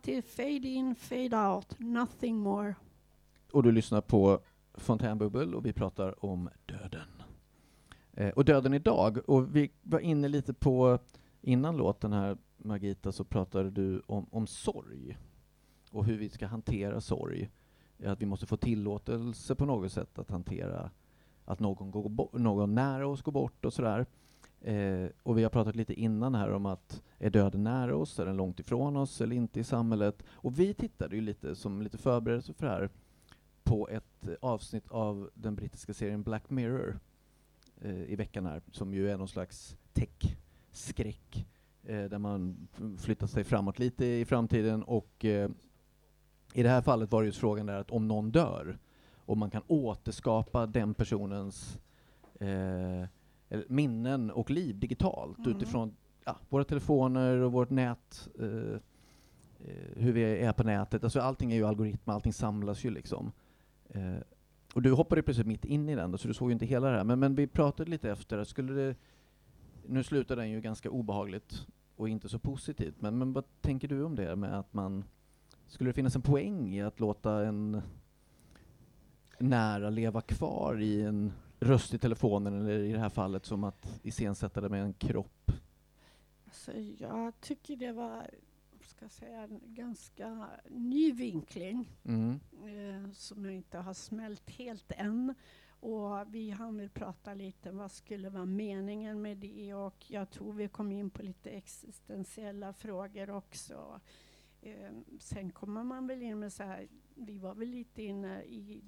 Till 0.09 0.23
Fade 0.23 0.69
In, 0.69 0.95
Fade 0.95 1.37
Out, 1.37 1.79
Nothing 1.79 2.37
More. 2.37 2.75
Och 3.53 3.63
du 3.63 3.73
lyssnar 3.73 4.01
på 4.01 4.41
Fontänbubbel 4.75 5.55
och 5.55 5.67
vi 5.67 5.73
pratar 5.73 6.25
om 6.25 6.49
döden. 6.67 7.09
Eh, 8.13 8.29
och 8.29 8.45
döden 8.45 8.75
idag, 8.75 9.19
och 9.27 9.57
vi 9.57 9.71
var 9.83 10.01
inne 10.01 10.29
lite 10.29 10.55
på, 10.55 10.99
innan 11.41 11.77
låten 11.77 12.13
här 12.13 12.39
Margita, 12.57 13.13
så 13.13 13.25
pratade 13.25 13.71
du 13.71 14.03
om, 14.07 14.27
om 14.31 14.47
sorg 14.47 15.19
och 15.91 16.05
hur 16.05 16.19
vi 16.19 16.29
ska 16.29 16.47
hantera 16.47 17.01
sorg. 17.01 17.51
Att 18.05 18.23
vi 18.23 18.27
måste 18.27 18.47
få 18.47 18.57
tillåtelse 18.57 19.55
på 19.55 19.67
något 19.67 19.93
sätt 19.93 20.19
att 20.19 20.31
hantera 20.31 20.91
att 21.45 21.61
någon, 21.61 21.91
går 21.91 22.39
någon 22.39 22.75
nära 22.75 23.09
oss 23.09 23.23
går 23.23 23.33
bort 23.33 23.65
och 23.65 23.73
sådär. 23.73 24.07
Eh, 24.61 25.09
och 25.23 25.39
vi 25.39 25.43
har 25.43 25.51
pratat 25.51 25.77
lite 25.77 25.95
innan 25.95 26.35
här 26.35 26.53
om 26.53 26.67
att 26.67 27.03
är 27.19 27.31
döden 27.31 27.65
nära 27.65 27.97
oss, 27.97 28.19
är 28.19 28.27
den 28.27 28.37
långt 28.37 28.61
ifrån 28.61 28.97
oss 28.97 29.21
eller 29.21 29.37
inte 29.37 29.61
i 29.61 29.65
samhället? 29.65 30.23
Och 30.29 30.59
vi 30.59 30.75
tittade 30.75 31.17
ju 31.17 31.23
lite 31.23 31.55
som 31.55 31.83
lite 31.83 31.99
förberedelse 31.99 32.53
för 32.53 32.67
det 32.67 32.73
här 32.73 32.91
på 33.65 33.89
ett 33.89 34.29
eh, 34.29 34.35
avsnitt 34.41 34.89
av 34.89 35.31
den 35.35 35.55
brittiska 35.55 35.95
serien 35.95 36.23
Black 36.23 36.51
Mirror 36.51 36.99
eh, 37.81 38.03
i 38.03 38.17
veckan 38.17 38.47
här, 38.47 38.63
som 38.73 38.95
ju 38.95 39.11
är 39.11 39.17
någon 39.17 39.29
slags 39.29 39.77
tech-skräck, 39.93 41.47
eh, 41.83 42.05
där 42.05 42.19
man 42.19 42.69
flyttar 42.99 43.27
sig 43.27 43.45
framåt 43.45 43.79
lite 43.79 44.05
i 44.05 44.25
framtiden 44.25 44.83
och 44.83 45.25
eh, 45.25 45.51
i 46.55 46.63
det 46.63 46.69
här 46.69 46.83
fallet 46.83 47.13
var 47.13 47.23
det 47.23 47.27
just 47.27 47.39
frågan 47.39 47.67
där 47.67 47.81
att 47.81 47.91
om 47.91 48.09
någon 48.09 48.31
dör, 48.31 48.79
och 49.15 49.37
man 49.37 49.51
kan 49.51 49.63
återskapa 49.67 50.67
den 50.67 50.95
personens 50.95 51.79
eh, 52.41 53.05
minnen 53.69 54.31
och 54.31 54.51
liv 54.51 54.79
digitalt 54.79 55.39
Mm. 55.39 55.51
utifrån 55.51 55.97
ja, 56.25 56.37
våra 56.49 56.65
telefoner 56.65 57.37
och 57.37 57.53
vårt 57.53 57.71
nät, 57.71 58.29
eh, 58.39 58.47
eh, 58.47 59.97
hur 59.97 60.13
vi 60.13 60.23
är 60.23 60.53
på 60.53 60.63
nätet. 60.63 61.05
Alltså 61.05 61.21
allting 61.21 61.53
är 61.53 61.57
ju 61.57 61.67
algoritmer, 61.67 62.15
allting 62.15 62.33
samlas 62.33 62.85
ju 62.85 62.91
liksom. 62.91 63.33
Eh, 63.89 64.17
och 64.75 64.83
du 64.83 64.93
hoppade 64.93 65.23
precis 65.23 65.45
mitt 65.45 65.65
in 65.65 65.89
i 65.89 65.95
den, 65.95 66.11
då, 66.11 66.19
så 66.19 66.29
du 66.29 66.35
såg 66.35 66.49
ju 66.49 66.53
inte 66.53 66.67
hela 66.67 66.91
det 66.91 66.97
här. 66.97 67.05
Men, 67.05 67.19
men 67.19 67.35
vi 67.35 67.47
pratade 67.47 67.91
lite 67.91 68.11
efter, 68.11 68.45
skulle 68.45 68.73
det, 68.73 68.97
nu 69.87 70.03
slutar 70.03 70.37
den 70.37 70.51
ju 70.51 70.61
ganska 70.61 70.91
obehagligt 70.91 71.67
och 71.97 72.09
inte 72.09 72.29
så 72.29 72.39
positivt, 72.39 73.01
men, 73.01 73.19
men 73.19 73.33
vad 73.33 73.45
tänker 73.61 73.89
du 73.89 74.03
om 74.03 74.15
det 74.15 74.37
med 74.37 74.59
att 74.59 74.75
man, 74.75 75.05
skulle 75.67 75.91
det 75.91 75.95
finnas 75.95 76.17
en 76.17 76.23
poäng 76.23 76.75
i 76.75 76.83
att 76.83 77.01
låta 77.01 77.47
en 77.47 77.83
nära 79.39 79.91
leva 79.91 80.21
kvar 80.21 80.81
i 80.81 81.03
en 81.03 81.33
röst 81.61 81.95
i 81.95 81.99
telefonen, 81.99 82.55
eller 82.55 82.79
i 82.79 82.93
det 82.93 82.99
här 82.99 83.09
fallet 83.09 83.47
som 83.47 83.65
att 83.65 84.01
iscensätta 84.03 84.61
det 84.61 84.69
med 84.69 84.83
en 84.83 84.93
kropp? 84.93 85.53
Alltså, 86.45 86.73
jag 86.99 87.41
tycker 87.41 87.77
det 87.77 87.93
var 87.93 88.31
ska 88.99 89.09
säga, 89.09 89.43
en 89.43 89.61
ganska 89.65 90.49
ny 90.69 91.13
vinkling 91.13 91.89
Mm. 92.05 92.41
eh, 92.65 93.11
som 93.13 93.45
jag 93.45 93.55
inte 93.55 93.79
har 93.79 93.95
smält 93.95 94.51
helt 94.51 94.93
än. 94.97 95.35
Och 95.81 96.35
vi 96.35 96.51
hann 96.51 96.77
väl 96.77 96.89
prata 96.89 97.35
lite 97.35 97.71
vad 97.71 97.91
skulle 97.93 98.29
vara 98.31 98.45
meningen 98.45 99.23
med 99.23 99.37
det 99.37 99.75
och 99.75 100.11
jag 100.11 100.31
tror 100.31 100.53
vi 100.53 100.69
kom 100.69 100.93
in 100.93 101.11
på 101.11 101.23
lite 101.23 101.51
existentiella 101.51 102.73
frågor 102.73 103.31
också. 103.31 104.01
Eh, 104.63 104.91
sen 105.21 105.51
kommer 105.51 105.85
man 105.85 106.07
väl 106.07 106.23
in 106.23 106.39
med 106.39 106.53
så 106.53 106.63
här, 106.63 106.89
vi 107.27 107.39
var 107.39 107.55
väl 107.55 107.69
lite 107.69 108.03
inne 108.03 108.43
i 108.43 108.83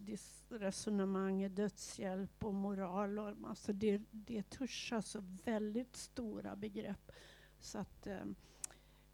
resonemanget 0.48 1.56
dödshjälp 1.56 2.44
och 2.44 2.54
moral. 2.54 3.18
Och, 3.18 3.34
alltså 3.44 3.72
det, 3.72 4.02
det 4.10 4.50
touchar 4.50 5.00
så 5.00 5.22
väldigt 5.44 5.96
stora 5.96 6.56
begrepp. 6.56 7.12
Så 7.60 7.78
att 7.78 8.06
eh, 8.06 8.22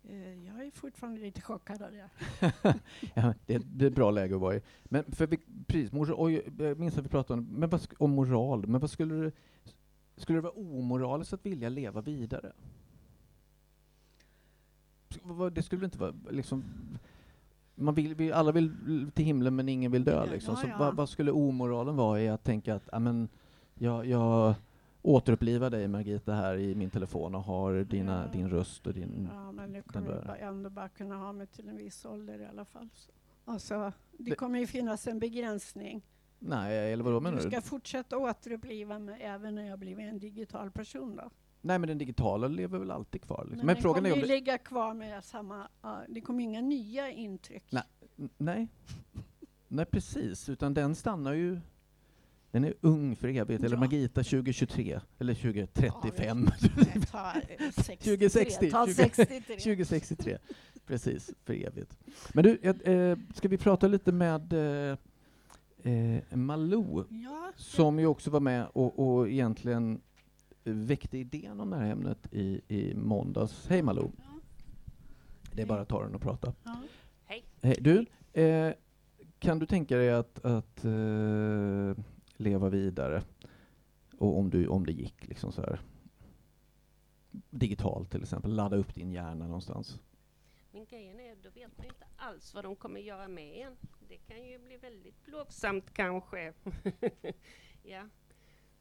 eh, 0.03 0.45
jag 0.45 0.67
är 0.67 0.71
fortfarande 0.71 1.21
lite 1.21 1.41
chockad 1.41 1.83
av 1.83 1.93
det. 1.93 2.11
ja, 3.15 3.35
det, 3.47 3.59
det 3.59 3.85
är 3.85 3.91
ett 3.91 3.95
bra 3.95 4.11
läge 4.11 4.35
att 4.35 4.41
vara 4.41 4.57
i. 4.57 4.63
Men 4.85 5.05
för 5.05 5.27
vi, 5.27 5.39
precis, 5.67 5.93
mor, 5.93 6.15
oj, 6.17 6.49
jag 6.59 6.79
minns 6.79 6.99
att 6.99 7.05
vi 7.05 7.09
pratade 7.09 7.41
om, 7.41 7.47
men 7.47 7.71
vad, 7.71 7.87
om 7.99 8.11
moral, 8.11 8.67
men 8.67 8.81
vad 8.81 8.91
skulle 8.91 9.15
det, 9.15 9.33
skulle 10.17 10.39
det 10.39 10.43
vara 10.43 10.53
omoraliskt 10.53 11.33
att 11.33 11.47
vilja 11.47 11.69
leva 11.69 12.01
vidare? 12.01 12.53
Det 15.53 15.63
skulle 15.63 15.85
inte 15.85 15.99
vara 15.99 16.15
liksom, 16.31 16.65
man 17.79 17.95
vill, 17.95 18.15
vi 18.15 18.33
alla 18.33 18.53
vill 18.53 19.11
till 19.15 19.25
himlen 19.25 19.57
men 19.57 19.69
ingen 19.69 19.93
vill 19.93 20.05
dö 20.05 20.25
Ja, 20.27 20.33
liksom. 20.33 20.57
Så 20.57 20.67
ja. 20.67 20.77
vad, 20.79 20.97
vad 20.97 21.09
skulle 21.09 21.31
omoralen 21.31 21.97
vara 21.97 22.21
i 22.21 22.29
att 22.29 22.45
tänka 22.45 22.75
att, 22.75 22.89
ja 22.93 22.99
men, 22.99 23.29
jag, 23.75 24.07
jag 24.07 24.55
återuppliva 25.03 25.71
dig 25.71 25.89
Margita 25.89 26.33
här 26.33 26.57
i 26.59 26.75
min 26.75 26.91
telefon 26.91 27.35
och 27.35 27.43
har 27.43 27.75
dina, 27.85 28.23
Ja. 28.27 28.33
din 28.33 28.51
röst 28.51 28.87
och 28.87 28.93
din... 28.95 29.29
Ja, 29.35 29.53
men 29.53 29.73
det 29.73 29.83
kommer 29.83 30.11
jag 30.13 30.25
bara- 30.25 30.37
ändå 30.37 30.71
bara 30.71 30.89
kunna 30.89 31.17
ha 31.17 31.33
mig 31.33 31.47
till 31.47 31.69
en 31.69 31.77
viss 31.77 32.05
ålder 32.05 32.39
i 32.41 32.47
alla 32.47 32.65
fall. 32.65 32.89
Så. 32.95 33.13
Alltså, 33.45 33.93
det 34.19 34.31
Det- 34.31 34.37
kommer 34.37 34.59
ju 34.59 34.67
finnas 34.67 35.07
en 35.07 35.19
begränsning. 35.19 36.03
Nej, 36.39 36.93
eller 36.93 37.05
vadå 37.05 37.21
menar 37.21 37.37
du 37.39 37.43
du? 37.45 37.51
ska 37.51 37.61
fortsätta 37.61 38.19
återuppliva 38.19 38.99
mig 38.99 39.23
även 39.23 39.55
när 39.55 39.69
jag 39.69 39.79
blivit 39.79 40.05
en 40.09 40.19
digital 40.19 40.71
person 40.71 41.17
då. 41.17 41.31
Nej, 41.67 41.79
men 41.79 41.89
den 41.89 41.99
digitala 41.99 42.49
lever 42.49 42.79
väl 42.79 42.91
alltid 42.91 43.23
kvar? 43.23 43.45
Liksom. 43.45 43.57
Men, 43.57 43.67
Men, 43.67 43.83
frågan 43.83 44.07
är 44.07 44.13
om 44.13 44.21
det... 44.21 44.27
ligga 44.27 44.59
kvar 44.59 44.95
med 44.95 45.25
samma, 45.25 45.69
ja, 45.83 46.03
det 46.09 46.21
kommer 46.21 46.45
inga 46.45 46.61
nya 46.61 47.11
intryck. 47.11 47.65
Nej. 47.71 47.83
Nej. 48.39 48.69
Nej, 49.69 49.85
precis. 49.87 50.49
Utan 50.49 50.75
den 50.75 50.95
stannar 50.95 51.33
ju... 51.33 51.61
Den 52.51 52.65
är 52.65 52.75
ung 52.81 53.17
för 53.17 53.29
evigt. 53.29 53.65
Eller 53.65 53.77
Ja. 53.77 53.81
Margita 53.81 54.23
2023. 54.23 55.01
Eller 55.19 55.35
2035. 55.35 56.49
Nej, 56.77 57.03
ta, 57.11 57.33
eh, 57.59 57.71
63, 57.71 57.97
2060, 57.97 58.71
Ta 58.71 58.87
20. 58.87 58.95
63. 58.95 59.57
2063. 59.57 60.39
Precis, 60.87 61.31
för 61.45 61.55
evigt. 61.55 61.99
Men 62.33 62.45
du, 62.45 62.59
eh, 62.61 63.19
ska 63.35 63.49
vi 63.49 63.59
prata 63.59 63.87
lite 63.87 64.13
med 64.13 64.53
eh, 64.53 64.99
eh, 65.93 66.37
Malou, 66.37 67.05
Ja, 67.11 67.53
som 67.57 67.99
ju 67.99 68.07
också 68.07 68.31
var 68.31 68.41
med 68.41 68.67
och, 68.73 68.99
och 68.99 69.29
egentligen 69.29 70.01
väckte 70.73 71.19
idén 71.19 71.61
om 71.61 71.71
det 71.71 71.77
här 71.77 71.91
ämnet 71.91 72.33
i, 72.33 72.61
i 72.69 72.95
måndags. 72.95 73.67
Hej 73.69 73.83
Malou! 73.83 74.11
Ja. 74.17 74.25
Det 75.53 75.63
är 75.63 75.67
bara 75.67 75.81
att 75.81 75.89
ta 75.89 76.03
den 76.03 76.15
och 76.15 76.21
prata. 76.21 76.55
ja. 76.65 76.83
Hej. 77.25 77.45
Hej, 77.63 77.77
du, 77.81 78.07
eh, 78.43 78.73
kan 79.39 79.59
du 79.59 79.67
tänka 79.67 79.97
dig 79.97 80.11
att, 80.11 80.45
att 80.45 80.85
eh, 80.85 82.05
leva 82.37 82.69
vidare? 82.69 83.23
Och 84.19 84.39
om, 84.39 84.51
du, 84.51 84.67
om 84.67 84.87
det 84.87 84.93
gick 84.93 85.29
liksom 85.29 85.53
så 85.53 85.61
här 85.61 85.81
digitalt 87.51 88.11
till 88.11 88.23
exempel, 88.23 88.55
ladda 88.55 88.77
upp 88.77 88.95
din 88.95 89.13
hjärna 89.13 89.47
någonstans. 89.47 90.01
Men 90.73 90.85
grejen 90.85 91.21
är, 91.21 91.37
då 91.37 91.51
vet 91.51 91.79
man 91.79 91.87
inte 91.87 92.07
alls 92.17 92.55
vad 92.55 92.65
de 92.65 92.77
kommer 92.77 93.01
göra 93.01 93.29
med 93.29 93.67
en. 93.67 93.77
Det 94.09 94.17
kan 94.17 94.45
ju 94.45 94.59
bli 94.59 94.77
väldigt 94.77 95.23
plågsamt 95.23 95.93
kanske. 95.93 96.53
ja. 97.83 98.09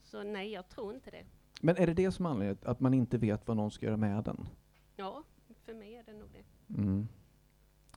Så 0.01 0.23
nej, 0.23 0.51
jag 0.51 0.69
tror 0.69 0.93
inte 0.93 1.11
det. 1.11 1.25
Men 1.61 1.77
är 1.77 1.87
det 1.87 1.93
det 1.93 2.11
som 2.11 2.25
är 2.25 2.29
anledningen, 2.29 2.57
att 2.65 2.79
man 2.79 2.93
inte 2.93 3.17
vet 3.17 3.47
vad 3.47 3.57
någon 3.57 3.71
ska 3.71 3.85
göra 3.85 3.97
med 3.97 4.23
den? 4.23 4.47
Ja, 4.95 5.23
för 5.65 5.73
mig 5.73 5.95
är 5.95 6.03
det 6.03 6.13
nog 6.13 6.29
det. 6.31 6.73
Mm. 6.73 7.07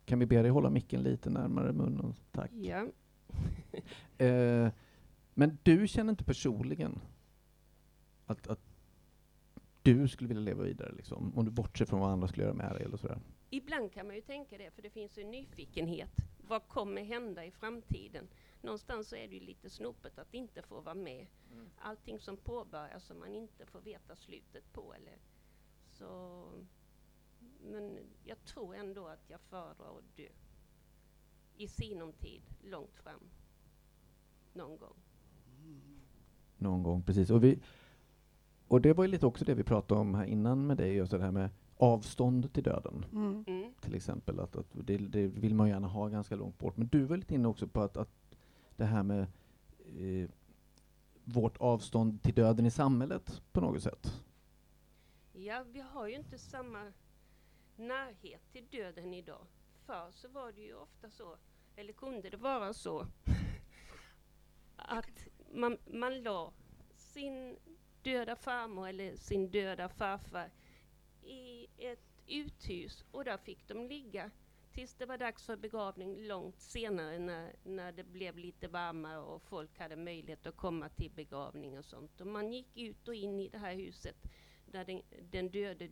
Kan 0.04 0.18
vi 0.18 0.26
be 0.26 0.42
dig 0.42 0.50
hålla 0.50 0.70
micken 0.70 1.02
lite 1.02 1.30
närmare 1.30 1.72
munnen? 1.72 2.14
Tack. 2.32 2.50
Ja. 2.52 2.86
Eh, 4.18 4.70
men 5.34 5.58
du 5.62 5.88
känner 5.88 6.10
inte 6.10 6.24
personligen 6.24 7.00
att, 8.26 8.46
att 8.46 8.60
du 9.82 10.08
skulle 10.08 10.28
vilja 10.28 10.42
leva 10.42 10.62
vidare, 10.62 10.92
liksom, 10.92 11.38
om 11.38 11.44
du 11.44 11.50
bortser 11.50 11.84
från 11.84 12.00
vad 12.00 12.10
andra 12.10 12.28
skulle 12.28 12.44
göra 12.44 12.54
med 12.54 12.72
dig 12.72 12.84
eller 12.84 12.96
sådär? 12.96 13.18
Ibland 13.50 13.92
kan 13.92 14.06
man 14.06 14.16
ju 14.16 14.22
tänka 14.22 14.58
det, 14.58 14.70
för 14.70 14.82
det 14.82 14.90
finns 14.90 15.18
en 15.18 15.30
nyfikenhet. 15.30 16.16
Vad 16.48 16.68
kommer 16.68 17.04
hända 17.04 17.44
i 17.44 17.50
framtiden? 17.50 18.28
Någonstans 18.60 19.08
så 19.08 19.16
är 19.16 19.28
det 19.28 19.34
ju 19.34 19.40
lite 19.40 19.70
snopet 19.70 20.18
att 20.18 20.34
inte 20.34 20.62
få 20.62 20.80
vara 20.80 20.94
med. 20.94 21.26
Allting 21.78 22.20
som 22.20 22.36
påbörjas 22.36 23.04
som 23.04 23.18
man 23.18 23.34
inte 23.34 23.66
får 23.66 23.80
veta 23.80 24.16
slutet 24.16 24.72
på. 24.72 24.94
Eller 24.94 25.18
så. 25.92 26.44
Men 27.60 27.98
jag 28.24 28.44
tror 28.44 28.74
ändå 28.74 29.06
att 29.06 29.30
jag 29.30 29.40
föredrar 29.40 29.98
att 29.98 30.16
dö. 30.16 30.28
I 31.56 31.68
sinom 31.68 32.12
tid, 32.12 32.42
långt 32.62 32.94
fram. 32.94 33.20
Någon 34.52 34.78
gång. 34.78 34.96
Någon 36.56 36.82
gång, 36.82 37.02
precis. 37.02 37.30
Och, 37.30 37.44
vi, 37.44 37.62
och 38.68 38.80
det 38.80 38.92
var 38.92 39.04
ju 39.04 39.10
lite 39.10 39.26
också 39.26 39.44
det 39.44 39.54
vi 39.54 39.62
pratade 39.62 40.00
om 40.00 40.14
här 40.14 40.24
innan 40.24 40.66
med 40.66 40.76
dig, 40.76 40.94
just 40.94 41.12
det 41.12 41.22
här 41.22 41.30
med 41.30 41.50
avstånd 41.76 42.52
till 42.52 42.62
döden. 42.62 43.04
Mm. 43.12 43.44
Mm. 43.46 43.72
till 43.80 43.94
exempel. 43.94 44.40
Att, 44.40 44.56
att 44.56 44.66
det, 44.72 44.96
det 44.96 45.26
vill 45.26 45.54
man 45.54 45.68
gärna 45.68 45.88
ha 45.88 46.08
ganska 46.08 46.36
långt 46.36 46.58
bort. 46.58 46.76
Men 46.76 46.88
du 46.88 47.04
var 47.04 47.16
lite 47.16 47.34
inne 47.34 47.48
också 47.48 47.66
på 47.66 47.80
att, 47.80 47.96
att 47.96 48.27
det 48.78 48.84
här 48.84 49.02
med 49.02 49.26
eh, 49.78 50.30
vårt 51.24 51.56
avstånd 51.56 52.22
till 52.22 52.34
döden 52.34 52.66
i 52.66 52.70
samhället 52.70 53.42
på 53.52 53.60
något 53.60 53.82
sätt. 53.82 54.22
Ja, 55.32 55.64
vi 55.72 55.80
har 55.80 56.06
ju 56.06 56.14
inte 56.14 56.38
samma 56.38 56.92
närhet 57.76 58.42
till 58.52 58.66
döden 58.70 59.14
idag. 59.14 59.46
Förr 59.86 60.10
så 60.10 60.28
var 60.28 60.52
det 60.52 60.60
ju 60.60 60.74
ofta 60.74 61.10
så, 61.10 61.36
eller 61.76 61.92
kunde 61.92 62.30
det 62.30 62.36
vara 62.36 62.72
så, 62.74 63.06
att 64.76 65.26
man, 65.54 65.78
man 65.86 66.22
la 66.22 66.52
sin 66.94 67.56
döda 68.02 68.36
farmor 68.36 68.88
eller 68.88 69.16
sin 69.16 69.50
döda 69.50 69.88
farfar 69.88 70.50
i 71.22 71.66
ett 71.78 72.22
uthus 72.26 73.04
och 73.10 73.24
där 73.24 73.36
fick 73.36 73.68
de 73.68 73.86
ligga 73.86 74.30
tills 74.78 74.94
det 74.94 75.06
var 75.06 75.18
dags 75.18 75.42
för 75.46 75.56
begravning 75.56 76.16
långt 76.26 76.60
senare 76.60 77.18
när, 77.18 77.56
när 77.64 77.92
det 77.92 78.04
blev 78.04 78.38
lite 78.38 78.68
varmare 78.68 79.18
och 79.18 79.42
folk 79.42 79.78
hade 79.78 79.96
möjlighet 79.96 80.46
att 80.46 80.56
komma 80.56 80.88
till 80.88 81.10
begravning 81.10 81.78
och 81.78 81.84
sånt. 81.84 82.20
Och 82.20 82.26
man 82.26 82.52
gick 82.52 82.76
ut 82.76 83.08
och 83.08 83.14
in 83.14 83.40
i 83.40 83.48
det 83.48 83.58
här 83.58 83.74
huset 83.74 84.16
där 84.66 84.84
den, 84.84 85.02
den 85.30 85.50
döde 85.50 85.88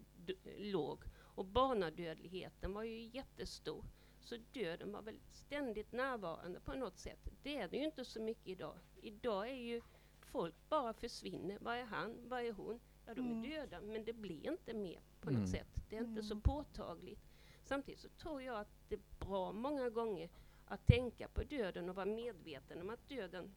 låg. 0.58 1.04
Och 1.18 1.44
barnadödligheten 1.44 2.72
var 2.72 2.82
ju 2.82 3.00
jättestor. 3.02 3.84
Så 4.20 4.36
döden 4.52 4.92
var 4.92 5.02
väl 5.02 5.20
ständigt 5.30 5.92
närvarande 5.92 6.60
på 6.60 6.72
något 6.74 6.98
sätt. 6.98 7.28
Det 7.42 7.56
är 7.56 7.68
det 7.68 7.76
ju 7.76 7.84
inte 7.84 8.04
så 8.04 8.20
mycket 8.22 8.48
idag. 8.48 8.78
Idag 9.02 9.48
är 9.50 9.54
ju 9.54 9.80
folk 10.20 10.54
bara 10.68 10.92
försvinner. 10.94 11.58
Vad 11.60 11.76
är 11.76 11.84
han? 11.84 12.28
Vad 12.28 12.40
är 12.44 12.52
hon? 12.52 12.80
Ja, 13.06 13.14
de 13.14 13.20
Mm. 13.20 13.44
är 13.44 13.48
döda, 13.48 13.80
men 13.80 14.04
det 14.04 14.12
blir 14.12 14.50
inte 14.50 14.74
mer 14.74 15.00
på 15.20 15.28
Mm. 15.30 15.40
något 15.40 15.50
sätt. 15.50 15.68
Det 15.88 15.96
är 15.96 16.00
inte 16.00 16.22
så 16.22 16.34
Mm. 16.34 16.42
påtagligt. 16.42 17.20
Samtidigt 17.66 18.00
så 18.00 18.08
tror 18.08 18.42
jag 18.42 18.60
att 18.60 18.68
det 18.88 18.94
är 18.94 19.26
bra 19.26 19.52
många 19.52 19.90
gånger 19.90 20.30
att 20.66 20.86
tänka 20.86 21.28
på 21.28 21.42
döden 21.42 21.88
och 21.88 21.94
vara 21.94 22.06
medveten 22.06 22.80
om 22.80 22.90
att 22.90 23.08
döden 23.08 23.54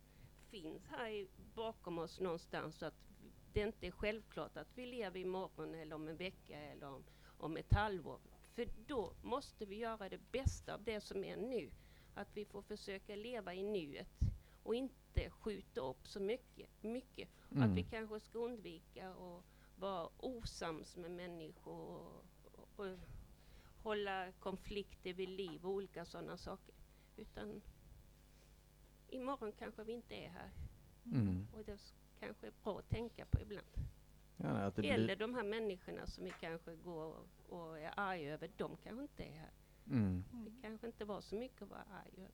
finns 0.50 0.88
här 0.88 1.10
i, 1.10 1.28
bakom 1.56 1.98
oss 1.98 2.20
någonstans. 2.20 2.76
Så 2.76 2.86
att 2.86 2.94
det 3.54 3.62
inte 3.62 3.88
är 3.88 3.92
självklart 3.92 4.58
att 4.58 4.68
vi 4.76 4.86
lever 4.86 5.20
imorgon 5.20 5.76
eller 5.76 5.96
om 5.96 6.08
en 6.08 6.18
vecka 6.18 6.60
eller 6.60 6.88
om, 6.88 7.04
om 7.38 7.58
ett 7.58 7.74
halvår. 7.74 8.20
För 8.56 8.68
då 8.88 9.14
måste 9.22 9.66
vi 9.66 9.76
göra 9.76 10.10
det 10.10 10.32
bästa 10.32 10.74
av 10.74 10.84
det 10.84 11.02
som 11.02 11.24
är 11.24 11.38
nu. 11.38 11.72
Att 12.14 12.28
vi 12.34 12.46
får 12.46 12.62
försöka 12.62 13.16
leva 13.16 13.54
i 13.54 13.64
nuet 13.64 14.20
och 14.64 14.76
inte 14.76 15.30
skjuta 15.30 15.82
upp 15.82 16.08
så 16.08 16.20
mycket. 16.20 16.70
mycket. 16.82 17.30
Mm. 17.52 17.64
Att 17.64 17.78
vi 17.78 17.84
kanske 17.84 18.20
ska 18.20 18.40
undvika 18.40 19.10
att 19.10 19.44
vara 19.76 20.10
osams 20.18 20.96
med 20.96 21.12
människor 21.12 21.74
och, 21.74 22.26
och, 22.56 22.86
och 22.86 22.98
hålla 23.90 24.32
konflikter 24.32 25.14
vid 25.14 25.30
liv 25.30 25.66
och 25.66 25.72
olika 25.72 26.06
sådana 26.06 26.38
saker. 26.38 26.76
Utan 27.18 27.62
imorgon 29.08 29.52
kanske 29.52 29.84
vi 29.84 29.94
inte 29.94 30.16
är 30.16 30.30
här. 30.30 30.52
Mm. 31.06 31.48
Och 31.54 31.64
det 31.66 31.80
kanske 32.20 32.48
är 32.48 32.54
bra 32.64 32.80
att 32.80 32.90
tänka 32.90 33.26
på 33.26 33.42
ibland. 33.42 33.68
Ja, 34.38 34.50
att 34.50 34.76
det 34.76 34.90
Eller 34.90 35.16
de 35.16 35.34
här 35.36 35.44
människorna 35.44 36.08
som 36.08 36.24
vi 36.24 36.34
kanske 36.42 36.76
går 36.76 37.06
och, 37.06 37.28
och 37.50 37.80
är 37.80 37.94
arga 38.00 38.34
över, 38.34 38.52
de 38.58 38.78
kanske 38.84 39.02
inte 39.02 39.24
är 39.24 39.38
här. 39.38 39.52
mm. 39.92 40.24
Det 40.32 40.62
kanske 40.62 40.88
inte 40.88 41.06
var 41.06 41.22
så 41.22 41.36
mycket 41.36 41.62
att 41.62 41.70
vara 41.70 41.84
arg 41.84 42.14
över, 42.18 42.32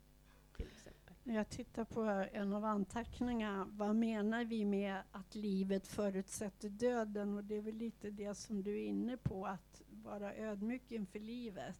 till 0.56 0.66
exempel. 0.66 1.14
Jag 1.22 1.48
tittar 1.48 1.84
på 1.84 2.00
en 2.32 2.52
av 2.52 2.64
anteckningarna. 2.64 3.64
Vad 3.70 3.96
menar 3.96 4.44
vi 4.44 4.64
med 4.64 5.02
att 5.12 5.34
livet 5.34 5.86
förutsätter 5.86 6.68
döden? 6.68 7.36
Och 7.36 7.44
det 7.44 7.54
är 7.54 7.62
väl 7.62 7.74
lite 7.74 8.10
det 8.10 8.34
som 8.34 8.62
du 8.62 8.78
är 8.78 8.84
inne 8.84 9.16
på, 9.16 9.46
att 9.46 9.82
vara 10.06 10.34
ödmjuk 10.34 10.90
inför 10.90 11.18
livet. 11.18 11.76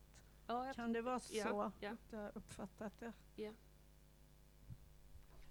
Ja, 0.47 0.73
Kan 0.75 0.93
det 0.93 1.03
vara 1.03 1.21
så 1.21 1.37
Ja, 1.37 1.45
ja. 1.81 1.91
att 1.91 2.13
jag 2.13 2.19
har 2.21 2.31
uppfattat 2.35 2.93
det? 3.37 3.55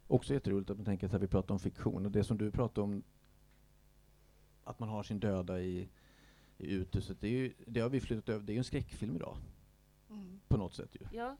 Också 0.07 0.33
jätteroligt 0.33 0.69
att 0.69 0.77
man 0.77 0.85
tänker 0.85 1.15
att 1.15 1.21
vi 1.21 1.27
pratar 1.27 1.53
om 1.53 1.59
fiktion 1.59 2.05
och 2.05 2.11
det 2.11 2.23
som 2.23 2.37
du 2.37 2.51
pratar 2.51 2.81
om 2.81 3.03
att 4.63 4.79
man 4.79 4.89
har 4.89 5.03
sin 5.03 5.19
döda 5.19 5.61
i, 5.61 5.89
i 6.57 6.71
uthuset, 6.73 7.21
det, 7.21 7.27
är 7.27 7.31
ju, 7.31 7.53
det 7.67 7.79
har 7.79 7.89
vi 7.89 8.01
flyttat 8.01 8.29
över, 8.29 8.45
det 8.45 8.51
är 8.51 8.53
ju 8.53 8.57
en 8.57 8.63
skräckfilm 8.63 9.15
idag 9.15 9.37
på 10.47 10.57
något 10.57 10.73
sätt 10.73 10.95
ju. 10.95 11.07
ja, 11.17 11.37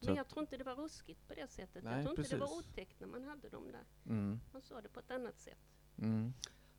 Så 0.00 0.06
men 0.06 0.16
jag 0.16 0.28
tror 0.28 0.40
inte 0.42 0.56
det 0.56 0.64
var 0.64 0.74
ruskigt 0.74 1.28
på 1.28 1.34
det 1.34 1.50
sättet. 1.50 1.84
Nej, 1.84 1.94
jag 1.94 2.04
tror 2.04 2.18
inte 2.18 2.34
det 2.34 2.40
var 2.40 2.58
otäckt 2.58 3.00
när 3.00 3.06
man 3.06 3.22
hade 3.24 3.48
dem 3.48 3.72
där. 3.72 4.12
Mm. 4.14 4.40
Man 4.52 4.62
sa 4.62 4.80
det 4.80 4.88
på 4.88 5.00
ett 5.00 5.10
annat 5.10 5.38
sätt. 5.40 5.58
Mm. 5.98 6.32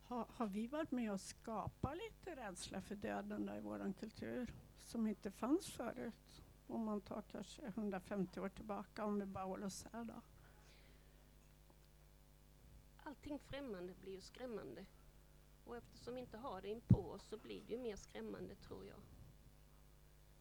Har, 0.09 0.25
har 0.29 0.47
vi 0.47 0.67
varit 0.67 0.91
med 0.91 1.11
och 1.11 1.21
skapat 1.21 1.97
lite 1.97 2.35
rädsla 2.35 2.81
för 2.81 2.95
döden 2.95 3.45
då 3.45 3.53
i 3.53 3.59
vår 3.59 3.93
kultur 3.99 4.53
som 4.83 5.07
inte 5.07 5.31
fanns 5.31 5.67
förut? 5.67 6.43
Om 6.67 6.85
man 6.85 7.01
tar 7.01 7.21
kanske 7.21 7.61
150 7.65 8.39
år 8.39 8.49
tillbaka, 8.49 9.05
om 9.05 9.19
vi 9.19 9.25
bara 9.25 9.43
håller 9.43 9.65
oss 9.65 9.85
här 9.93 10.03
då. 10.03 10.21
Allting 13.03 13.39
främmande 13.39 13.93
blir 13.93 14.11
ju 14.11 14.21
skrämmande. 14.21 14.85
Och 15.65 15.77
eftersom 15.77 16.15
vi 16.15 16.21
inte 16.21 16.37
har 16.37 16.61
det 16.61 16.67
in 16.67 16.81
på 16.81 17.11
oss 17.11 17.23
så 17.23 17.37
blir 17.37 17.63
det 17.67 17.73
ju 17.73 17.79
mer 17.79 17.95
skrämmande 17.95 18.55
tror 18.55 18.85
jag. 18.85 18.99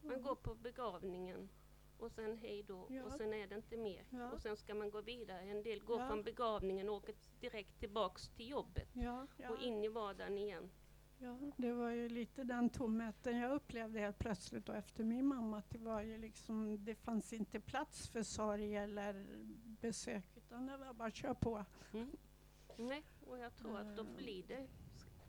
Man 0.03 0.23
går 0.23 0.35
på 0.35 0.55
begravningen 0.55 1.49
och 1.99 2.11
sen 2.13 2.37
hej 2.39 2.63
då 2.63 2.87
Ja. 2.91 3.05
och 3.05 3.13
sen 3.13 3.35
är 3.35 3.47
det 3.47 3.55
inte 3.55 3.77
mer. 3.77 4.05
Ja. 4.11 4.31
Och 4.33 4.41
sen 4.41 4.57
ska 4.57 4.75
man 4.75 4.91
gå 4.91 5.01
vidare. 5.01 5.41
En 5.41 5.63
del 5.63 5.81
går 5.85 6.01
Ja. 6.01 6.09
från 6.09 6.23
begravningen 6.23 6.89
och 6.89 6.95
åker 6.95 7.15
direkt 7.41 7.79
tillbaks 7.81 8.29
till 8.29 8.49
jobbet 8.51 8.89
Ja, 8.93 9.27
ja, 9.37 9.51
och 9.51 9.59
in 9.63 9.85
i 9.85 9.89
vardagen 9.89 10.39
igen. 10.39 10.71
ja, 11.19 11.39
det 11.57 11.73
var 11.73 11.91
ju 11.91 12.09
lite 12.09 12.45
den 12.45 12.71
tomheten 12.71 13.39
jag 13.39 13.53
upplevde 13.53 14.01
helt 14.01 14.19
plötsligt 14.19 14.67
då 14.67 14.73
efter 14.73 15.05
min 15.05 15.27
mamma. 15.27 15.59
Att 15.59 15.71
det 15.71 15.79
var 15.79 16.03
ju 16.03 16.19
liksom, 16.19 16.85
det 16.85 16.95
fanns 16.95 17.33
inte 17.33 17.61
plats 17.61 18.09
för 18.09 18.23
sorg 18.23 18.77
eller 18.77 19.27
besök 19.81 20.25
utan 20.37 20.67
det 20.67 20.77
var 20.77 20.93
bara 20.95 21.11
kör 21.11 21.35
på. 21.35 21.65
Mm. 21.95 22.11
Nej, 22.77 23.05
och 23.27 23.39
jag 23.39 23.57
tror 23.57 23.79
att 23.79 23.97
då 23.97 24.03
Eh. 24.03 24.17
blir 24.17 24.43
det 24.47 24.67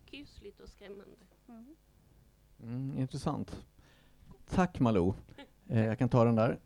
kusligt 0.05 0.59
och 0.59 0.69
skrämmande. 0.69 1.15
Mm. 1.47 1.75
Mm, 2.63 2.97
intressant. 2.97 3.65
Tack 4.45 4.79
Malou. 4.79 5.13
Eh, 5.69 5.85
jag 5.85 5.99
kan 5.99 6.09
ta 6.09 6.23
den 6.23 6.35
där. 6.35 6.59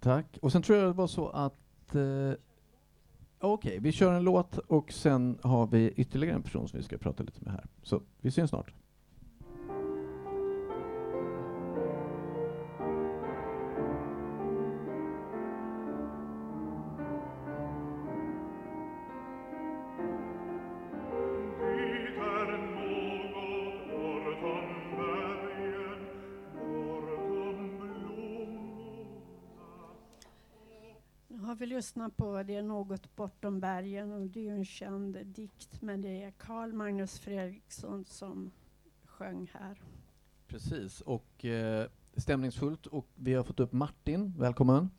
Tack. 0.00 0.38
Och 0.42 0.52
sen 0.52 0.62
tror 0.62 0.78
jag 0.78 0.88
det 0.88 0.92
var 0.92 1.06
så 1.06 1.28
att... 1.28 1.94
Eh, 1.94 2.32
Okej, 3.44 3.78
vi 3.78 3.92
kör 3.92 4.12
en 4.12 4.24
låt 4.24 4.58
och 4.58 4.92
sen 4.92 5.38
har 5.42 5.66
vi 5.66 5.90
ytterligare 5.96 6.36
en 6.36 6.42
person 6.42 6.68
som 6.68 6.76
vi 6.76 6.82
ska 6.84 6.98
prata 6.98 7.22
lite 7.22 7.40
med 7.44 7.52
här. 7.52 7.66
Så 7.82 8.02
vi 8.20 8.30
syns 8.30 8.50
snart. 8.50 8.72
Lyssnat 31.82 32.16
på 32.16 32.42
Det 32.42 32.54
är 32.54 32.62
något 32.62 33.16
bortom 33.16 33.60
bergen 33.60 34.12
och 34.12 34.20
det 34.20 34.40
är 34.40 34.44
ju 34.44 34.50
en 34.50 34.64
känd 34.64 35.26
dikt 35.26 35.82
men 35.82 36.00
det 36.00 36.22
är 36.22 36.30
Carl 36.30 36.72
Magnus 36.72 37.18
Fredriksson 37.18 38.04
som 38.04 38.50
sjöng 39.04 39.50
här. 39.54 39.80
Precis, 40.46 41.00
och 41.00 41.44
eh, 41.44 41.86
stämningsfullt. 42.16 42.86
Och 42.86 43.06
vi 43.14 43.34
har 43.34 43.44
fått 43.44 43.60
upp 43.60 43.72
Martin. 43.72 44.34
Välkommen. 44.38 44.90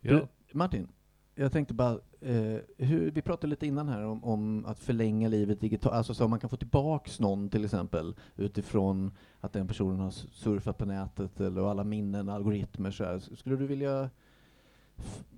Ja, 0.00 0.12
Du, 0.12 0.28
Martin, 0.52 0.88
jag 1.34 1.52
tänkte 1.52 1.74
bara, 1.74 1.98
eh, 2.20 2.58
hur, 2.78 3.10
vi 3.10 3.22
pratade 3.22 3.46
lite 3.46 3.66
innan 3.66 3.88
här 3.88 4.04
om, 4.04 4.24
om 4.24 4.66
att 4.66 4.78
förlänga 4.78 5.28
livet 5.28 5.60
digitalt, 5.60 5.94
alltså 5.94 6.14
så 6.14 6.28
man 6.28 6.40
kan 6.40 6.50
få 6.50 6.56
tillbaks 6.56 7.20
någon 7.20 7.48
till 7.48 7.64
exempel 7.64 8.14
utifrån 8.36 9.12
att 9.40 9.52
den 9.52 9.68
personen 9.68 10.00
har 10.00 10.10
surfat 10.10 10.78
på 10.78 10.84
nätet 10.84 11.40
eller 11.40 11.70
alla 11.70 11.84
minnen, 11.84 12.28
algoritmer 12.28 12.90
så 12.90 13.04
här. 13.04 13.18
Skulle 13.18 13.56
du 13.56 13.66
vilja 13.66 14.10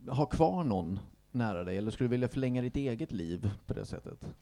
ha 0.09 0.27
kvar 0.27 0.65
någon 0.65 0.99
nära 1.31 1.65
dig 1.65 1.79
eller 1.79 1.91
skulle 1.91 2.09
du 2.09 2.11
vilja 2.11 2.29
förlänga 2.29 2.63
ditt 2.63 2.77
eget 2.77 3.13
liv 3.13 3.51
på 3.67 3.75
det 3.75 3.85
sättet? 3.85 4.35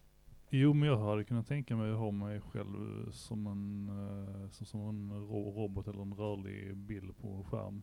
jo 0.51 0.73
men 0.75 0.89
jag 0.89 0.99
hade 0.99 1.25
kunnat 1.25 1.47
tänka 1.47 1.77
mig 1.77 1.93
att 1.93 1.99
ha 1.99 2.11
mig 2.11 2.41
själv 2.41 3.11
som 3.13 3.47
en, 3.47 3.89
eh, 3.89 4.51
som, 4.51 4.67
som 4.67 4.81
en 4.81 5.11
ro- 5.29 5.53
robot 5.57 5.89
eller 5.89 6.03
en 6.03 6.15
rörlig 6.15 6.77
bild 6.77 7.17
på 7.19 7.29
en 7.29 7.45
skärm. 7.45 7.83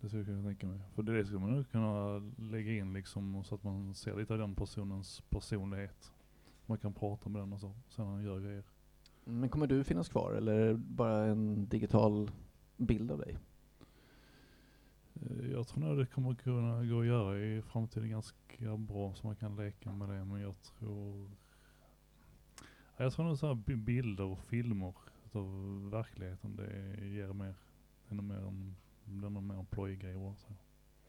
Det 0.00 0.08
skulle 0.08 0.20
jag 0.20 0.26
kunna 0.26 0.42
tänka 0.48 0.66
mig. 0.66 0.80
För 0.94 1.02
det 1.02 1.24
skulle 1.24 1.40
man 1.40 1.50
nog 1.50 1.70
kunna 1.70 2.18
lägga 2.50 2.72
in 2.72 2.92
liksom 2.92 3.44
så 3.44 3.54
att 3.54 3.62
man 3.62 3.94
ser 3.94 4.16
lite 4.16 4.32
av 4.32 4.38
den 4.38 4.54
personens 4.54 5.20
personlighet. 5.28 6.12
Man 6.66 6.78
kan 6.78 6.92
prata 6.92 7.28
med 7.28 7.42
den 7.42 7.52
och 7.52 7.60
så, 7.60 7.72
sen 7.88 8.06
han 8.06 8.24
gör 8.24 8.40
grejer. 8.40 8.64
Men 9.24 9.48
kommer 9.48 9.66
du 9.66 9.84
finnas 9.84 10.08
kvar 10.08 10.32
eller 10.32 10.74
bara 10.74 11.24
en 11.24 11.68
digital 11.68 12.30
bild 12.76 13.10
av 13.10 13.18
dig? 13.18 13.38
Eh, 15.14 15.50
Jag 15.52 15.66
tror 15.68 15.80
nog 15.80 15.98
det 15.98 16.06
kommer 16.06 16.34
kunna 16.34 16.84
gå 16.84 17.00
att 17.00 17.06
göra 17.06 17.38
i 17.38 17.62
framtiden 17.62 18.10
ganska 18.10 18.76
bra 18.76 19.14
så 19.14 19.26
man 19.26 19.36
kan 19.36 19.56
leka 19.56 19.92
med 19.92 20.08
det 20.08 20.24
men 20.24 20.40
jag 20.40 20.54
tror 20.62 21.30
Ja, 22.96 23.04
Jag 23.04 23.12
tror 23.12 23.24
nog 23.24 23.38
så 23.38 23.46
här 23.46 23.54
bi- 23.54 23.76
bilder 23.76 24.24
och 24.24 24.40
filmer 24.40 24.94
utav 25.26 25.44
verkligheten 25.90 26.56
det 26.56 27.06
ger 27.06 27.32
mer, 27.32 27.54
det 28.08 28.12
är 28.12 28.14
nog 28.14 28.24
mer 28.24 28.36
en, 28.46 28.76
det 29.04 29.26
är 29.26 29.30
nog 29.30 29.42
mer 29.42 29.54
en 29.58 29.66
plojgrej 29.66 30.14
så. 30.36 30.52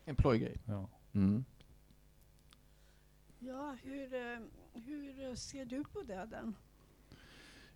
En 0.06 0.16
plojgrej? 0.16 0.58
Ja. 0.66 0.89
Mm. 1.14 1.45
Ja, 3.39 3.78
hur, 3.84 4.14
eh, 4.14 4.39
hur 4.74 5.36
ser 5.36 5.66
du 5.66 5.84
på 5.84 6.01
döden? 6.01 6.56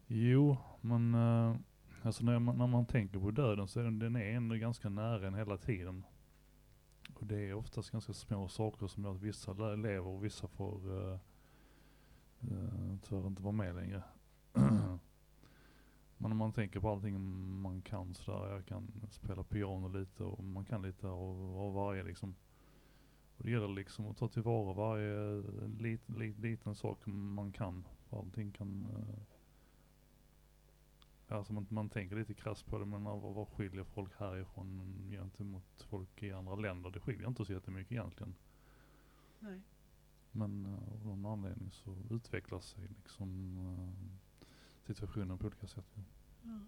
Jo, 0.08 0.58
men 0.82 1.14
eh, 1.16 1.56
alltså 2.04 2.24
när 2.24 2.40
man, 2.40 2.58
när 2.58 2.68
man 2.68 2.86
tänker 2.86 3.20
på 3.20 3.32
döden 3.32 3.68
så 3.68 3.80
är 3.80 3.84
den, 3.84 4.00
den 4.00 4.16
är 4.16 4.32
ändå 4.36 4.56
ganska 4.56 4.90
nära 4.90 5.28
en 5.28 5.36
hela 5.36 5.58
tiden. 5.58 6.04
Och 7.20 7.26
det 7.26 7.50
är 7.50 7.54
oftast 7.54 7.92
ganska 7.92 8.14
små 8.14 8.48
saker 8.48 8.88
som 8.88 9.04
gör 9.04 9.12
att 9.12 9.22
vissa 9.22 9.54
lever 9.54 10.08
och 10.08 10.26
vissa 10.26 10.48
får 10.48 10.92
uh, 10.92 11.18
uh, 12.52 12.96
tyvärr 13.02 13.28
inte 13.28 13.44
vara 13.44 13.52
med 13.52 13.76
längre. 13.76 14.04
Men 16.18 16.32
om 16.32 16.38
man 16.38 16.54
tänker 16.54 16.80
på 16.80 16.90
allting 16.90 17.20
man 17.62 17.82
kan 17.82 18.14
sådär, 18.14 18.54
jag 18.54 18.66
kan 18.66 18.92
spela 19.10 19.44
piano 19.44 19.88
lite 19.88 20.24
och 20.24 20.44
man 20.44 20.66
kan 20.66 20.82
lite 20.82 21.08
av, 21.08 21.58
av 21.58 21.74
varje 21.74 22.04
liksom. 22.04 22.36
Och 23.38 23.46
det 23.46 23.52
gäller 23.52 23.68
liksom 23.68 24.08
att 24.08 24.18
ta 24.18 24.28
tillvara 24.28 24.74
varje 24.74 25.38
eh, 25.38 25.44
lit, 25.80 26.10
lit, 26.10 26.40
liten 26.40 26.76
sak 26.76 26.98
man 27.06 27.52
kan. 27.52 27.88
För 28.10 28.18
allting 28.18 28.52
kan 28.52 28.88
uh, 28.98 29.39
Alltså 31.32 31.54
man, 31.54 31.66
man 31.70 31.90
tänker 31.90 32.16
lite 32.16 32.34
krasst 32.34 32.66
på 32.66 32.80
det, 32.80 32.86
men 32.86 33.04
vad, 33.04 33.22
vad 33.22 33.48
skiljer 33.48 33.84
folk 33.84 34.20
härifrån 34.20 34.98
gentemot 35.12 35.86
folk 35.90 36.24
i 36.24 36.32
andra 36.32 36.56
länder? 36.56 36.90
Det 36.90 37.00
skiljer 37.00 37.28
inte 37.28 37.46
så 37.46 37.54
jättemycket 37.54 37.92
egentligen. 37.92 38.36
Nej. 39.40 39.62
Men 40.32 40.66
eh, 40.66 40.94
av 40.94 41.06
någon 41.06 41.26
anledning 41.26 41.72
så 41.72 41.98
utvecklas 42.10 42.66
sig 42.66 42.88
liksom 43.04 43.58
eh, 43.58 44.48
situationen 44.88 45.38
på 45.38 45.48
olika 45.48 45.68
sätt. 45.68 45.86
ja. 45.96 46.02
Ja. 46.44 46.60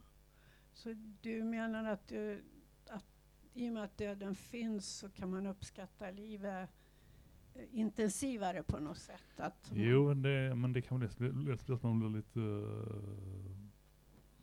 Så 0.73 0.93
du 1.21 1.43
menar 1.43 1.85
att, 1.85 2.07
du, 2.07 2.43
att 2.89 3.05
i 3.53 3.69
och 3.69 3.73
med 3.73 3.83
att 3.83 3.97
döden 3.97 4.35
finns 4.35 4.97
så 4.97 5.09
kan 5.09 5.29
man 5.29 5.47
uppskatta 5.47 6.11
livet 6.11 6.69
intensivare 7.71 8.63
på 8.63 8.79
något 8.79 8.97
sätt? 8.97 9.39
Att 9.39 9.71
Jo, 9.73 10.13
det, 10.13 10.55
men 10.55 10.73
det 10.73 10.81
kan 10.81 10.99
väl 10.99 11.09
lätt, 11.19 11.65
bli 11.65 11.73
att 11.75 11.83
man 11.83 11.99
blir 11.99 12.09
lite, 12.09 12.39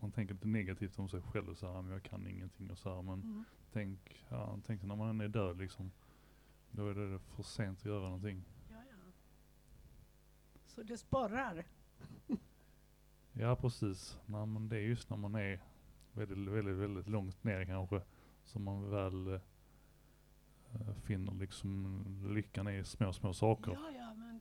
man 0.00 0.10
tänker 0.12 0.34
lite 0.34 0.48
negativt 0.48 0.98
om 0.98 1.08
sig 1.08 1.22
själv 1.22 1.54
så 1.54 1.72
här, 1.72 1.82
men 1.82 1.92
jag 1.92 2.02
kan 2.02 2.26
ingenting 2.26 2.70
och 2.70 2.78
så 2.78 2.94
här, 2.94 3.02
men 3.02 3.20
Mm. 3.22 3.44
tänk, 3.72 4.24
ja, 4.28 4.58
tänk 4.66 4.82
när 4.82 4.96
man 4.96 5.20
är 5.20 5.28
död 5.28 5.58
liksom. 5.58 5.90
Då 6.70 6.88
är 6.88 6.94
det 6.94 7.18
för 7.18 7.42
sent 7.42 7.78
att 7.78 7.84
göra 7.84 8.04
någonting. 8.04 8.44
Ja, 8.70 8.76
ja. 8.90 8.96
Så 10.66 10.82
det 10.82 10.98
sporrar? 10.98 11.64
Ja 13.32 13.56
precis. 13.56 14.18
Nej, 14.26 14.46
men 14.46 14.68
det 14.68 14.76
är 14.76 14.80
just 14.80 15.10
när 15.10 15.16
man 15.16 15.34
är 15.34 15.60
väldigt, 16.12 16.48
väldigt, 16.54 16.76
väldigt 16.76 17.08
långt 17.08 17.44
ner 17.44 17.64
kanske 17.64 18.02
som 18.44 18.62
man 18.64 18.90
väl 18.90 19.26
eh, 20.72 20.94
finner 21.02 21.34
liksom 21.34 22.04
lyckan 22.34 22.68
i 22.68 22.84
små, 22.84 23.12
små 23.12 23.32
saker. 23.34 23.72
Ja, 23.72 23.90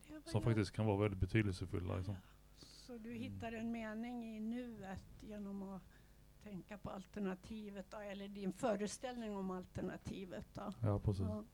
ja, 0.08 0.20
Som 0.24 0.42
faktiskt 0.42 0.72
kan 0.72 0.86
vara 0.86 0.96
väldigt 0.96 1.20
betydelsefulla. 1.20 1.96
Liksom. 1.96 2.16
Så 2.88 2.98
du 2.98 3.12
hittar 3.12 3.52
en 3.52 3.72
mening 3.72 4.36
i 4.36 4.40
nuet 4.40 5.02
genom 5.20 5.62
att 5.62 5.82
tänka 6.42 6.78
på 6.78 6.90
alternativet 6.90 7.86
då, 7.90 7.96
eller 7.96 8.28
din 8.28 8.52
föreställning 8.52 9.36
om 9.36 9.50
alternativet 9.50 10.46
då? 10.54 10.72
Ja 10.82 10.98
precis. 10.98 11.26
Ja. 11.28 11.44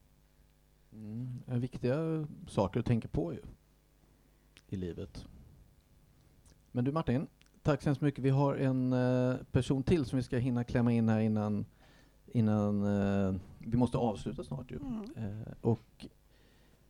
Mm, 0.92 1.42
viktiga 1.46 2.26
saker 2.48 2.80
att 2.80 2.86
tänka 2.86 3.08
på 3.08 3.32
ju. 3.32 3.40
I 4.68 4.76
livet. 4.76 5.26
Men 6.72 6.84
du 6.84 6.92
Martin, 6.92 7.26
tack 7.62 7.82
så 7.82 7.88
hemskt 7.88 8.02
mycket. 8.02 8.24
Vi 8.24 8.30
har 8.30 8.54
en 8.54 8.92
eh, 8.92 9.36
person 9.52 9.82
till 9.82 10.04
som 10.04 10.16
vi 10.16 10.22
ska 10.22 10.38
hinna 10.38 10.64
klämma 10.64 10.92
in 10.92 11.08
här 11.08 11.20
innan, 11.20 11.66
innan 12.26 12.84
eh, 12.84 13.40
vi 13.58 13.76
måste 13.76 13.98
avsluta 13.98 14.44
snart 14.44 14.70
ju. 14.70 14.76
Mm. 14.76 15.10
Eh, 15.16 15.52
och 15.60 16.06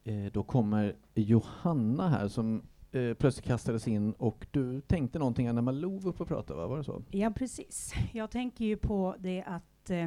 eh, 0.05 0.32
då 0.32 0.42
kommer 0.42 0.97
Johanna 1.14 2.09
här 2.09 2.28
som 2.28 2.62
eh, 2.95 3.14
plötsligt 3.14 3.47
kastades 3.47 3.88
in 3.88 4.12
och 4.12 4.47
du 4.51 4.80
tänkte 4.80 5.18
någonting 5.18 5.55
när 5.55 5.62
Malou 5.62 5.99
var 5.99 6.11
uppe 6.11 6.22
och 6.22 6.28
pratade, 6.28 6.61
va? 6.61 6.66
var 6.66 6.78
det 6.78 6.84
så? 6.84 7.03
Ja, 7.11 7.30
precis. 7.30 7.95
Jag 8.12 8.30
tänker 8.30 8.64
ju 8.64 8.76
på 8.76 9.16
det 9.18 9.42
att 9.47 9.90
eh, 9.90 10.07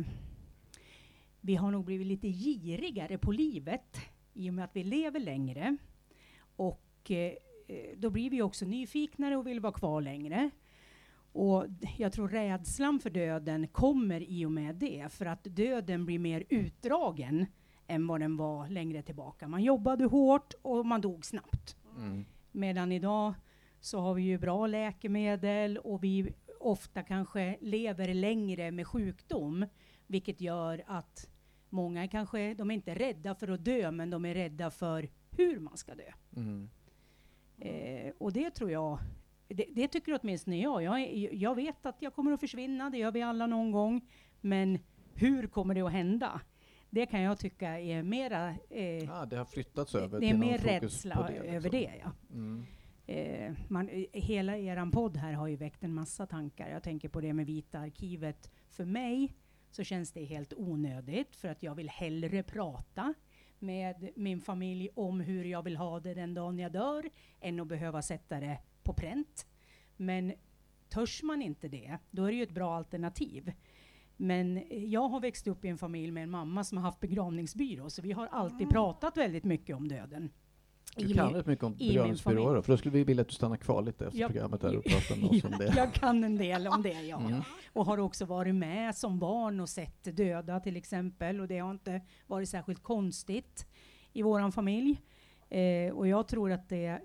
vi 1.42 1.56
har 1.56 1.72
nog 1.72 1.86
blivit 1.86 2.08
lite 2.08 2.28
girigare 2.28 3.18
på 3.18 3.32
livet 3.32 3.98
i 4.34 4.50
och 4.50 4.54
med 4.54 4.66
att 4.66 4.76
vi 4.76 4.84
lever 4.84 5.20
längre. 5.20 5.78
Och 6.40 7.12
eh, 7.12 7.34
eh, 7.68 7.98
då 7.98 8.10
blir 8.10 8.30
vi 8.30 8.42
också 8.42 8.66
nyfiknare 8.66 9.38
och 9.38 9.48
vill 9.48 9.60
vara 9.60 9.74
kvar 9.74 10.02
längre. 10.02 10.50
Och 11.32 11.66
jag 11.98 12.12
tror 12.12 12.28
rädslan 12.28 13.00
för 13.00 13.10
döden 13.10 13.68
kommer 13.68 14.22
i 14.22 14.46
och 14.46 14.52
med 14.52 14.76
det, 14.76 15.12
för 15.12 15.26
att 15.26 15.44
döden 15.44 16.06
blir 16.06 16.20
mer 16.20 16.44
utdragen 16.50 17.46
än 17.88 18.08
vad 18.08 18.20
den 18.20 18.38
var 18.38 18.70
längre 18.70 19.02
tillbaka. 19.02 19.48
Man 19.48 19.64
jobbade 19.64 20.06
hårt 20.06 20.54
och 20.62 20.86
man 20.86 21.02
dog 21.02 21.26
snabbt. 21.26 21.76
Mm. 21.98 22.26
Medan 22.58 22.92
idag 22.92 23.34
så 23.80 24.00
har 24.00 24.14
vi 24.14 24.22
ju 24.22 24.38
bra 24.38 24.68
läkemedel 24.68 25.78
och 25.78 26.04
vi 26.04 26.34
ofta 26.60 27.04
kanske 27.04 27.58
lever 27.62 28.14
längre 28.14 28.72
med 28.72 28.88
sjukdom, 28.88 29.66
vilket 30.08 30.42
gör 30.42 30.84
att 30.88 31.30
Många 31.70 32.08
kanske, 32.08 32.54
de 32.54 32.72
är 32.72 32.76
inte 32.76 32.96
rädda 32.96 33.36
för 33.36 33.48
att 33.48 33.66
dö, 33.66 33.92
men 33.92 34.10
de 34.10 34.26
är 34.26 34.34
rädda 34.34 34.72
för 34.72 35.10
hur 35.32 35.60
man 35.60 35.78
ska 35.78 35.96
dö. 35.96 36.12
Mm. 36.36 36.70
Eh, 37.58 38.14
och 38.18 38.34
det 38.34 38.52
tror 38.52 38.72
jag, 38.72 39.00
det, 39.48 39.66
det 39.72 39.88
tycker 39.88 40.20
åtminstone 40.22 40.62
jag. 40.62 40.84
Jag, 40.84 41.16
jag 41.34 41.56
vet 41.56 41.86
att 41.86 42.02
jag 42.02 42.14
kommer 42.14 42.32
att 42.32 42.40
försvinna, 42.40 42.90
det 42.90 42.98
gör 42.98 43.12
vi 43.12 43.22
alla 43.22 43.48
någon 43.48 43.72
gång. 43.72 44.10
Men 44.42 44.80
hur 45.14 45.48
kommer 45.48 45.76
det 45.76 45.82
att 45.82 45.92
hända? 45.92 46.42
Det 46.90 47.06
kan 47.06 47.22
jag 47.22 47.40
tycka 47.40 47.80
är 47.80 48.04
mera... 48.04 48.50
Eh, 48.70 49.22
Ah, 49.22 49.26
det 49.26 49.36
har 49.36 49.46
flyttats 49.46 49.96
över 49.96 50.20
det 50.20 50.30
är 50.30 50.38
mer 50.38 50.58
rädsla 50.58 51.28
det, 51.28 51.38
över 51.38 51.70
liksom. 51.70 51.72
det, 51.72 51.92
ja. 52.04 52.12
Mm. 52.32 52.66
Eh, 53.08 53.54
man, 53.68 53.90
eh, 53.90 54.06
hela 54.14 54.58
eran 54.58 54.92
podd 54.92 55.18
här 55.18 55.34
har 55.34 55.48
ju 55.48 55.56
väckt 55.56 55.84
en 55.84 55.94
massa 55.94 56.26
tankar. 56.26 56.70
Jag 56.70 56.84
tänker 56.84 57.10
på 57.10 57.22
det 57.22 57.34
med 57.34 57.46
Vita 57.46 57.80
arkivet. 57.80 58.52
För 58.70 58.86
mig 58.86 59.34
så 59.72 59.84
känns 59.84 60.12
det 60.12 60.24
helt 60.24 60.54
onödigt 60.54 61.36
för 61.36 61.48
att 61.48 61.64
jag 61.64 61.76
vill 61.76 61.90
hellre 61.90 62.44
prata 62.44 63.14
med 63.60 64.10
min 64.16 64.42
familj 64.42 64.90
om 64.96 65.20
hur 65.20 65.44
jag 65.46 65.64
vill 65.64 65.78
ha 65.78 66.00
det 66.00 66.14
den 66.14 66.34
dagen 66.34 66.60
jag 66.60 66.72
dör 66.72 67.10
än 67.40 67.60
att 67.60 67.68
behöva 67.68 68.02
sätta 68.02 68.40
det 68.40 68.60
på 68.84 68.94
pränt. 68.94 69.48
Men 69.98 70.34
törs 70.90 71.24
man 71.24 71.42
inte 71.42 71.68
det, 71.68 71.98
då 72.12 72.24
är 72.24 72.28
det 72.28 72.38
ju 72.38 72.44
ett 72.44 72.52
bra 72.52 72.76
alternativ. 72.76 73.54
Men 74.18 74.64
jag 74.70 75.10
har 75.10 75.20
växt 75.20 75.48
upp 75.48 75.66
i 75.66 75.68
en 75.68 75.78
familj 75.78 76.12
med 76.12 76.24
en 76.24 76.30
mamma 76.30 76.64
som 76.64 76.78
har 76.78 76.86
haft 76.86 77.00
begravningsbyrå, 77.00 77.90
så 77.90 78.02
vi 78.02 78.12
har 78.12 78.28
alltid 78.28 78.70
pratat 78.70 79.18
väldigt 79.18 79.44
mycket 79.44 79.76
om 79.76 79.88
döden. 79.88 80.30
Du 80.96 81.14
kan 81.14 81.34
rätt 81.34 81.46
mycket 81.46 81.64
om 81.64 81.76
begravningsbyråer 81.76 82.62
för 82.62 82.74
då 82.74 82.78
skulle 82.78 82.94
vi 82.94 83.04
vilja 83.04 83.22
att 83.22 83.28
du 83.28 83.34
stannar 83.36 83.58
kvar 83.58 83.82
lite 83.82 84.06
efter 84.06 84.20
Ja. 84.20 84.28
programmet 84.28 84.62
där 84.62 84.78
och 84.78 84.84
pratar 84.84 85.16
med 85.16 85.30
oss 85.30 85.44
om 85.44 85.52
det. 85.60 85.74
Jag 85.78 85.94
kan 85.94 86.24
en 86.24 86.38
del 86.38 86.68
om 86.68 86.82
det, 86.82 87.02
ja. 87.02 87.20
Mm. 87.22 87.42
Och 87.74 87.86
har 87.86 87.98
också 87.98 88.26
varit 88.26 88.56
med 88.56 88.96
som 88.96 89.20
barn 89.20 89.60
och 89.60 89.70
sett 89.70 90.18
döda 90.18 90.60
till 90.60 90.76
exempel. 90.78 91.40
Och 91.42 91.48
det 91.48 91.60
har 91.60 91.72
inte 91.72 92.02
varit 92.28 92.50
särskilt 92.50 92.84
konstigt 92.84 93.68
i 94.14 94.22
vår 94.22 94.52
familj. 94.52 95.02
Eh, 95.50 95.94
och 95.94 96.08
jag 96.08 96.28
tror 96.28 96.52
att 96.52 96.70
det, 96.70 97.00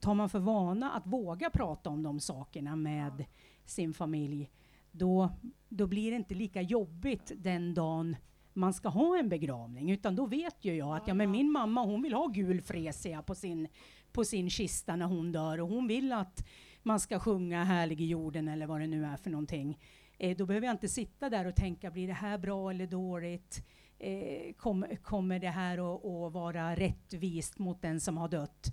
tar 0.00 0.14
man 0.14 0.28
för 0.28 0.38
vana 0.38 0.92
att 0.92 1.06
våga 1.06 1.50
prata 1.50 1.90
om 1.90 2.02
de 2.02 2.20
sakerna 2.20 2.76
med 2.76 3.24
sin 3.64 3.94
familj, 3.94 4.50
då, 4.98 5.30
då 5.68 5.86
blir 5.86 6.10
det 6.10 6.16
inte 6.16 6.34
lika 6.34 6.62
jobbigt 6.62 7.32
den 7.36 7.74
dagen 7.74 8.16
man 8.52 8.74
ska 8.74 8.88
ha 8.88 9.18
en 9.18 9.28
begravning. 9.28 9.90
Utan 9.90 10.16
då 10.16 10.26
vet 10.26 10.64
ju 10.64 10.74
jag 10.74 10.96
att 10.96 11.08
ja, 11.08 11.14
men 11.14 11.30
min 11.30 11.50
mamma 11.50 11.84
hon 11.84 12.02
vill 12.02 12.14
ha 12.14 12.26
gul 12.26 12.60
fresia 12.60 13.22
på 13.22 13.34
sin, 13.34 13.68
på 14.12 14.24
sin 14.24 14.50
kista 14.50 14.96
när 14.96 15.06
hon 15.06 15.32
dör 15.32 15.60
och 15.60 15.68
hon 15.68 15.86
vill 15.86 16.12
att 16.12 16.46
man 16.82 17.00
ska 17.00 17.18
sjunga 17.18 17.64
Härlig 17.64 18.00
i 18.00 18.06
jorden 18.06 18.48
eller 18.48 18.66
vad 18.66 18.80
det 18.80 18.86
nu 18.86 19.04
är 19.04 19.16
för 19.16 19.30
någonting. 19.30 19.78
Eh, 20.18 20.36
då 20.36 20.46
behöver 20.46 20.66
jag 20.66 20.74
inte 20.74 20.88
sitta 20.88 21.30
där 21.30 21.46
och 21.46 21.56
tänka, 21.56 21.90
blir 21.90 22.06
det 22.06 22.12
här 22.12 22.38
bra 22.38 22.70
eller 22.70 22.86
dåligt? 22.86 23.66
Eh, 23.98 24.52
kom, 24.56 24.86
kommer 25.02 25.38
det 25.38 25.50
här 25.50 25.78
att, 25.78 26.04
att 26.04 26.32
vara 26.32 26.76
rättvist 26.76 27.58
mot 27.58 27.82
den 27.82 28.00
som 28.00 28.16
har 28.16 28.28
dött? 28.28 28.66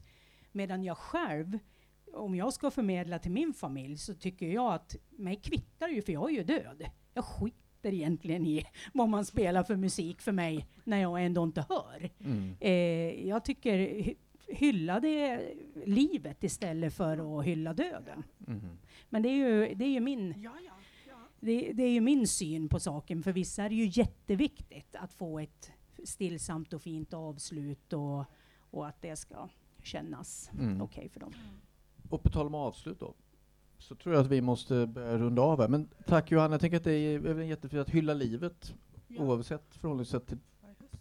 Medan 0.51 0.83
jag 0.83 0.97
själv, 0.97 1.59
om 2.13 2.35
jag 2.35 2.53
ska 2.53 2.71
förmedla 2.71 3.19
till 3.19 3.31
min 3.31 3.53
familj 3.53 3.97
så 3.97 4.13
tycker 4.13 4.47
jag 4.47 4.73
att 4.73 4.95
mig 5.09 5.35
kvittar 5.35 5.87
ju 5.87 6.01
för 6.01 6.13
jag 6.13 6.29
är 6.29 6.33
ju 6.35 6.43
död. 6.43 6.85
Jag 7.13 7.25
skiter 7.25 7.93
egentligen 7.93 8.45
i 8.45 8.65
vad 8.93 9.09
man 9.09 9.25
spelar 9.25 9.63
för 9.63 9.75
musik 9.75 10.21
för 10.21 10.31
mig 10.31 10.67
när 10.83 10.97
jag 11.01 11.25
ändå 11.25 11.43
inte 11.43 11.65
hör. 11.69 12.09
Mm. 12.19 12.55
Eh, 12.59 13.27
jag 13.27 13.45
tycker 13.45 13.77
hy- 13.77 14.15
hylla 14.47 14.99
det 14.99 15.53
livet 15.85 16.43
istället 16.43 16.93
för 16.93 17.39
att 17.39 17.45
hylla 17.45 17.73
döden. 17.73 18.23
Mhm. 18.37 18.77
Men 19.09 19.21
det 19.21 19.29
är 19.29 19.33
ju, 19.67 19.73
det 19.75 19.85
är 19.85 19.89
ju 19.89 19.99
min 19.99 20.33
det, 21.39 21.71
det 21.73 21.83
är 21.83 21.89
ju 21.91 22.01
min 22.01 22.27
syn 22.27 22.69
på 22.69 22.79
saken. 22.79 23.23
För 23.23 23.31
vissa 23.31 23.63
är 23.63 23.69
det 23.69 23.75
ju 23.75 23.91
jätteviktigt 24.01 24.95
att 24.95 25.13
få 25.13 25.39
ett 25.39 25.71
stillsamt 26.03 26.73
och 26.73 26.81
fint 26.81 27.13
avslut 27.13 27.93
och, 27.93 28.25
och 28.59 28.87
att 28.87 29.01
det 29.01 29.15
ska 29.15 29.49
kännas 29.83 30.49
Mm. 30.59 30.81
okej 30.81 31.09
för 31.09 31.19
dem. 31.19 31.33
Och 32.13 32.23
på 32.23 32.29
tal 32.29 32.47
om 32.47 32.55
avslut 32.55 32.99
då, 32.99 33.13
så 33.77 33.95
tror 33.95 34.15
jag 34.15 34.21
att 34.23 34.31
vi 34.31 34.41
måste 34.41 34.87
börja 34.87 35.17
runda 35.17 35.41
av 35.41 35.61
här. 35.61 35.67
Men 35.67 35.89
tack 36.05 36.31
Johanna, 36.31 36.53
jag 36.53 36.61
tänker 36.61 36.77
att 36.77 36.83
det 36.83 36.91
är 36.91 37.41
jättefint 37.41 37.81
att 37.81 37.89
hylla 37.89 38.13
livet, 38.13 38.73
oavsett 39.17 39.75
förhållningssätt 39.75 40.27
till, 40.27 40.37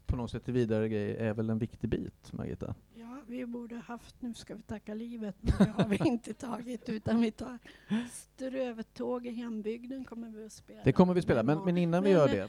på 0.07 0.17
något 0.17 0.31
sätt 0.31 0.45
till 0.45 0.55
vidare 0.55 0.89
grejer, 0.89 1.15
är 1.15 1.35
väl 1.35 1.51
en 1.51 1.59
viktig 1.59 1.91
bit, 1.91 2.33
Margita? 2.33 2.75
Ja, 2.95 3.23
vi 3.27 3.47
borde 3.47 3.77
haft 3.77 4.23
Nu 4.23 4.35
ska 4.35 4.55
vi 4.55 4.63
tacka 4.63 4.95
livet, 4.95 5.37
men 5.41 5.53
det 5.59 5.83
har 5.83 5.89
vi 5.89 5.97
inte 6.05 6.35
tagit 6.35 6.89
utan 6.89 7.21
vi 7.21 7.31
tar 7.31 7.59
Strövtåg 8.11 9.27
i 9.27 9.31
hembygden 9.31 10.05
kommer 10.05 10.29
vi 10.29 10.45
att 10.45 10.53
spela. 10.53 10.81
Det 10.85 10.93
kommer 10.93 11.15
vi 11.15 11.23
spela, 11.23 11.43
men, 11.43 11.65
men 11.65 11.79
innan 11.79 12.03
vi 12.03 12.11
Men, 12.11 12.19
gör 12.19 12.29
eh, 12.29 12.35
det. 12.35 12.49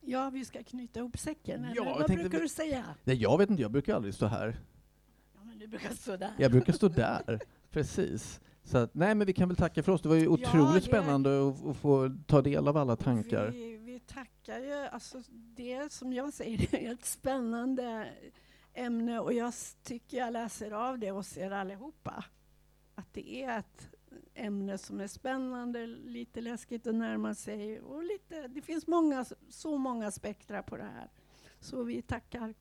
Ja, 0.00 0.30
vi 0.30 0.44
ska 0.44 0.62
knyta 0.62 1.00
ihop 1.00 1.18
säcken, 1.18 1.64
eller 1.64 1.76
Ja, 1.76 1.96
vad 1.98 2.10
brukar 2.10 2.38
vi- 2.38 2.38
du 2.38 2.48
säga? 2.48 2.84
Nej, 3.04 3.16
jag 3.16 3.38
vet 3.38 3.50
inte, 3.50 3.62
jag 3.62 3.70
brukar 3.70 3.94
aldrig 3.94 4.14
stå 4.14 4.26
här. 4.26 4.56
Ja, 5.34 5.40
men 5.44 5.58
du 5.58 5.66
brukar 5.66 5.90
stå 5.90 6.16
där. 6.16 6.32
Jag 6.38 6.50
brukar 6.50 6.72
stå 6.72 6.88
där, 6.88 7.40
precis. 7.72 8.40
Så 8.64 8.78
att, 8.78 8.94
nej, 8.94 9.14
men 9.14 9.26
vi 9.26 9.32
kan 9.32 9.48
väl 9.48 9.56
tacka 9.56 9.82
för 9.82 9.92
oss. 9.92 10.02
Det 10.02 10.08
var 10.08 10.16
ju 10.16 10.28
otroligt 10.28 10.74
det- 10.82 10.88
spännande 10.88 11.48
att, 11.48 11.66
att 11.66 11.76
få 11.76 12.10
ta 12.26 12.42
del 12.42 12.68
av 12.68 12.76
alla 12.76 12.96
tankar. 12.96 13.48
Vi, 13.50 13.76
vi 13.76 14.00
tackar 14.00 14.58
ju, 14.58 14.72
alltså 14.72 15.22
det 15.30 15.92
som 15.92 16.12
jag 16.12 16.32
säger, 16.32 16.58
det 16.70 16.86
är 16.86 16.92
ett 16.92 17.04
spännande 17.04 18.12
ämne 18.74 19.18
och 19.20 19.32
jag 19.32 19.52
tycker 19.82 20.16
jag 20.16 20.32
läser 20.32 20.70
av 20.70 20.98
det 20.98 21.10
hos 21.10 21.38
er 21.38 21.50
allihopa. 21.50 22.24
Att 22.94 23.12
det 23.12 23.42
är 23.42 23.58
ett 23.58 23.88
ämne 24.34 24.78
som 24.78 25.00
är 25.00 25.06
spännande, 25.06 25.86
lite 25.86 26.40
läskigt 26.40 26.86
att 26.86 26.94
närma 26.94 27.34
sig 27.34 27.80
och 27.80 28.02
lite, 28.04 28.48
det 28.48 28.62
finns 28.62 28.86
många, 28.86 29.24
så 29.48 29.78
många 29.78 30.10
spektra 30.10 30.62
på 30.62 30.76
det 30.76 30.82
här. 30.82 31.10
Så 31.60 31.82
vi 31.82 32.02
tackar. 32.02 32.54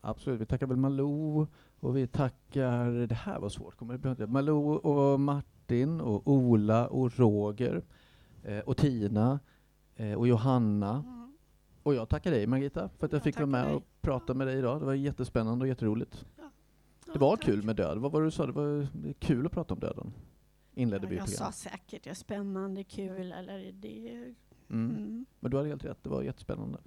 Absolut, 0.00 0.40
vi 0.40 0.46
tackar 0.46 0.66
väl 0.66 0.76
Malou 0.76 1.46
och 1.80 1.96
vi 1.96 2.06
tackar, 2.06 2.90
det 3.06 3.14
här 3.14 3.38
var 3.40 3.48
svårt, 3.48 3.76
kommer 3.76 3.98
det 3.98 4.16
bli 4.16 4.26
Malou 4.26 4.74
och 4.74 5.20
Martin 5.20 6.00
och 6.00 6.28
Ola 6.28 6.86
och 6.88 7.18
Roger 7.18 7.82
eh, 8.42 8.58
och 8.58 8.76
Tina 8.76 9.40
eh, 9.96 10.14
och 10.14 10.28
Johanna. 10.28 11.04
Och 11.82 11.94
jag 11.94 12.08
tackar 12.08 12.30
dig 12.30 12.46
Margita 12.46 12.88
för 12.98 13.06
att 13.06 13.12
jag, 13.12 13.18
Jag 13.18 13.24
fick 13.24 13.36
vara 13.36 13.46
med 13.46 13.62
tackar 13.62 13.76
och 13.76 13.82
prata 14.00 14.34
med 14.34 14.46
dig 14.46 14.58
idag. 14.58 14.80
Det 14.80 14.86
var 14.86 14.94
jättespännande 14.94 15.62
och 15.62 15.68
jätteroligt. 15.68 16.26
Det 17.12 17.18
var 17.18 17.36
kul 17.36 17.62
med 17.62 17.76
död. 17.76 17.98
Vad 17.98 18.12
var 18.12 18.20
det 18.20 18.26
du 18.26 18.30
sa? 18.30 18.46
Det 18.46 18.52
var 18.52 18.86
kul 19.18 19.46
att 19.46 19.52
prata 19.52 19.74
om 19.74 19.80
döden. 19.80 20.12
Inledde 20.74 21.06
vi 21.06 21.16
Jag 21.16 21.28
sa 21.28 21.34
programmet. 21.36 21.54
säkert 21.54 22.04
det 22.04 22.10
är 22.10 22.14
spännande, 22.14 22.84
kul 22.84 23.32
eller 23.32 23.72
det. 23.72 24.08
Mm. 24.70 24.90
Mm. 24.96 25.26
Men 25.40 25.50
du 25.50 25.56
hade 25.56 25.68
helt 25.68 25.84
rätt, 25.84 25.98
det 26.02 26.08
var 26.10 26.22
jättespännande. 26.22 26.78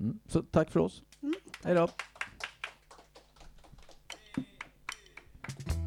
Mm. 0.00 0.18
Så 0.26 0.42
tack 0.42 0.70
för 0.70 0.80
oss. 0.80 1.02
Mm, 1.22 1.34
Hej 1.64 1.74
då! 1.74 1.88
thank 5.42 5.76
you 5.76 5.81